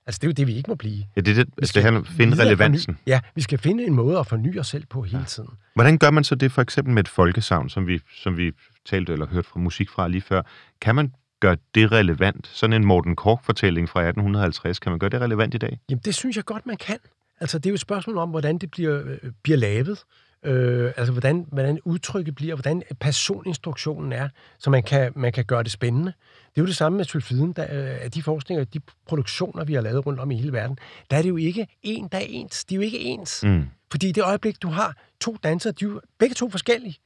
Altså, 0.06 0.20
det 0.20 0.28
er 0.28 0.28
jo 0.28 0.34
det, 0.34 0.48
vi 0.48 0.56
ikke 0.56 0.70
må 0.70 0.76
blive. 0.76 1.06
Ja, 1.16 1.22
det 1.22 1.32
er 1.32 1.44
det, 1.44 1.54
altså, 1.58 1.72
det 1.76 1.84
handler 1.84 2.04
finde 2.04 2.44
relevansen. 2.44 2.96
Forny, 2.96 3.08
ja, 3.08 3.20
vi 3.36 3.42
skal 3.42 3.60
finde 3.60 3.86
en 3.86 3.94
måde 3.94 4.20
at 4.20 4.28
forny 4.28 4.60
os 4.60 4.68
selv 4.68 4.86
på 4.86 5.02
hele 5.02 5.18
ja. 5.18 5.24
tiden. 5.24 5.50
Hvordan 5.74 5.98
gør 5.98 6.12
man 6.12 6.24
så 6.24 6.36
det 6.36 6.52
for 6.52 6.62
eksempel 6.62 6.94
med 6.94 7.04
et 7.04 7.08
folkesavn, 7.08 7.70
som 7.70 7.88
vi, 7.88 8.00
som 8.16 8.38
vi 8.38 8.52
talte 8.86 9.14
eller 9.14 9.28
hørte 9.28 9.50
fra 9.50 9.60
musik 9.60 9.90
fra 9.90 10.08
lige 10.08 10.22
før? 10.22 10.42
Kan 10.82 10.96
man 10.96 11.14
gøre 11.40 11.58
det 11.76 11.92
relevant? 11.92 12.48
Sådan 12.54 12.74
en 12.74 12.86
Morten 12.86 13.16
Kork-fortælling 13.16 13.90
fra 13.90 14.00
1850, 14.00 14.80
kan 14.80 14.92
man 14.92 15.00
gøre 15.00 15.10
det 15.10 15.22
relevant 15.22 15.54
i 15.54 15.58
dag? 15.58 15.80
Jamen, 15.90 16.02
det 16.06 16.16
synes 16.16 16.36
jeg 16.36 16.46
godt, 16.46 16.66
man 16.66 16.78
kan. 16.78 16.98
Altså, 17.40 17.58
det 17.58 17.66
er 17.66 17.70
jo 17.70 17.74
et 17.74 17.80
spørgsmål 17.80 18.18
om, 18.18 18.30
hvordan 18.30 18.58
det 18.58 18.72
bliver, 18.72 19.02
øh, 19.06 19.32
bliver 19.44 19.58
lavet. 19.58 20.04
Øh, 20.44 20.94
altså, 20.98 21.12
hvordan, 21.12 21.46
hvordan 21.52 21.80
udtrykket 21.86 22.36
bliver, 22.36 22.56
hvordan 22.56 22.84
personinstruktionen 23.00 24.12
er, 24.12 24.30
så 24.60 24.70
man 24.70 24.84
kan, 24.84 25.12
man 25.16 25.32
kan 25.32 25.46
gøre 25.46 25.64
det 25.64 25.72
spændende. 25.72 26.14
Det 26.50 26.62
er 26.62 26.62
jo 26.62 26.66
det 26.66 26.76
samme 26.76 26.98
med 26.98 27.06
sulfiden. 27.06 27.54
Der, 27.54 27.64
øh, 27.64 28.04
af 28.04 28.12
de 28.12 28.24
forskninger, 28.24 28.64
de 28.64 28.80
produktioner, 29.08 29.64
vi 29.64 29.74
har 29.74 29.82
lavet 29.82 30.06
rundt 30.06 30.20
om 30.20 30.32
i 30.32 30.36
hele 30.36 30.54
verden, 30.54 30.78
der 31.12 31.18
er 31.18 31.22
det 31.22 31.30
jo 31.30 31.38
ikke 31.38 31.68
en, 31.84 32.08
der 32.12 32.18
er 32.18 32.26
ens. 32.28 32.66
De 32.66 32.76
er 32.76 32.78
jo 32.78 32.82
ikke 32.82 33.00
ens. 33.00 33.44
Mm. 33.44 33.66
Fordi 33.92 34.10
i 34.10 34.12
det 34.12 34.24
øjeblik, 34.24 34.62
du 34.62 34.68
har 34.68 34.96
to 35.20 35.38
dansere, 35.44 35.74
de 35.74 35.86
er 35.86 35.90
jo 35.90 36.02
begge 36.18 36.36
to 36.36 36.50
forskellige. 36.50 36.98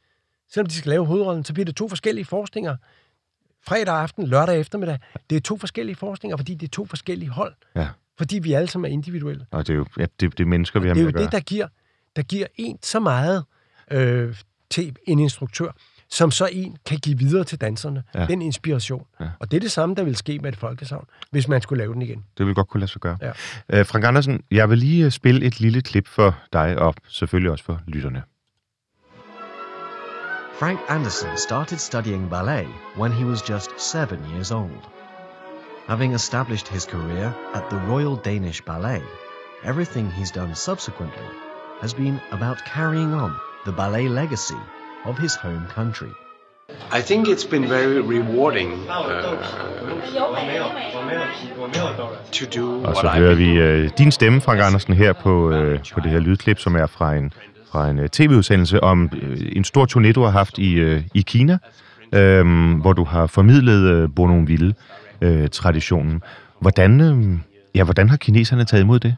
Selvom 0.50 0.66
de 0.66 0.74
skal 0.74 0.90
lave 0.90 1.06
hovedrollen, 1.06 1.44
så 1.44 1.54
bliver 1.54 1.66
det 1.66 1.76
to 1.76 1.90
forskellige 1.90 2.26
forskninger. 2.26 2.76
Fredag 3.68 3.96
aften, 3.96 4.28
lørdag 4.28 4.60
eftermiddag. 4.60 5.00
Det 5.30 5.36
er 5.36 5.40
to 5.40 5.58
forskellige 5.58 5.96
forskninger, 5.96 6.38
fordi 6.38 6.56
det 6.56 6.68
er 6.68 6.72
to 6.72 6.86
forskellige 6.86 7.30
hold. 7.30 7.54
Ja. 7.76 7.88
Fordi 8.18 8.40
vi 8.40 8.54
alle 8.54 8.68
sammen 8.68 8.92
er 8.92 8.94
individuelle. 8.94 9.46
Og 9.52 9.68
det 9.68 9.74
er 9.74 9.78
jo 9.78 9.86
ja, 9.98 10.06
det, 10.20 10.38
det 10.38 10.40
er 10.40 10.48
mennesker, 10.48 10.80
vi 10.80 10.88
har 10.88 10.94
Det 10.94 11.02
er 11.02 11.06
med 11.06 11.14
jo 11.14 11.20
at 11.20 11.24
det, 11.24 11.32
der 11.32 11.40
giver, 11.40 11.68
der 12.16 12.22
giver 12.22 12.48
en 12.56 12.78
så 12.82 13.00
meget 13.00 13.44
øh, 13.92 14.36
til 14.70 14.96
en 15.08 15.20
instruktør, 15.20 15.72
som 16.10 16.32
så 16.32 16.50
en 16.52 16.78
kan 16.86 16.98
give 16.98 17.18
videre 17.18 17.44
til 17.44 17.62
danserne. 17.62 18.04
Ja. 18.16 18.26
Den 18.26 18.42
inspiration. 18.42 19.06
Ja. 19.20 19.30
Og 19.40 19.52
det 19.52 19.58
er 19.58 19.62
det 19.62 19.72
samme, 19.72 19.96
der 19.96 20.04
vil 20.04 20.16
ske 20.16 20.40
med 20.40 20.52
et 20.52 20.58
folkesavn, 20.58 21.06
hvis 21.32 21.48
man 21.48 21.62
skulle 21.62 21.78
lave 21.78 21.94
den 21.94 22.02
igen. 22.02 22.24
Det 22.38 22.46
vil 22.46 22.56
godt 22.56 22.68
kunne 22.68 22.80
lade 22.80 22.92
sig 22.92 23.02
gøre. 23.02 23.18
Ja. 23.22 23.32
Øh, 23.70 23.86
Frank 23.86 24.06
Andersen, 24.06 24.44
jeg 24.52 24.70
vil 24.70 24.78
lige 24.78 25.06
øh, 25.06 25.12
spille 25.12 25.46
et 25.46 25.60
lille 25.60 25.82
klip 25.82 26.08
for 26.08 26.40
dig, 26.54 26.80
og 26.80 26.96
selvfølgelig 27.08 27.52
også 27.52 27.64
for 27.64 27.82
lytterne. 27.88 28.24
Frank 30.60 30.80
Anderson 30.90 31.38
started 31.38 31.78
studying 31.78 32.30
ballet 32.30 32.68
when 32.98 33.12
he 33.12 33.26
was 33.26 33.50
just 33.50 33.70
seven 33.92 34.20
years 34.34 34.52
old. 34.52 34.82
Having 35.88 36.14
established 36.14 36.68
his 36.68 36.84
career 36.84 37.32
at 37.54 37.64
the 37.70 37.80
Royal 37.92 38.20
Danish 38.26 38.64
Ballet, 38.66 39.04
everything 39.64 40.12
he's 40.12 40.32
done 40.32 40.56
subsequently 40.56 41.51
has 41.82 41.94
been 41.94 42.20
about 42.32 42.58
carrying 42.76 43.14
on 43.14 43.32
the 43.66 43.72
ballet 43.72 44.08
legacy 44.08 44.62
of 45.06 45.18
his 45.18 45.36
home 45.36 45.66
country. 45.76 46.10
I 46.92 47.02
think 47.02 47.28
it's 47.28 47.50
been 47.50 47.70
very 47.70 48.02
rewarding 48.02 48.72
uh, 48.90 48.96
to 52.32 52.46
do 52.56 52.86
Og 52.86 52.96
så 52.96 53.08
hører 53.08 53.36
vi 53.36 53.50
øh, 53.50 53.90
din 53.98 54.12
stemme, 54.12 54.42
Frank 54.42 54.62
Andersen, 54.62 54.94
her 54.94 55.14
på, 55.14 55.52
øh, 55.52 55.80
på 55.94 56.00
det 56.00 56.12
her 56.12 56.20
lydklip, 56.20 56.60
som 56.60 56.76
er 56.76 56.86
fra 56.86 57.16
en, 57.16 57.34
fra 57.72 57.90
en 57.90 58.00
øh, 58.00 58.10
tv-udsendelse 58.10 58.84
om 58.84 59.10
øh, 59.22 59.40
en 59.56 59.64
stor 59.64 59.86
turné, 59.86 60.12
du 60.12 60.24
har 60.24 60.30
haft 60.30 60.58
i, 60.58 60.74
øh, 60.74 61.04
i 61.14 61.22
Kina, 61.22 61.58
øh, 62.14 62.76
hvor 62.82 62.94
du 62.94 63.04
har 63.04 63.28
formidlet 63.28 63.84
øh, 63.84 64.10
Bournonville-traditionen. 64.16 66.22
hvordan, 66.60 67.02
øh, 67.02 67.24
ja, 67.76 67.84
hvordan 67.84 68.10
har 68.10 68.18
kineserne 68.18 68.66
taget 68.66 68.84
imod 68.84 69.00
det? 69.00 69.16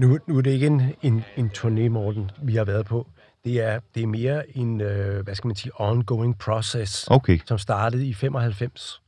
Nu, 0.00 0.18
nu 0.26 0.38
er 0.38 0.42
det 0.42 0.50
ikke 0.50 0.66
en, 0.66 0.82
en, 1.02 1.24
en 1.36 1.50
turné, 1.58 1.88
Morten, 1.88 2.30
vi 2.42 2.54
har 2.56 2.64
været 2.64 2.86
på. 2.86 3.06
Det 3.44 3.60
er, 3.60 3.80
det 3.94 4.02
er 4.02 4.06
mere 4.06 4.56
en, 4.56 4.80
øh, 4.80 5.24
hvad 5.24 5.34
skal 5.34 5.48
man 5.48 5.56
sige, 5.56 5.72
ongoing 5.74 6.38
process, 6.38 7.06
Okay, 7.10 7.38
som 7.46 7.58
startede 7.58 8.06
i 8.06 8.14
95, 8.14 9.00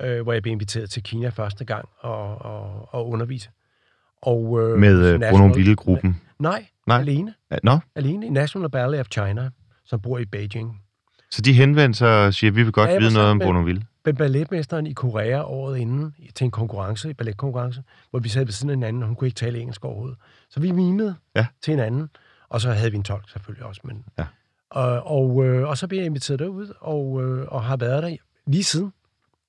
øh, 0.00 0.22
hvor 0.22 0.32
jeg 0.32 0.42
blev 0.42 0.52
inviteret 0.52 0.90
til 0.90 1.02
Kina 1.02 1.28
første 1.28 1.64
gang 1.64 1.88
og, 2.00 2.38
og, 2.42 2.88
og 2.94 3.08
undervise. 3.08 3.48
Og, 4.22 4.60
øh, 4.62 4.78
med 4.78 5.08
øh, 5.08 5.20
National- 5.20 5.30
Bournonville-gruppen. 5.30 6.20
Nej, 6.38 6.66
Nej. 6.86 6.98
Alene. 7.00 7.34
Nå, 7.62 7.78
Alene 7.96 8.26
i 8.26 8.30
National 8.30 8.70
Ballet 8.70 9.00
of 9.00 9.06
China, 9.12 9.50
som 9.84 10.00
bor 10.00 10.18
i 10.18 10.24
Beijing. 10.24 10.80
så 11.30 11.42
de 11.42 11.52
henvendte 11.52 11.98
sig 11.98 12.26
og 12.26 12.34
siger, 12.34 12.50
vi 12.50 12.62
vil 12.62 12.72
godt 12.72 12.90
Ja, 12.90 12.98
vide 12.98 13.12
noget 13.14 13.30
om 13.30 13.36
med- 13.36 13.46
Bournonville. 13.46 13.82
Men 14.04 14.16
balletmesteren 14.16 14.86
i 14.86 14.92
Korea 14.92 15.42
året 15.42 15.78
inden 15.78 16.14
til 16.34 16.44
en 16.44 16.50
konkurrence, 16.50 17.08
en 17.08 17.14
balletkonkurrence, 17.14 17.82
hvor 18.10 18.18
vi 18.18 18.28
sad 18.28 18.44
ved 18.44 18.52
siden 18.52 18.70
af 18.70 18.76
hinanden, 18.76 19.02
og 19.02 19.06
hun 19.08 19.16
kunne 19.16 19.28
ikke 19.28 19.36
tale 19.36 19.58
engelsk 19.58 19.84
overhovedet. 19.84 20.16
Så 20.50 20.60
vi 20.60 20.70
mimede 20.70 21.14
Ja. 21.36 21.46
til 21.62 21.70
hinanden, 21.70 22.08
og 22.48 22.60
så 22.60 22.70
havde 22.72 22.90
vi 22.90 22.96
en 22.96 23.02
tolk 23.02 23.30
selvfølgelig 23.30 23.64
også. 23.66 23.80
Men, 23.84 24.04
Ja. 24.18 24.24
og, 24.70 25.02
og, 25.06 25.44
øh, 25.46 25.68
og 25.68 25.78
så 25.78 25.86
blev 25.88 25.98
jeg 25.98 26.06
inviteret 26.06 26.38
derud, 26.40 26.72
og, 26.80 27.22
øh, 27.24 27.46
og 27.48 27.64
har 27.64 27.76
været 27.76 28.02
der 28.02 28.16
lige 28.46 28.64
siden, 28.64 28.92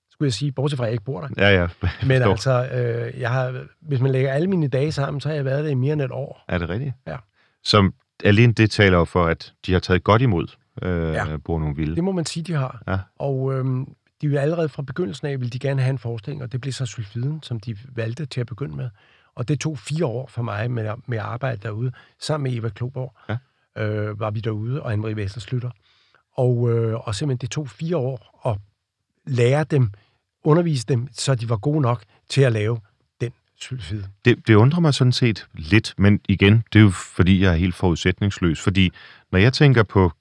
skulle 0.09 0.27
jeg 0.27 0.33
sige, 0.33 0.51
bortset 0.51 0.77
fra, 0.77 0.83
at 0.83 0.87
jeg 0.87 0.93
ikke 0.93 1.03
bor 1.03 1.21
der. 1.21 1.27
Ja, 1.37 1.61
ja. 1.61 1.67
Men 2.07 2.21
altså, 2.21 2.69
øh, 2.73 3.19
jeg 3.21 3.29
har, 3.31 3.63
hvis 3.79 3.99
man 3.99 4.11
lægger 4.11 4.31
alle 4.33 4.47
mine 4.47 4.67
dage 4.67 4.91
sammen, 4.91 5.21
så 5.21 5.29
har 5.29 5.35
jeg 5.35 5.45
været 5.45 5.63
der 5.63 5.69
i 5.69 5.73
mere 5.73 5.93
end 5.93 6.01
et 6.01 6.11
år. 6.11 6.43
Er 6.47 6.57
det 6.57 6.69
rigtigt? 6.69 6.93
Ja. 7.07 7.17
Som 7.63 7.93
alene 8.23 8.53
det 8.53 8.71
taler 8.71 8.97
jo 8.97 9.05
for, 9.05 9.25
at 9.25 9.53
de 9.65 9.73
har 9.73 9.79
taget 9.79 10.03
godt 10.03 10.21
imod 10.21 10.47
øh, 10.81 11.13
ja. 11.13 11.37
Bournonville. 11.37 11.95
Det 11.95 12.03
må 12.03 12.11
man 12.11 12.25
sige, 12.25 12.43
de 12.43 12.53
har. 12.53 12.83
Ja. 12.87 12.97
Og 13.19 13.53
øhm, 13.53 13.95
de 14.25 14.29
vil 14.29 14.37
allerede 14.37 14.69
fra 14.69 14.81
begyndelsen 14.81 15.27
af, 15.27 15.39
ville 15.39 15.49
de 15.49 15.59
gerne 15.59 15.81
have 15.81 15.89
en 15.89 15.97
forestilling, 15.97 16.43
og 16.43 16.51
det 16.51 16.61
blev 16.61 16.73
så 16.73 16.85
sulfiden, 16.85 17.43
som 17.43 17.59
de 17.59 17.77
valgte 17.95 18.25
til 18.25 18.41
at 18.41 18.47
begynde 18.47 18.75
med. 18.75 18.89
Og 19.35 19.47
det 19.47 19.59
tog 19.59 19.77
fire 19.79 20.05
år 20.05 20.27
for 20.27 20.41
mig 20.41 20.71
med, 20.71 20.93
med 21.07 21.17
arbejde 21.17 21.57
derude. 21.63 21.91
Sammen 22.19 22.51
med 22.51 22.59
Eva 22.59 22.69
Kloborg 22.69 23.15
Ja. 23.29 23.83
øh, 23.83 24.19
var 24.19 24.31
vi 24.31 24.39
derude, 24.39 24.83
og 24.83 24.93
Anne-Marie 24.93 25.15
Vesterslytter. 25.15 25.69
Og, 26.37 26.71
øh, 26.71 27.07
og 27.07 27.15
simpelthen, 27.15 27.37
det 27.37 27.51
tog 27.51 27.69
fire 27.69 27.97
år 27.97 28.41
at 28.49 28.57
lære 29.25 29.63
dem, 29.63 29.91
undervise 30.43 30.85
dem, 30.87 31.07
så 31.11 31.35
de 31.35 31.49
var 31.49 31.57
gode 31.57 31.81
nok 31.81 32.03
til 32.29 32.41
at 32.41 32.51
lave 32.51 32.79
den 33.21 33.31
sulfid. 33.61 34.03
Det, 34.25 34.47
det 34.47 34.55
undrer 34.55 34.79
mig 34.79 34.93
sådan 34.93 35.11
set 35.11 35.47
lidt, 35.53 35.93
men 35.97 36.19
igen, 36.29 36.63
det 36.73 36.79
er 36.79 36.83
jo 36.83 36.89
fordi, 36.89 37.41
jeg 37.41 37.51
er 37.51 37.57
helt 37.57 37.75
forudsætningsløs. 37.75 38.61
Fordi 38.61 38.91
når 39.31 39.39
jeg 39.39 39.53
tænker 39.53 39.83
på 39.83 40.11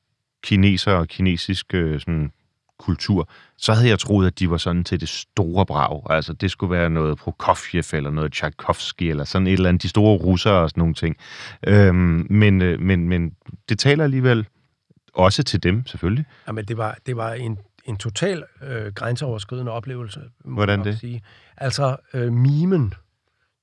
kineser 0.43 0.93
og 0.93 1.09
kinesisk 1.09 1.75
øh, 1.75 2.01
sådan, 2.01 2.33
kultur, 2.79 3.29
så 3.57 3.73
havde 3.73 3.89
jeg 3.89 3.99
troet, 3.99 4.27
at 4.27 4.39
de 4.39 4.51
var 4.51 4.57
sådan 4.57 4.85
til 4.85 5.01
det 5.01 5.09
store 5.09 5.67
brag. 5.67 6.03
Altså, 6.11 6.33
det 6.33 6.51
skulle 6.51 6.71
være 6.71 6.91
noget 6.91 7.19
Prokofjev 7.19 7.85
eller 7.93 8.11
noget 8.11 8.33
Tchaikovsky 8.33 9.03
eller 9.03 9.25
sådan 9.25 9.47
et 9.47 9.53
eller 9.53 9.69
andet, 9.69 9.83
de 9.83 9.89
store 9.89 10.17
russere 10.17 10.55
og 10.55 10.71
sådan 10.71 10.81
nogle 10.81 10.95
ting. 10.95 11.17
Øhm, 11.67 12.27
men, 12.31 12.63
øh, 12.63 12.81
men, 12.81 13.09
men 13.09 13.35
det 13.69 13.79
taler 13.79 14.05
alligevel 14.05 14.47
også 15.15 15.43
til 15.43 15.63
dem, 15.63 15.87
selvfølgelig. 15.87 16.25
Jamen, 16.47 16.65
det 16.65 16.77
var, 16.77 16.99
det 17.07 17.17
var 17.17 17.33
en, 17.33 17.59
en 17.85 17.97
total 17.97 18.45
øh, 18.63 18.93
grænseoverskridende 18.93 19.73
oplevelse. 19.73 20.21
må 20.45 20.55
Hvordan 20.55 20.85
det? 20.85 20.99
Sige. 20.99 21.23
Altså, 21.57 21.97
øh, 22.15 22.33
mimen, 22.33 22.95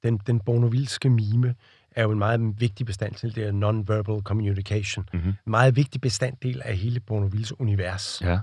den, 0.03 0.20
den 0.28 0.39
bonovilske 0.39 1.09
mime, 1.09 1.55
er 1.95 2.03
jo 2.03 2.12
en 2.12 2.20
meget 2.20 2.39
vigtig 2.59 2.86
bestanddel. 2.86 3.36
Det 3.36 3.43
er 3.43 3.51
non-verbal 3.51 4.22
communication. 4.24 5.09
Mhm. 5.14 5.28
En 5.28 5.36
meget 5.45 5.76
vigtig 5.76 6.01
bestanddel 6.01 6.62
af 6.66 6.78
hele 6.78 6.99
Bournonvilles 6.99 7.59
univers. 7.59 8.22
Ja. 8.22 8.39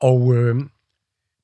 Og 0.00 0.34
øh, 0.36 0.56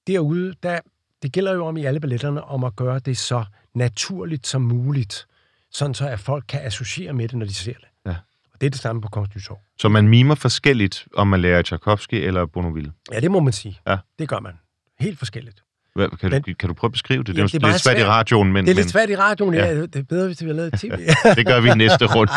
derude, 0.07 0.55
der, 0.63 0.79
det 1.23 1.33
gælder 1.33 1.53
jo 1.55 1.67
om 1.67 1.77
i 1.77 1.85
alle 1.85 2.01
balletterne, 2.01 2.45
om 2.45 2.65
at 2.65 2.77
gøre 2.77 2.99
det 2.99 3.19
så 3.19 3.45
naturligt 3.75 4.47
som 4.47 4.63
muligt, 4.63 5.27
sådan 5.71 5.95
så 5.95 6.09
at 6.09 6.21
folk 6.21 6.45
kan 6.49 6.61
associere 6.63 7.13
med 7.13 7.29
det, 7.29 7.39
når 7.39 7.47
de 7.47 7.55
ser 7.55 7.73
det. 7.73 7.85
Ja. 8.07 8.15
Og 8.53 8.61
det 8.61 8.67
er 8.67 8.71
det 8.71 8.81
samme 8.81 9.03
på 9.03 9.09
Kongens 9.09 9.35
Nytorv. 9.35 9.59
Så 9.79 9.89
man 9.89 10.09
mimer 10.09 10.35
forskelligt, 10.35 11.07
om 11.15 11.27
man 11.29 11.41
lærer 11.41 11.63
Tchaikovsky 11.63 12.15
eller 12.15 12.47
Bournonville. 12.47 12.93
Ja, 13.13 13.21
det 13.21 13.31
må 13.31 13.41
man 13.41 13.53
sige. 13.53 13.81
Ja. 13.87 13.97
Det 14.19 14.29
gør 14.29 14.41
man. 14.41 14.53
Helt 15.01 15.19
forskelligt. 15.19 15.63
Hvad, 15.95 16.09
kan, 16.09 16.31
Men- 16.31 16.43
du, 16.43 16.53
kan 16.59 16.69
du 16.69 16.75
prøve 16.75 16.89
at 16.89 16.93
beskrive 16.93 17.19
det? 17.23 17.27
Det, 17.27 17.37
Ja, 17.37 17.43
er, 17.43 17.47
det 17.47 17.55
er 17.55 17.59
det 17.59 17.65
er 17.65 17.69
meget 17.69 17.81
svært 17.81 17.97
i 17.97 18.01
svært. 18.01 18.09
radioen, 18.09 18.53
men, 18.53 18.65
Det 18.65 18.71
er 18.71 18.75
lidt 18.75 18.91
svært 18.91 19.11
i 19.11 19.17
radioen, 19.17 19.55
ja. 19.55 19.65
Ja. 19.67 19.81
Det 19.81 19.97
er 19.97 20.03
bedre, 20.03 20.27
hvis 20.27 20.37
det 20.39 20.49
var 20.49 20.55
lavet 20.55 20.75
i 20.85 20.89
tv. 20.89 20.93
det 21.37 21.47
gør 21.47 21.61
vi 21.61 21.71
i 21.71 21.75
næste 21.75 22.07
runde. 22.07 22.33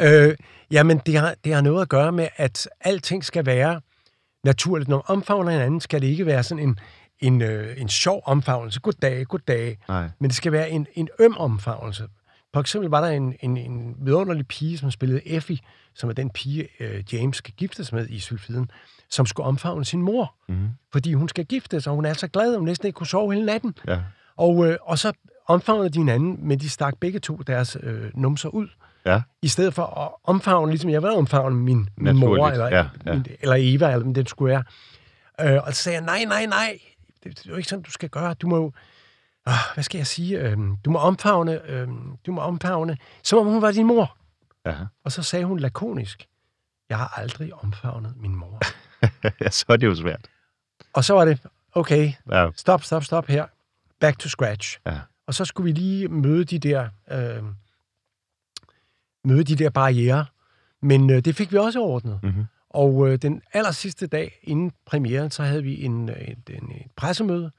øh, 0.28 0.34
jamen, 0.70 1.00
det 1.06 1.16
har, 1.18 1.34
det 1.44 1.54
har 1.54 1.60
noget 1.60 1.82
at 1.82 1.88
gøre 1.88 2.12
med, 2.12 2.28
at 2.36 2.68
alting 2.80 3.24
skal 3.24 3.46
være 3.46 3.80
naturligt. 4.44 4.88
Når 4.88 4.96
man 4.96 5.16
omfavner 5.16 5.52
hinanden, 5.52 5.80
skal 5.80 6.00
det 6.00 6.06
ikke 6.06 6.26
være 6.26 6.42
sådan 6.42 6.68
en, 6.68 6.78
en, 7.20 7.42
øh, 7.42 7.80
en 7.80 7.88
sjov 7.88 8.22
omfavnelse. 8.26 8.80
Goddag, 8.80 9.26
goddag. 9.26 9.78
Nej. 9.88 10.08
Men 10.18 10.30
det 10.30 10.36
skal 10.36 10.52
være 10.52 10.70
en, 10.70 10.86
en 10.94 11.08
øm 11.18 11.36
omfavnelse. 11.36 12.08
For 12.52 12.60
eksempel 12.60 12.90
var 12.90 13.00
der 13.00 13.08
en, 13.08 13.36
en, 13.40 13.56
en 13.56 13.96
vidunderlig 14.00 14.46
pige, 14.46 14.78
som 14.78 14.90
spillede 14.90 15.28
Effie, 15.28 15.58
som 15.94 16.08
er 16.08 16.14
den 16.14 16.30
pige, 16.30 16.68
øh, 16.80 17.04
James 17.12 17.36
skal 17.36 17.54
giftes 17.56 17.92
med 17.92 18.08
i 18.08 18.18
Sylfiden, 18.18 18.70
som 19.10 19.26
skulle 19.26 19.46
omfavne 19.46 19.84
sin 19.84 20.02
mor. 20.02 20.34
Mhm. 20.48 20.68
Fordi 20.92 21.14
hun 21.14 21.28
skal 21.28 21.44
giftes, 21.44 21.86
og 21.86 21.94
hun 21.94 22.04
er 22.04 22.12
så 22.12 22.28
glad, 22.28 22.52
at 22.52 22.58
hun 22.58 22.68
næsten 22.68 22.86
ikke 22.86 22.96
kunne 22.96 23.06
sove 23.06 23.34
hele 23.34 23.46
natten. 23.46 23.74
Ja. 23.88 24.00
Og, 24.36 24.66
øh, 24.66 24.76
og 24.82 24.98
så 24.98 25.12
omfavnede 25.46 25.88
de 25.88 25.98
hinanden, 25.98 26.48
men 26.48 26.58
de 26.58 26.68
stak 26.68 26.98
begge 27.00 27.18
to 27.18 27.36
deres 27.36 27.76
øh, 27.82 28.10
numser 28.14 28.48
ud. 28.48 28.68
Ja. 29.06 29.22
I 29.42 29.48
stedet 29.48 29.74
for 29.74 29.84
at 29.84 30.12
omfavne, 30.24 30.72
ligesom 30.72 30.90
jeg 30.90 31.02
vil 31.02 31.10
omfavne 31.10 31.56
min, 31.56 31.88
min 31.96 32.16
mor, 32.16 32.48
eller, 32.48 32.66
ja, 32.68 32.86
ja. 33.06 33.12
Min, 33.12 33.26
eller 33.40 33.56
Eva, 33.58 33.92
eller 33.92 34.12
den 34.12 34.26
skulle 34.26 34.50
være. 34.52 34.64
Øh, 35.54 35.62
og 35.66 35.74
så 35.74 35.82
sagde 35.82 35.96
jeg, 35.98 36.04
nej, 36.04 36.24
nej, 36.24 36.46
nej, 36.46 36.78
det, 37.24 37.38
det 37.38 37.46
er 37.46 37.50
jo 37.50 37.56
ikke 37.56 37.68
sådan, 37.68 37.82
du 37.82 37.90
skal 37.90 38.08
gøre. 38.08 38.34
Du 38.34 38.48
må 38.48 38.56
jo, 38.56 38.72
øh, 39.48 39.54
hvad 39.74 39.84
skal 39.84 39.98
jeg 39.98 40.06
sige, 40.06 40.38
øh, 40.38 40.58
du 40.84 40.90
må 40.90 40.98
omfavne, 40.98 41.70
øh, 41.70 41.88
du 42.26 42.32
må 42.32 42.40
omfavne, 42.40 42.96
som 43.22 43.38
om 43.38 43.46
hun 43.46 43.62
var 43.62 43.70
din 43.72 43.86
mor. 43.86 44.16
Ja. 44.66 44.74
Og 45.04 45.12
så 45.12 45.22
sagde 45.22 45.44
hun 45.44 45.58
lakonisk, 45.58 46.26
jeg 46.88 46.98
har 46.98 47.12
aldrig 47.16 47.54
omfavnet 47.54 48.14
min 48.16 48.34
mor. 48.34 48.60
ja, 49.40 49.50
så 49.50 49.64
er 49.68 49.76
det 49.76 49.86
jo 49.86 49.94
svært. 49.94 50.28
og 50.92 51.04
så 51.04 51.14
var 51.14 51.24
det, 51.24 51.40
okay, 51.72 52.12
Ja. 52.32 52.48
stop, 52.56 52.82
stop, 52.84 53.04
stop 53.04 53.26
her. 53.26 53.46
Back 54.00 54.18
to 54.18 54.28
scratch. 54.28 54.78
Ja. 54.86 54.98
Og 55.26 55.34
så 55.34 55.44
skulle 55.44 55.64
vi 55.64 55.80
lige 55.80 56.08
møde 56.08 56.44
de 56.44 56.58
der, 56.58 56.88
øh, 57.10 57.42
møde 59.24 59.44
de 59.44 59.56
der 59.56 59.70
barriere. 59.70 60.26
Men 60.82 61.10
øh, 61.10 61.24
det 61.24 61.36
fik 61.36 61.52
vi 61.52 61.56
også 61.56 61.80
ordnet. 61.80 62.20
Mhm. 62.22 62.44
Og 62.70 63.08
øh, 63.08 63.18
den 63.18 63.42
aller 63.52 63.70
sidste 63.70 64.06
dag 64.06 64.38
inden 64.42 64.72
premieren, 64.86 65.30
så 65.30 65.42
havde 65.42 65.62
vi 65.62 65.84
en, 65.84 66.08
øh, 66.08 66.16
et, 66.16 66.50
en, 66.50 66.72
et 66.72 66.90
pressemøde. 66.96 67.50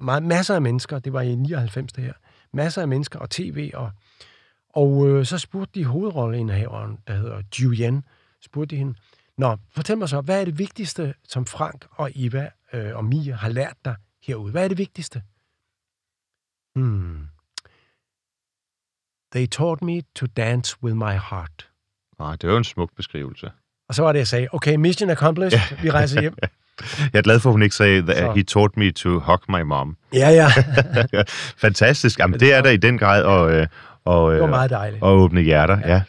Meget, 0.00 0.22
masser 0.22 0.54
af 0.54 0.62
mennesker, 0.62 0.98
det 0.98 1.12
var 1.12 1.20
i 1.20 1.34
99 1.34 1.92
det 1.92 2.04
her. 2.04 2.12
Masser 2.52 2.82
af 2.82 2.88
mennesker 2.88 3.18
og 3.18 3.30
tv. 3.30 3.70
Og, 3.74 3.90
og 4.68 5.08
øh, 5.08 5.26
så 5.26 5.38
spurgte 5.38 5.80
de 5.80 5.84
hovedrolleindehaveren, 5.84 6.98
der 7.06 7.14
hedder 7.14 7.42
Julian, 7.60 8.04
spurgte 8.40 8.76
de 8.76 8.78
hende, 8.78 8.94
Nå, 9.38 9.56
fortæl 9.70 9.98
mig 9.98 10.08
så, 10.08 10.20
hvad 10.20 10.40
er 10.40 10.44
det 10.44 10.58
vigtigste, 10.58 11.14
som 11.28 11.46
Frank 11.46 11.86
og 11.90 12.10
Eva 12.14 12.50
øh, 12.72 12.96
og 12.96 13.04
Mia 13.04 13.34
har 13.34 13.48
lært 13.48 13.76
dig 13.84 13.96
herude? 14.22 14.50
Hvad 14.50 14.64
er 14.64 14.68
det 14.68 14.78
vigtigste? 14.78 15.22
Hmm. 16.74 17.28
They 19.34 19.46
taught 19.46 19.82
me 19.82 20.00
to 20.14 20.26
dance 20.36 20.76
with 20.82 20.96
my 20.96 21.12
heart. 21.30 21.68
Nej, 22.18 22.36
det 22.36 22.44
jo 22.44 22.56
en 22.56 22.64
smuk 22.64 22.90
beskrivelse. 22.96 23.50
Og 23.88 23.94
så 23.94 24.02
var 24.02 24.12
det, 24.12 24.18
jeg 24.18 24.26
sagde, 24.26 24.48
okay, 24.52 24.74
mission 24.74 25.10
accomplished, 25.10 25.60
vi 25.82 25.90
rejser 25.90 26.20
hjem. 26.20 26.34
Jeg 27.12 27.18
er 27.18 27.22
glad 27.22 27.40
for, 27.40 27.50
at 27.50 27.54
hun 27.54 27.62
ikke 27.62 27.74
sagde, 27.74 28.02
that 28.02 28.16
Så. 28.16 28.32
he 28.32 28.42
taught 28.42 28.76
me 28.76 28.90
to 28.90 29.18
hug 29.18 29.38
my 29.48 29.62
mom. 29.62 29.96
Ja, 30.14 30.28
ja, 30.30 30.48
Fantastisk. 31.66 32.18
Jamen, 32.18 32.40
det 32.40 32.54
er 32.54 32.62
der 32.62 32.70
i 32.70 32.76
den 32.76 32.98
grad 32.98 33.22
og, 33.22 33.52
øh, 33.52 33.66
og, 34.04 34.32
det 34.32 34.40
var 34.40 34.46
øh, 34.46 34.50
meget 34.50 34.70
dejligt. 34.70 35.02
og 35.02 35.18
åbne 35.18 35.40
hjerter. 35.40 35.78
Ja. 35.84 36.02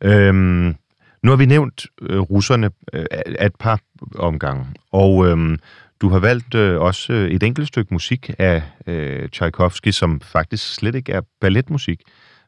Øhm, 0.00 0.76
nu 1.22 1.30
har 1.30 1.36
vi 1.36 1.46
nævnt 1.46 1.86
øh, 2.02 2.20
russerne 2.20 2.70
øh, 2.92 3.06
af 3.12 3.46
et 3.46 3.56
par 3.58 3.80
omgange, 4.14 4.66
og 4.92 5.26
øhm, 5.26 5.58
du 6.00 6.08
har 6.08 6.18
valgt 6.18 6.54
øh, 6.54 6.80
også 6.80 7.12
øh, 7.12 7.30
et 7.30 7.42
enkelt 7.42 7.68
stykke 7.68 7.94
musik 7.94 8.30
af 8.38 8.62
øh, 8.86 9.28
Tchaikovsky, 9.28 9.90
som 9.90 10.20
faktisk 10.20 10.74
slet 10.74 10.94
ikke 10.94 11.12
er 11.12 11.20
balletmusik, 11.40 12.00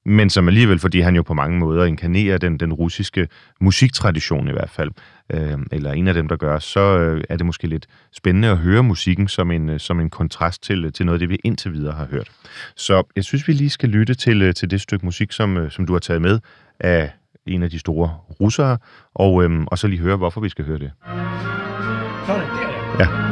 men 0.04 0.30
som 0.30 0.48
alligevel, 0.48 0.78
fordi 0.78 1.00
han 1.00 1.16
jo 1.16 1.22
på 1.22 1.34
mange 1.34 1.58
måder 1.58 1.84
inkarnerer 1.84 2.38
den, 2.38 2.60
den 2.60 2.72
russiske 2.72 3.28
musiktradition 3.60 4.48
i 4.48 4.52
hvert 4.52 4.70
fald, 4.70 4.90
øh, 5.30 5.58
eller 5.72 5.92
en 5.92 6.08
af 6.08 6.14
dem, 6.14 6.28
der 6.28 6.36
gør, 6.36 6.58
så 6.58 6.98
øh, 6.98 7.24
er 7.28 7.36
det 7.36 7.46
måske 7.46 7.66
lidt 7.66 7.86
spændende 8.12 8.48
at 8.48 8.58
høre 8.58 8.82
musikken 8.82 9.28
som 9.28 9.50
en, 9.50 9.68
øh, 9.68 9.80
som 9.80 10.00
en 10.00 10.10
kontrast 10.10 10.62
til, 10.62 10.92
til 10.92 11.06
noget 11.06 11.14
af 11.14 11.18
det, 11.18 11.28
vi 11.28 11.38
indtil 11.44 11.72
videre 11.72 11.92
har 11.92 12.06
hørt. 12.10 12.30
Så 12.76 13.02
jeg 13.16 13.24
synes, 13.24 13.48
vi 13.48 13.52
lige 13.52 13.70
skal 13.70 13.88
lytte 13.88 14.14
til, 14.14 14.42
øh, 14.42 14.54
til 14.54 14.70
det 14.70 14.80
stykke 14.80 15.06
musik, 15.06 15.32
som, 15.32 15.56
øh, 15.56 15.70
som 15.70 15.86
du 15.86 15.92
har 15.92 16.00
taget 16.00 16.22
med 16.22 16.40
af 16.80 17.10
en 17.46 17.62
af 17.62 17.70
de 17.70 17.78
store 17.78 18.08
russere, 18.40 18.78
og, 19.14 19.44
øhm, 19.44 19.66
og 19.66 19.78
så 19.78 19.86
lige 19.88 20.00
høre, 20.00 20.16
hvorfor 20.16 20.40
vi 20.40 20.48
skal 20.48 20.64
høre 20.64 20.78
det. 20.78 20.90
Sådan, 22.26 22.48
der 22.48 22.56
er 22.56 22.98
jeg. 22.98 23.10
Ja. 23.28 23.31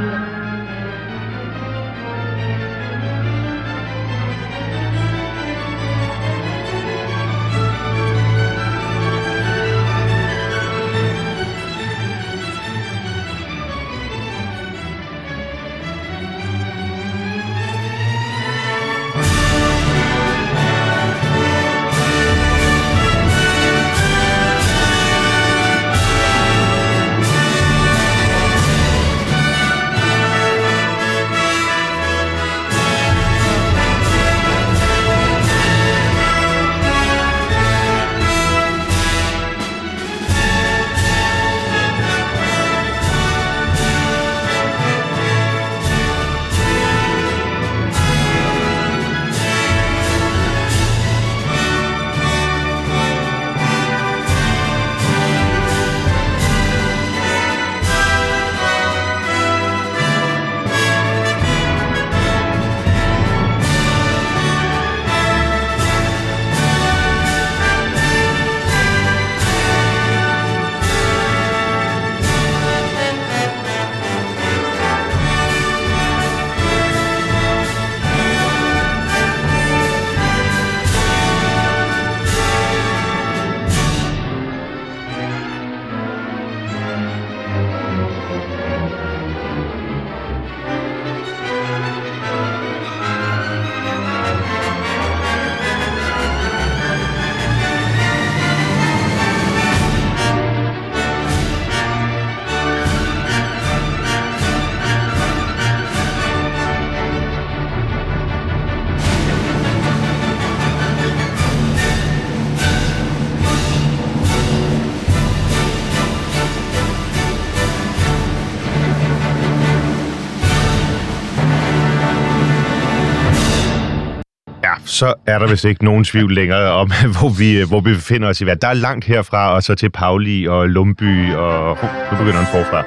Så 125.01 125.15
er 125.27 125.39
der 125.39 125.47
vist 125.47 125.65
ikke 125.65 125.85
nogen 125.85 126.05
tvivl 126.05 126.35
længere 126.35 126.73
om, 126.73 126.91
hvor 127.19 127.29
vi, 127.39 127.69
hvor 127.69 127.81
vi 127.81 127.95
befinder 127.95 128.29
os 128.29 128.41
i 128.41 128.47
verden. 128.47 128.61
Der 128.63 128.69
er 128.69 128.75
langt 128.75 129.05
herfra, 129.05 129.55
og 129.55 129.63
så 129.63 129.75
til 129.75 129.91
Pauli 129.91 130.47
og 130.47 130.69
Lumby, 130.69 131.35
og 131.35 131.77
Hov, 131.77 131.91
nu 132.13 132.19
begynder 132.19 132.39
den 132.39 132.47
forfra. 132.47 132.85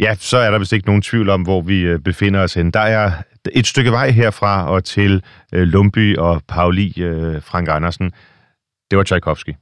Ja, 0.00 0.14
så 0.18 0.38
er 0.38 0.50
der 0.50 0.58
vist 0.58 0.72
ikke 0.72 0.86
nogen 0.86 1.02
tvivl 1.02 1.28
om, 1.28 1.42
hvor 1.42 1.62
vi 1.62 1.80
øh, 1.80 1.98
befinder 1.98 2.40
os 2.40 2.54
hen. 2.54 2.70
Der 2.70 2.80
er 2.80 3.12
et 3.52 3.66
stykke 3.66 3.90
vej 3.90 4.10
herfra 4.10 4.68
og 4.70 4.84
til 4.84 5.22
øh, 5.52 5.62
Lumby 5.62 6.16
og 6.16 6.42
Pauli, 6.48 7.02
øh, 7.02 7.42
Frank 7.42 7.68
Andersen. 7.70 8.12
Det 8.90 8.98
var 8.98 9.04
Tchaikovsky. 9.04 9.54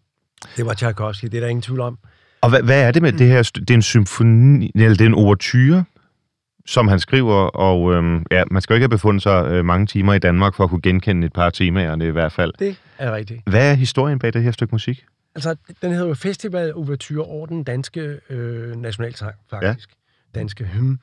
Det 0.56 0.66
var 0.66 0.72
Tchaikovsky, 0.72 1.24
det 1.24 1.34
er 1.34 1.40
der 1.40 1.48
ingen 1.48 1.62
tvivl 1.62 1.80
om. 1.80 1.98
Og 2.40 2.50
hvad, 2.50 2.62
hvad 2.62 2.82
er 2.82 2.90
det 2.90 3.02
med 3.02 3.12
det 3.12 3.28
her? 3.28 3.42
Det 3.42 3.70
er 3.70 3.74
en 3.74 3.82
symfoni, 3.82 4.72
eller 4.74 4.96
det 4.96 5.00
er 5.00 5.06
en 5.06 5.14
overture, 5.14 5.84
som 6.66 6.88
han 6.88 7.00
skriver, 7.00 7.34
og 7.34 7.94
øhm, 7.94 8.26
ja, 8.30 8.44
man 8.50 8.62
skal 8.62 8.74
jo 8.74 8.76
ikke 8.76 8.82
have 8.82 8.88
befundet 8.88 9.22
sig 9.22 9.46
øh, 9.46 9.64
mange 9.64 9.86
timer 9.86 10.14
i 10.14 10.18
Danmark 10.18 10.54
for 10.54 10.64
at 10.64 10.70
kunne 10.70 10.82
genkende 10.82 11.26
et 11.26 11.32
par 11.32 11.46
af 11.46 11.52
temaerne 11.52 12.06
i 12.06 12.10
hvert 12.10 12.32
fald. 12.32 12.52
Det 12.58 12.80
er 12.98 13.12
rigtigt. 13.12 13.42
Hvad 13.46 13.70
er 13.70 13.74
historien 13.74 14.18
bag 14.18 14.32
det 14.32 14.42
her 14.42 14.50
stykke 14.50 14.74
musik? 14.74 15.04
Altså, 15.34 15.56
den 15.82 15.92
hedder 15.92 16.08
jo 16.08 16.14
Festival 16.14 16.74
Ouverture 16.74 17.24
over 17.24 17.46
den 17.46 17.64
danske 17.64 18.20
øh, 18.30 18.76
nationalsang, 18.76 19.34
faktisk. 19.50 19.90
Ja. 20.34 20.40
Danske 20.40 20.64
hymn. 20.64 21.00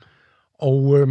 Og 0.58 0.98
øh, 0.98 1.08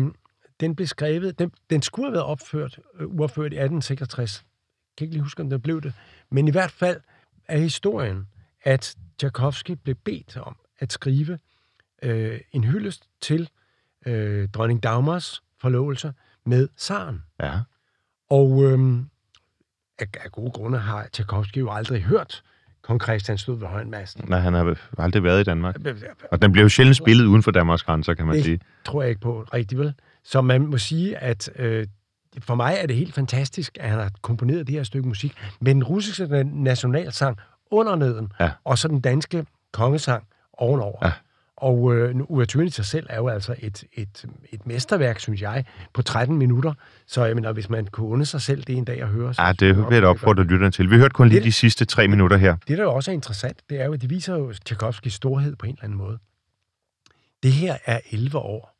den 0.60 0.76
blev 0.76 0.88
skrevet, 0.88 1.40
den, 1.40 1.52
den 1.70 1.82
skulle 1.82 2.06
have 2.06 2.14
været 2.14 2.26
opført, 2.26 2.80
øh, 3.00 3.08
uopført 3.08 3.54
i 3.54 3.56
1866. 3.56 4.44
Jeg 4.44 4.98
kan 4.98 5.06
ikke 5.06 5.16
lige 5.16 5.24
huske, 5.24 5.42
om 5.42 5.50
den 5.50 5.62
blev 5.62 5.82
det. 5.82 5.94
Men 6.32 6.48
i 6.48 6.52
hvert 6.52 6.72
fald 6.72 7.00
er 7.48 7.58
historien, 7.58 8.28
at 8.64 8.96
Tchaikovsky 9.18 9.72
blev 9.72 9.96
bedt 9.96 10.38
om 10.38 10.56
at 10.80 10.94
skrive 10.94 11.40
øh, 12.04 12.40
en 12.52 12.64
hyldest 12.64 13.04
til 13.22 13.50
øh, 14.06 14.48
dronning 14.50 14.84
Dagmars 14.84 15.44
forlovelse 15.62 16.14
med 16.46 16.68
zaren. 16.80 17.24
Ja. 17.42 17.52
Og 18.30 18.64
øhm, 18.64 19.06
af, 20.00 20.06
af 20.24 20.32
gode 20.32 20.52
grunde 20.52 20.78
har 20.80 21.08
Tchaikovsky 21.14 21.58
jo 21.58 21.72
aldrig 21.72 22.02
hørt 22.04 22.44
kong 22.82 23.02
Christian 23.04 23.38
stod 23.38 23.60
ved 23.60 23.68
højenmasten. 23.68 24.26
Nej, 24.30 24.40
han 24.40 24.54
har 24.54 24.76
aldrig 24.98 25.24
været 25.24 25.40
i 25.40 25.44
Danmark. 25.44 25.76
Og 26.32 26.42
den 26.42 26.52
bliver 26.52 26.64
jo 26.64 26.70
sjældent 26.70 26.98
spillet 26.98 27.26
uden 27.26 27.44
for 27.44 27.52
Danmarks 27.52 27.84
grænser, 27.84 28.14
kan 28.14 28.26
man 28.28 28.36
Det- 28.36 28.46
sige. 28.46 28.60
tror 28.86 29.02
jeg 29.02 29.10
ikke 29.10 29.22
på 29.22 29.46
rigtigt, 29.54 29.80
vel? 29.80 29.94
Så 30.24 30.42
man 30.42 30.62
må 30.68 30.78
sige, 30.78 31.18
at 31.18 31.50
øh, 31.56 31.88
for 32.40 32.56
mig 32.56 32.78
er 32.82 32.86
det 32.88 32.96
helt 32.96 33.14
fantastisk, 33.14 33.78
at 33.80 33.90
han 33.90 34.00
har 34.00 34.12
komponeret 34.22 34.68
det 34.68 34.76
her 34.76 34.84
stykke 34.84 35.08
musik 35.08 35.36
med 35.62 35.74
den 35.76 35.84
russiske 35.84 36.24
na- 36.24 36.44
nationalsang 36.44 37.38
under 37.72 37.96
neden, 37.96 38.32
Ja. 38.40 38.52
og 38.64 38.78
så 38.78 38.88
den 38.88 39.02
danske 39.02 39.46
kongesang 39.72 40.28
ovenover. 40.54 40.98
Ja. 41.06 41.12
Og 41.58 41.96
øh, 41.96 42.16
ouverturen 42.30 42.68
i 42.68 42.70
sig 42.72 42.86
selv 42.86 43.08
er 43.10 43.18
jo 43.18 43.28
altså 43.28 43.56
et, 43.60 43.84
et, 43.94 44.26
et 44.52 44.66
mesterværk, 44.68 45.20
synes 45.20 45.42
jeg, 45.42 45.66
på 45.94 46.02
13 46.02 46.38
minutter. 46.38 46.74
Så 47.08 47.26
jeg 47.26 47.36
mener, 47.36 47.52
hvis 47.52 47.70
man 47.70 47.88
kunne 47.88 48.08
unde 48.08 48.26
sig 48.26 48.42
selv 48.42 48.64
det 48.64 48.76
en 48.78 48.86
dag 48.86 49.02
at 49.02 49.08
høre... 49.08 49.34
så- 49.34 49.42
Ja, 49.42 49.52
det 49.54 49.78
vil 49.78 49.96
jeg 49.96 50.04
opfordre 50.06 50.44
lytterne 50.44 50.72
til. 50.72 50.90
Vi 50.90 50.96
hørte 50.98 51.14
kun 51.14 51.28
lige 51.30 51.40
Det- 51.40 51.46
de 51.46 51.52
sidste 51.52 51.86
tre 51.86 52.08
minutter 52.08 52.38
her. 52.38 52.58
Det, 52.68 52.78
der 52.78 52.84
jo 52.84 52.94
også 52.94 53.12
er 53.12 53.14
interessant, 53.14 53.62
det 53.70 53.82
er 53.82 53.86
jo, 53.86 53.94
at 53.94 54.02
det 54.02 54.10
viser 54.10 54.36
jo 54.36 54.54
Tchaikovskis 54.54 55.14
storhed 55.14 55.56
på 55.56 55.66
en 55.66 55.72
eller 55.72 55.84
anden 55.84 55.98
måde. 55.98 56.20
Det 57.44 57.52
her 57.52 57.78
er 57.86 58.00
11 58.12 58.38
år 58.38 58.76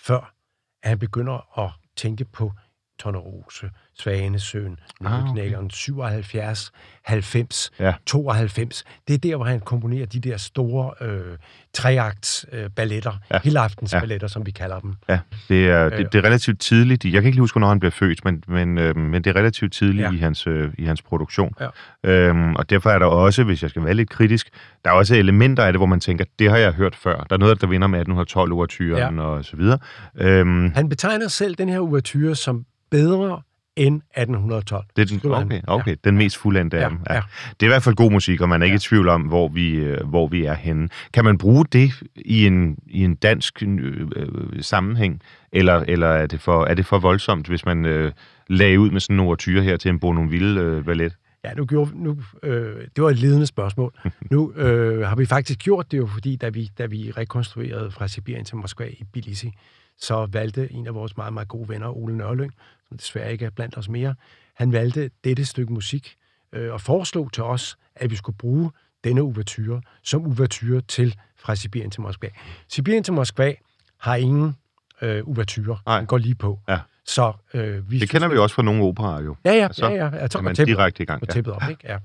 før, 0.00 0.34
at 0.82 0.88
han 0.88 0.98
begynder 0.98 1.58
at 1.64 1.70
tænke 1.96 2.24
på 2.24 2.52
Tornerose, 2.98 3.70
Svanesøen, 3.98 4.76
Ah, 5.04 5.12
okay. 5.12 5.22
Nødeknækkeren, 5.22 5.70
77, 5.70 6.72
90, 7.04 7.70
Ja. 7.80 7.92
92. 8.06 8.84
Det 9.08 9.14
er 9.14 9.18
der, 9.18 9.36
hvor 9.36 9.44
han 9.44 9.60
komponerer 9.60 10.06
de 10.06 10.20
der 10.20 10.36
store 10.36 11.06
øh, 11.06 11.36
treakts 11.74 12.46
øh, 12.52 12.70
balletter, 12.76 13.12
Ja. 13.32 13.38
helaftens 13.44 13.92
Ja. 13.92 14.00
balletter, 14.00 14.26
som 14.28 14.46
vi 14.46 14.50
kalder 14.50 14.80
dem. 14.80 14.94
Ja, 15.08 15.18
det 15.48 15.68
er, 15.70 15.86
Øh. 15.86 15.98
det, 15.98 16.12
det 16.12 16.18
er 16.18 16.24
relativt 16.24 16.60
tidligt. 16.60 17.04
Jeg 17.04 17.12
kan 17.12 17.24
ikke 17.24 17.38
huske, 17.40 17.54
hvornår 17.54 17.68
han 17.68 17.80
blev 17.80 17.92
født, 17.92 18.24
men, 18.24 18.42
men, 18.48 18.78
øh, 18.78 18.96
men 18.96 19.24
det 19.24 19.30
er 19.30 19.36
relativt 19.36 19.72
tidligt 19.72 20.04
ja. 20.06 20.12
I, 20.12 20.16
hans, 20.16 20.46
øh, 20.46 20.72
i 20.78 20.84
hans 20.84 21.02
produktion. 21.02 21.54
Ja. 21.60 22.10
Øhm, 22.10 22.54
og 22.56 22.70
derfor 22.70 22.90
er 22.90 22.98
der 22.98 23.06
også, 23.06 23.44
hvis 23.44 23.62
jeg 23.62 23.70
skal 23.70 23.84
være 23.84 23.94
lidt 23.94 24.10
kritisk, 24.10 24.48
der 24.84 24.90
er 24.90 24.94
også 24.94 25.14
elementer 25.14 25.64
af 25.64 25.72
det, 25.72 25.78
hvor 25.78 25.86
man 25.86 26.00
tænker, 26.00 26.24
det 26.38 26.50
har 26.50 26.56
jeg 26.56 26.72
hørt 26.72 26.96
før. 26.96 27.16
Der 27.30 27.34
er 27.36 27.38
noget, 27.38 27.60
der 27.60 27.66
vinder 27.66 27.86
med 27.88 27.98
1812 28.00 28.52
overtyren 28.52 29.16
ja. 29.16 29.22
og 29.22 29.44
så 29.44 29.56
videre. 29.56 29.78
Øhm, 30.16 30.72
Han 30.74 30.88
betegner 30.88 31.28
selv 31.28 31.54
den 31.54 31.68
her 31.68 31.80
ouverture 31.80 32.34
som 32.36 32.64
bedre 32.90 33.42
end 33.76 33.96
1812. 34.16 34.84
det 34.96 35.02
er 35.12 35.18
den, 35.18 35.30
okay, 35.32 35.60
okay, 35.66 35.96
den 36.04 36.16
mest 36.16 36.36
fuldendte 36.38 36.76
af 36.76 36.82
Ja, 36.82 36.88
dem. 36.88 36.98
ja. 37.10 37.20
Det 37.60 37.66
er 37.66 37.66
i 37.66 37.72
hvert 37.74 37.82
fald 37.82 37.94
god 37.94 38.10
musik, 38.10 38.40
og 38.40 38.48
man 38.48 38.62
er 38.62 38.64
ikke 38.66 38.72
Ja. 38.74 38.76
i 38.76 38.78
tvivl 38.78 39.08
om, 39.08 39.22
hvor 39.22 39.48
vi, 39.48 39.70
øh, 39.74 40.06
hvor 40.08 40.26
vi 40.26 40.44
er 40.44 40.54
henne. 40.54 40.88
Kan 41.14 41.24
man 41.24 41.38
bruge 41.38 41.64
det 41.72 41.90
i 42.16 42.46
en, 42.46 42.78
i 42.86 43.04
en 43.04 43.14
dansk 43.14 43.62
øh, 43.62 44.06
øh, 44.16 44.26
sammenhæng, 44.62 45.20
eller, 45.52 45.84
eller 45.88 46.06
er, 46.06 46.26
det 46.26 46.40
for, 46.40 46.64
er 46.64 46.74
det 46.74 46.86
for 46.86 46.98
voldsomt, 46.98 47.46
hvis 47.48 47.64
man 47.64 47.84
øh, 47.86 48.12
lagde 48.48 48.80
ud 48.80 48.90
med 48.90 49.00
sådan 49.00 49.16
en 49.16 49.20
overtyre 49.20 49.62
her 49.62 49.76
til 49.76 49.88
en 49.88 50.00
Bournonville 50.00 50.60
øh, 50.60 50.84
ballet? 50.84 51.12
Ja, 51.44 51.54
nu 51.54 51.64
gjorde, 51.66 51.90
nu, 51.94 52.16
øh, 52.42 52.76
det 52.96 53.04
var 53.04 53.10
et 53.10 53.18
ledende 53.18 53.46
spørgsmål. 53.46 53.92
Nu 54.30 54.52
øh, 54.52 55.06
har 55.08 55.16
vi 55.16 55.26
faktisk 55.26 55.58
gjort 55.58 55.92
det 55.92 55.98
jo, 55.98 56.06
fordi 56.06 56.36
da 56.36 56.48
vi, 56.48 56.70
da 56.78 56.86
vi 56.86 57.10
rekonstruerede 57.16 57.90
fra 57.90 58.08
Sibirien 58.08 58.44
til 58.44 58.56
Moskva 58.56 58.84
i 58.84 59.04
Tbilisi, 59.12 59.52
så 59.98 60.26
valgte 60.26 60.72
en 60.72 60.86
af 60.86 60.94
vores 60.94 61.16
meget, 61.16 61.32
meget 61.32 61.48
gode 61.48 61.68
venner, 61.68 61.96
Ole 61.96 62.16
Nørlyng, 62.16 62.54
som 62.88 62.96
desværre 62.98 63.32
ikke 63.32 63.44
er 63.44 63.50
blandt 63.50 63.76
os 63.76 63.88
mere, 63.88 64.14
han 64.54 64.72
valgte 64.72 65.10
dette 65.24 65.44
stykke 65.44 65.72
musik 65.72 66.16
øh, 66.52 66.72
og 66.72 66.80
foreslog 66.80 67.32
til 67.32 67.42
os, 67.42 67.76
at 67.96 68.10
vi 68.10 68.16
skulle 68.16 68.36
bruge 68.38 68.70
denne 69.04 69.20
ouverture 69.20 69.82
som 70.02 70.26
ouverture 70.26 70.80
til 70.80 71.16
fra 71.36 71.54
Sibirien 71.54 71.90
til 71.90 72.00
Moskva. 72.00 72.28
Sibirien 72.68 73.02
til 73.02 73.12
Moskva 73.12 73.54
har 73.98 74.16
ingen 74.16 74.56
øh, 75.02 75.24
ouverture. 75.28 75.78
Nej. 75.86 75.98
Den 75.98 76.06
går 76.06 76.18
lige 76.18 76.34
på. 76.34 76.60
Ja. 76.68 76.78
Så 77.04 77.32
øh, 77.54 77.90
vi 77.90 77.98
Det 77.98 78.10
kender 78.10 78.28
vi 78.28 78.36
også 78.36 78.54
fra 78.54 78.62
nogle 78.62 78.84
operaer 78.84 79.22
jo. 79.22 79.36
Ja, 79.44 79.52
ja, 79.52 79.68
Og 79.68 79.74
så 79.74 79.88
ja, 79.88 79.94
ja. 79.94 80.16
ja. 80.16 80.28
Så 80.28 80.38
er 80.38 80.42
man 80.42 80.54
tæppet 80.54 80.76
direkte 80.76 81.02
i 81.02 81.06
gang. 81.06 81.22
Ja. 81.26 81.32
tæppet 81.32 81.52
op, 81.54 81.62
ikke? 81.70 81.82
Ja. 81.84 81.98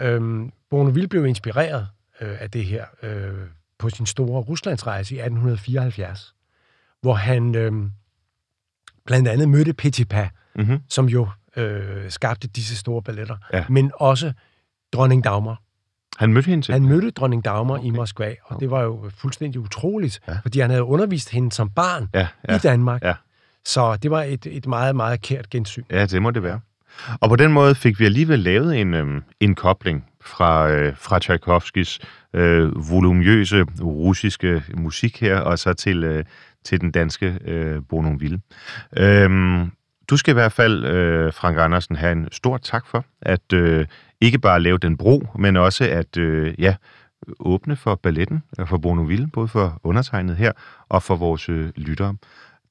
Øhm, 0.00 0.52
Bournonville 0.70 1.08
blev 1.08 1.26
inspireret 1.26 1.88
øh, 2.20 2.36
af 2.40 2.50
det 2.50 2.64
her 2.64 2.84
øh, 3.02 3.34
på 3.78 3.90
sin 3.90 4.06
store 4.06 4.40
Ruslandsrejse 4.42 5.14
i 5.14 5.18
1874, 5.18 6.34
hvor 7.02 7.14
han 7.14 7.54
øh, 7.54 7.72
blandt 9.06 9.28
andet 9.28 9.48
mødte 9.48 9.72
Petipa, 9.72 10.28
Mm-hmm. 10.56 10.78
som 10.88 11.06
jo 11.08 11.28
øh, 11.56 12.10
skabte 12.10 12.48
disse 12.48 12.76
store 12.76 13.02
balletter, 13.02 13.36
Ja. 13.52 13.64
men 13.68 13.90
også 13.94 14.32
dronning 14.92 15.24
Dagmar. 15.24 15.60
Han 16.18 16.32
mødte 16.32 16.46
hende 16.46 16.64
til. 16.66 16.72
Han 16.72 16.82
mødte 16.86 17.10
dronning 17.10 17.44
Dagmar 17.44 17.74
Okay. 17.74 17.86
i 17.86 17.90
Moskva, 17.90 18.34
og 18.44 18.60
det 18.60 18.70
var 18.70 18.82
jo 18.82 19.10
fuldstændig 19.18 19.60
utroligt, 19.60 20.20
Ja. 20.28 20.38
fordi 20.42 20.60
han 20.60 20.70
havde 20.70 20.82
undervist 20.84 21.30
hende 21.30 21.52
som 21.52 21.70
barn 21.70 22.08
Ja, 22.14 22.28
ja. 22.48 22.56
i 22.56 22.58
Danmark. 22.58 23.02
Ja. 23.02 23.14
Så 23.64 23.96
det 23.96 24.10
var 24.10 24.22
et, 24.22 24.46
et 24.46 24.66
meget, 24.66 24.96
meget 24.96 25.20
kært 25.20 25.50
gensyn. 25.50 25.84
Ja, 25.90 26.06
det 26.06 26.22
må 26.22 26.30
det 26.30 26.42
være. 26.42 26.60
Og 27.20 27.28
på 27.28 27.36
den 27.36 27.52
måde 27.52 27.74
fik 27.74 28.00
vi 28.00 28.04
alligevel 28.04 28.38
lavet 28.38 28.80
en, 28.80 28.94
øhm, 28.94 29.22
en 29.40 29.54
kobling 29.54 30.06
fra, 30.20 30.70
øh, 30.70 30.96
fra 30.96 31.18
Tchaikovskis 31.18 32.00
øh, 32.32 32.90
voluminøse 32.90 33.64
russiske 33.82 34.62
musik 34.74 35.20
her, 35.20 35.36
og 35.40 35.58
så 35.58 35.72
til, 35.72 36.04
øh, 36.04 36.24
til 36.64 36.80
den 36.80 36.90
danske 36.90 37.38
øh, 37.44 37.82
Bournonville. 37.88 38.40
Øhm, 38.96 39.70
du 40.10 40.16
skal 40.16 40.32
i 40.32 40.34
hvert 40.34 40.52
fald, 40.52 40.84
øh, 40.84 41.32
Frank 41.32 41.58
Andersen, 41.58 41.96
have 41.96 42.12
en 42.12 42.28
stor 42.32 42.56
tak 42.56 42.86
for, 42.86 43.04
at 43.22 43.52
øh, 43.52 43.86
ikke 44.20 44.38
bare 44.38 44.60
lave 44.60 44.78
den 44.78 44.96
bro, 44.96 45.26
men 45.38 45.56
også 45.56 45.84
at 45.84 46.16
øh, 46.16 46.54
ja, 46.58 46.74
åbne 47.40 47.76
for 47.76 47.94
balletten, 47.94 48.42
og 48.58 48.68
for 48.68 48.76
Bournonville, 48.76 49.26
både 49.26 49.48
for 49.48 49.80
undertegnet 49.84 50.36
her 50.36 50.52
og 50.88 51.02
for 51.02 51.16
vores 51.16 51.48
øh, 51.48 51.70
lyttere. 51.76 52.16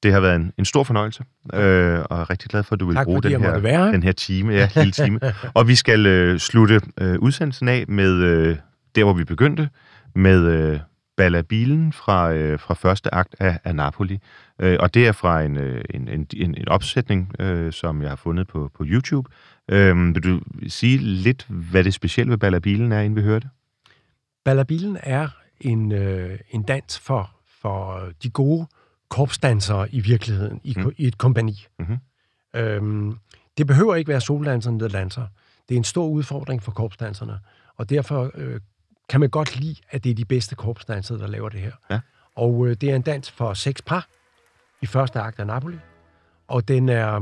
Det 0.03 0.13
har 0.13 0.19
været 0.19 0.35
en, 0.35 0.53
en 0.57 0.65
stor 0.65 0.83
fornøjelse, 0.83 1.23
øh, 1.53 1.59
og 1.59 2.17
jeg 2.17 2.21
er 2.21 2.29
rigtig 2.29 2.49
glad 2.49 2.63
for, 2.63 2.75
at 2.75 2.79
du 2.79 2.85
vil 2.85 2.95
Tak 2.95 3.05
bruge 3.05 3.23
den 3.23 3.41
her, 3.41 3.59
være 3.59 3.91
den 3.91 4.03
her 4.03 4.11
time, 4.11 4.53
ja, 4.53 4.69
lille 4.75 4.91
time. 4.91 5.19
og 5.53 5.67
vi 5.67 5.75
skal 5.75 6.05
øh, 6.05 6.39
slutte 6.39 6.81
øh, 7.01 7.19
udsendelsen 7.19 7.67
af 7.67 7.85
med 7.87 8.13
øh, 8.13 8.57
der, 8.95 9.03
hvor 9.03 9.13
vi 9.13 9.23
begyndte, 9.23 9.69
med 10.15 10.45
øh, 10.45 10.79
Ballabilen 11.20 11.93
fra, 11.93 12.34
øh, 12.34 12.59
fra 12.59 12.74
første 12.74 13.13
akt 13.13 13.36
af, 13.39 13.59
af 13.63 13.76
Napoli. 13.76 14.20
Øh, 14.59 14.78
og 14.80 14.93
det 14.93 15.07
er 15.07 15.11
fra 15.11 15.41
en, 15.41 15.57
øh, 15.57 15.84
en, 15.89 16.07
en, 16.07 16.28
en, 16.36 16.55
en 16.57 16.67
opsætning, 16.67 17.36
øh, 17.39 17.74
som 17.74 18.01
jeg 18.01 18.09
har 18.09 18.15
fundet 18.15 18.47
på, 18.47 18.72
på 18.74 18.84
YouTube. 18.88 19.30
Øh, 19.67 20.15
vil 20.15 20.24
du 20.24 20.41
sige 20.67 20.97
lidt, 20.97 21.45
hvad 21.49 21.84
det 21.84 21.93
specielle 21.93 22.32
ved 22.32 22.38
Ballabilen 22.38 22.91
er, 22.91 22.99
inden 22.99 23.15
vi 23.15 23.22
hører 23.22 23.39
det? 23.39 23.49
Ballabilen 24.45 24.97
er 25.03 25.28
en, 25.61 25.91
øh, 25.91 26.39
en 26.51 26.63
dans 26.63 26.99
for, 26.99 27.32
for 27.61 28.01
de 28.24 28.30
gode 28.30 28.67
korpsdansere 29.09 29.91
i 29.95 29.99
virkeligheden, 29.99 30.61
i, 30.63 30.74
Mm. 30.78 30.91
i 30.97 31.07
et 31.07 31.17
kompani. 31.17 31.65
Mhm. 31.80 31.97
Øhm, 32.55 33.17
det 33.57 33.67
behøver 33.67 33.95
ikke 33.95 34.09
være 34.09 34.22
soldanserne, 34.22 34.80
der 34.80 34.88
danser. 34.88 35.28
Det 35.70 35.76
er 35.76 35.80
en 35.80 35.84
stor 35.84 36.07
udfordring 36.07 36.63
for 36.63 36.72
korpsdanserne, 36.72 37.39
og 37.78 37.89
derfor 37.89 38.32
øh, 38.36 38.59
kan 39.10 39.20
man 39.20 39.30
godt 39.30 39.55
lide, 39.55 39.76
at 39.91 40.03
det 40.03 40.10
er 40.10 40.16
de 40.16 40.26
bedste 40.26 40.55
korpsdansere, 40.55 41.18
der 41.18 41.28
laver 41.28 41.49
det 41.49 41.60
her. 41.60 41.72
Ja. 41.91 41.99
Og 42.36 42.68
øh, 42.68 42.76
det 42.82 42.91
er 42.91 42.95
en 42.95 43.01
dans 43.01 43.32
for 43.32 43.53
seks 43.53 43.82
par 43.82 44.07
i 44.82 44.86
første 44.86 45.20
akt 45.20 45.39
af 45.39 45.47
Napoli, 45.47 45.78
og 46.47 46.68
den 46.68 46.89
er, 46.89 47.22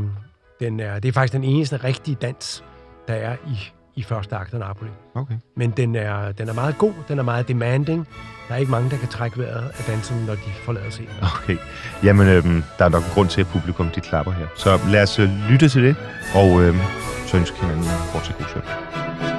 den 0.60 0.80
er, 0.80 1.00
det 1.00 1.10
er 1.10 1.14
faktisk 1.14 1.34
den 1.34 1.44
eneste 1.44 1.78
rigtige 1.78 2.18
dans, 2.22 2.64
der 3.08 3.14
er 3.14 3.36
i, 3.48 3.72
i 3.96 4.04
første 4.04 4.36
akt 4.36 4.54
af 4.54 4.60
Napoli. 4.60 4.90
Okay. 5.16 5.36
Men 5.56 5.72
den 5.72 5.96
er, 5.96 6.32
den 6.32 6.50
er 6.50 6.54
meget 6.54 6.78
god, 6.78 6.94
den 7.08 7.20
er 7.20 7.24
meget 7.24 7.48
demanding. 7.48 8.08
Der 8.48 8.54
er 8.54 8.58
ikke 8.58 8.72
mange, 8.72 8.90
der 8.90 8.98
kan 8.98 9.08
trække 9.08 9.38
vejret 9.38 9.72
af 9.78 9.84
danserne, 9.88 10.26
når 10.26 10.36
de 10.36 10.52
forlader 10.66 10.90
scenen. 10.90 11.12
Okay. 11.22 11.58
Jamen, 12.04 12.28
øhm, 12.28 12.64
der 12.80 12.86
er 12.86 12.90
nok 12.90 13.04
en 13.04 13.10
grund 13.14 13.30
til, 13.30 13.42
at 13.42 13.48
publikum 13.48 13.90
de 13.90 14.02
klapper 14.02 14.32
her. 14.32 14.48
Så 14.56 14.80
lad 14.92 15.04
os 15.04 15.20
øh, 15.20 15.30
lytte 15.50 15.70
til 15.70 15.84
det, 15.84 15.96
og 16.36 16.62
øhm, 16.62 16.80
så 17.28 17.38
ønsker 17.38 17.58
hinanden 17.58 17.84
en 17.84 17.90
fortsat 18.12 18.38
god 18.38 18.46
søndag. 18.54 19.37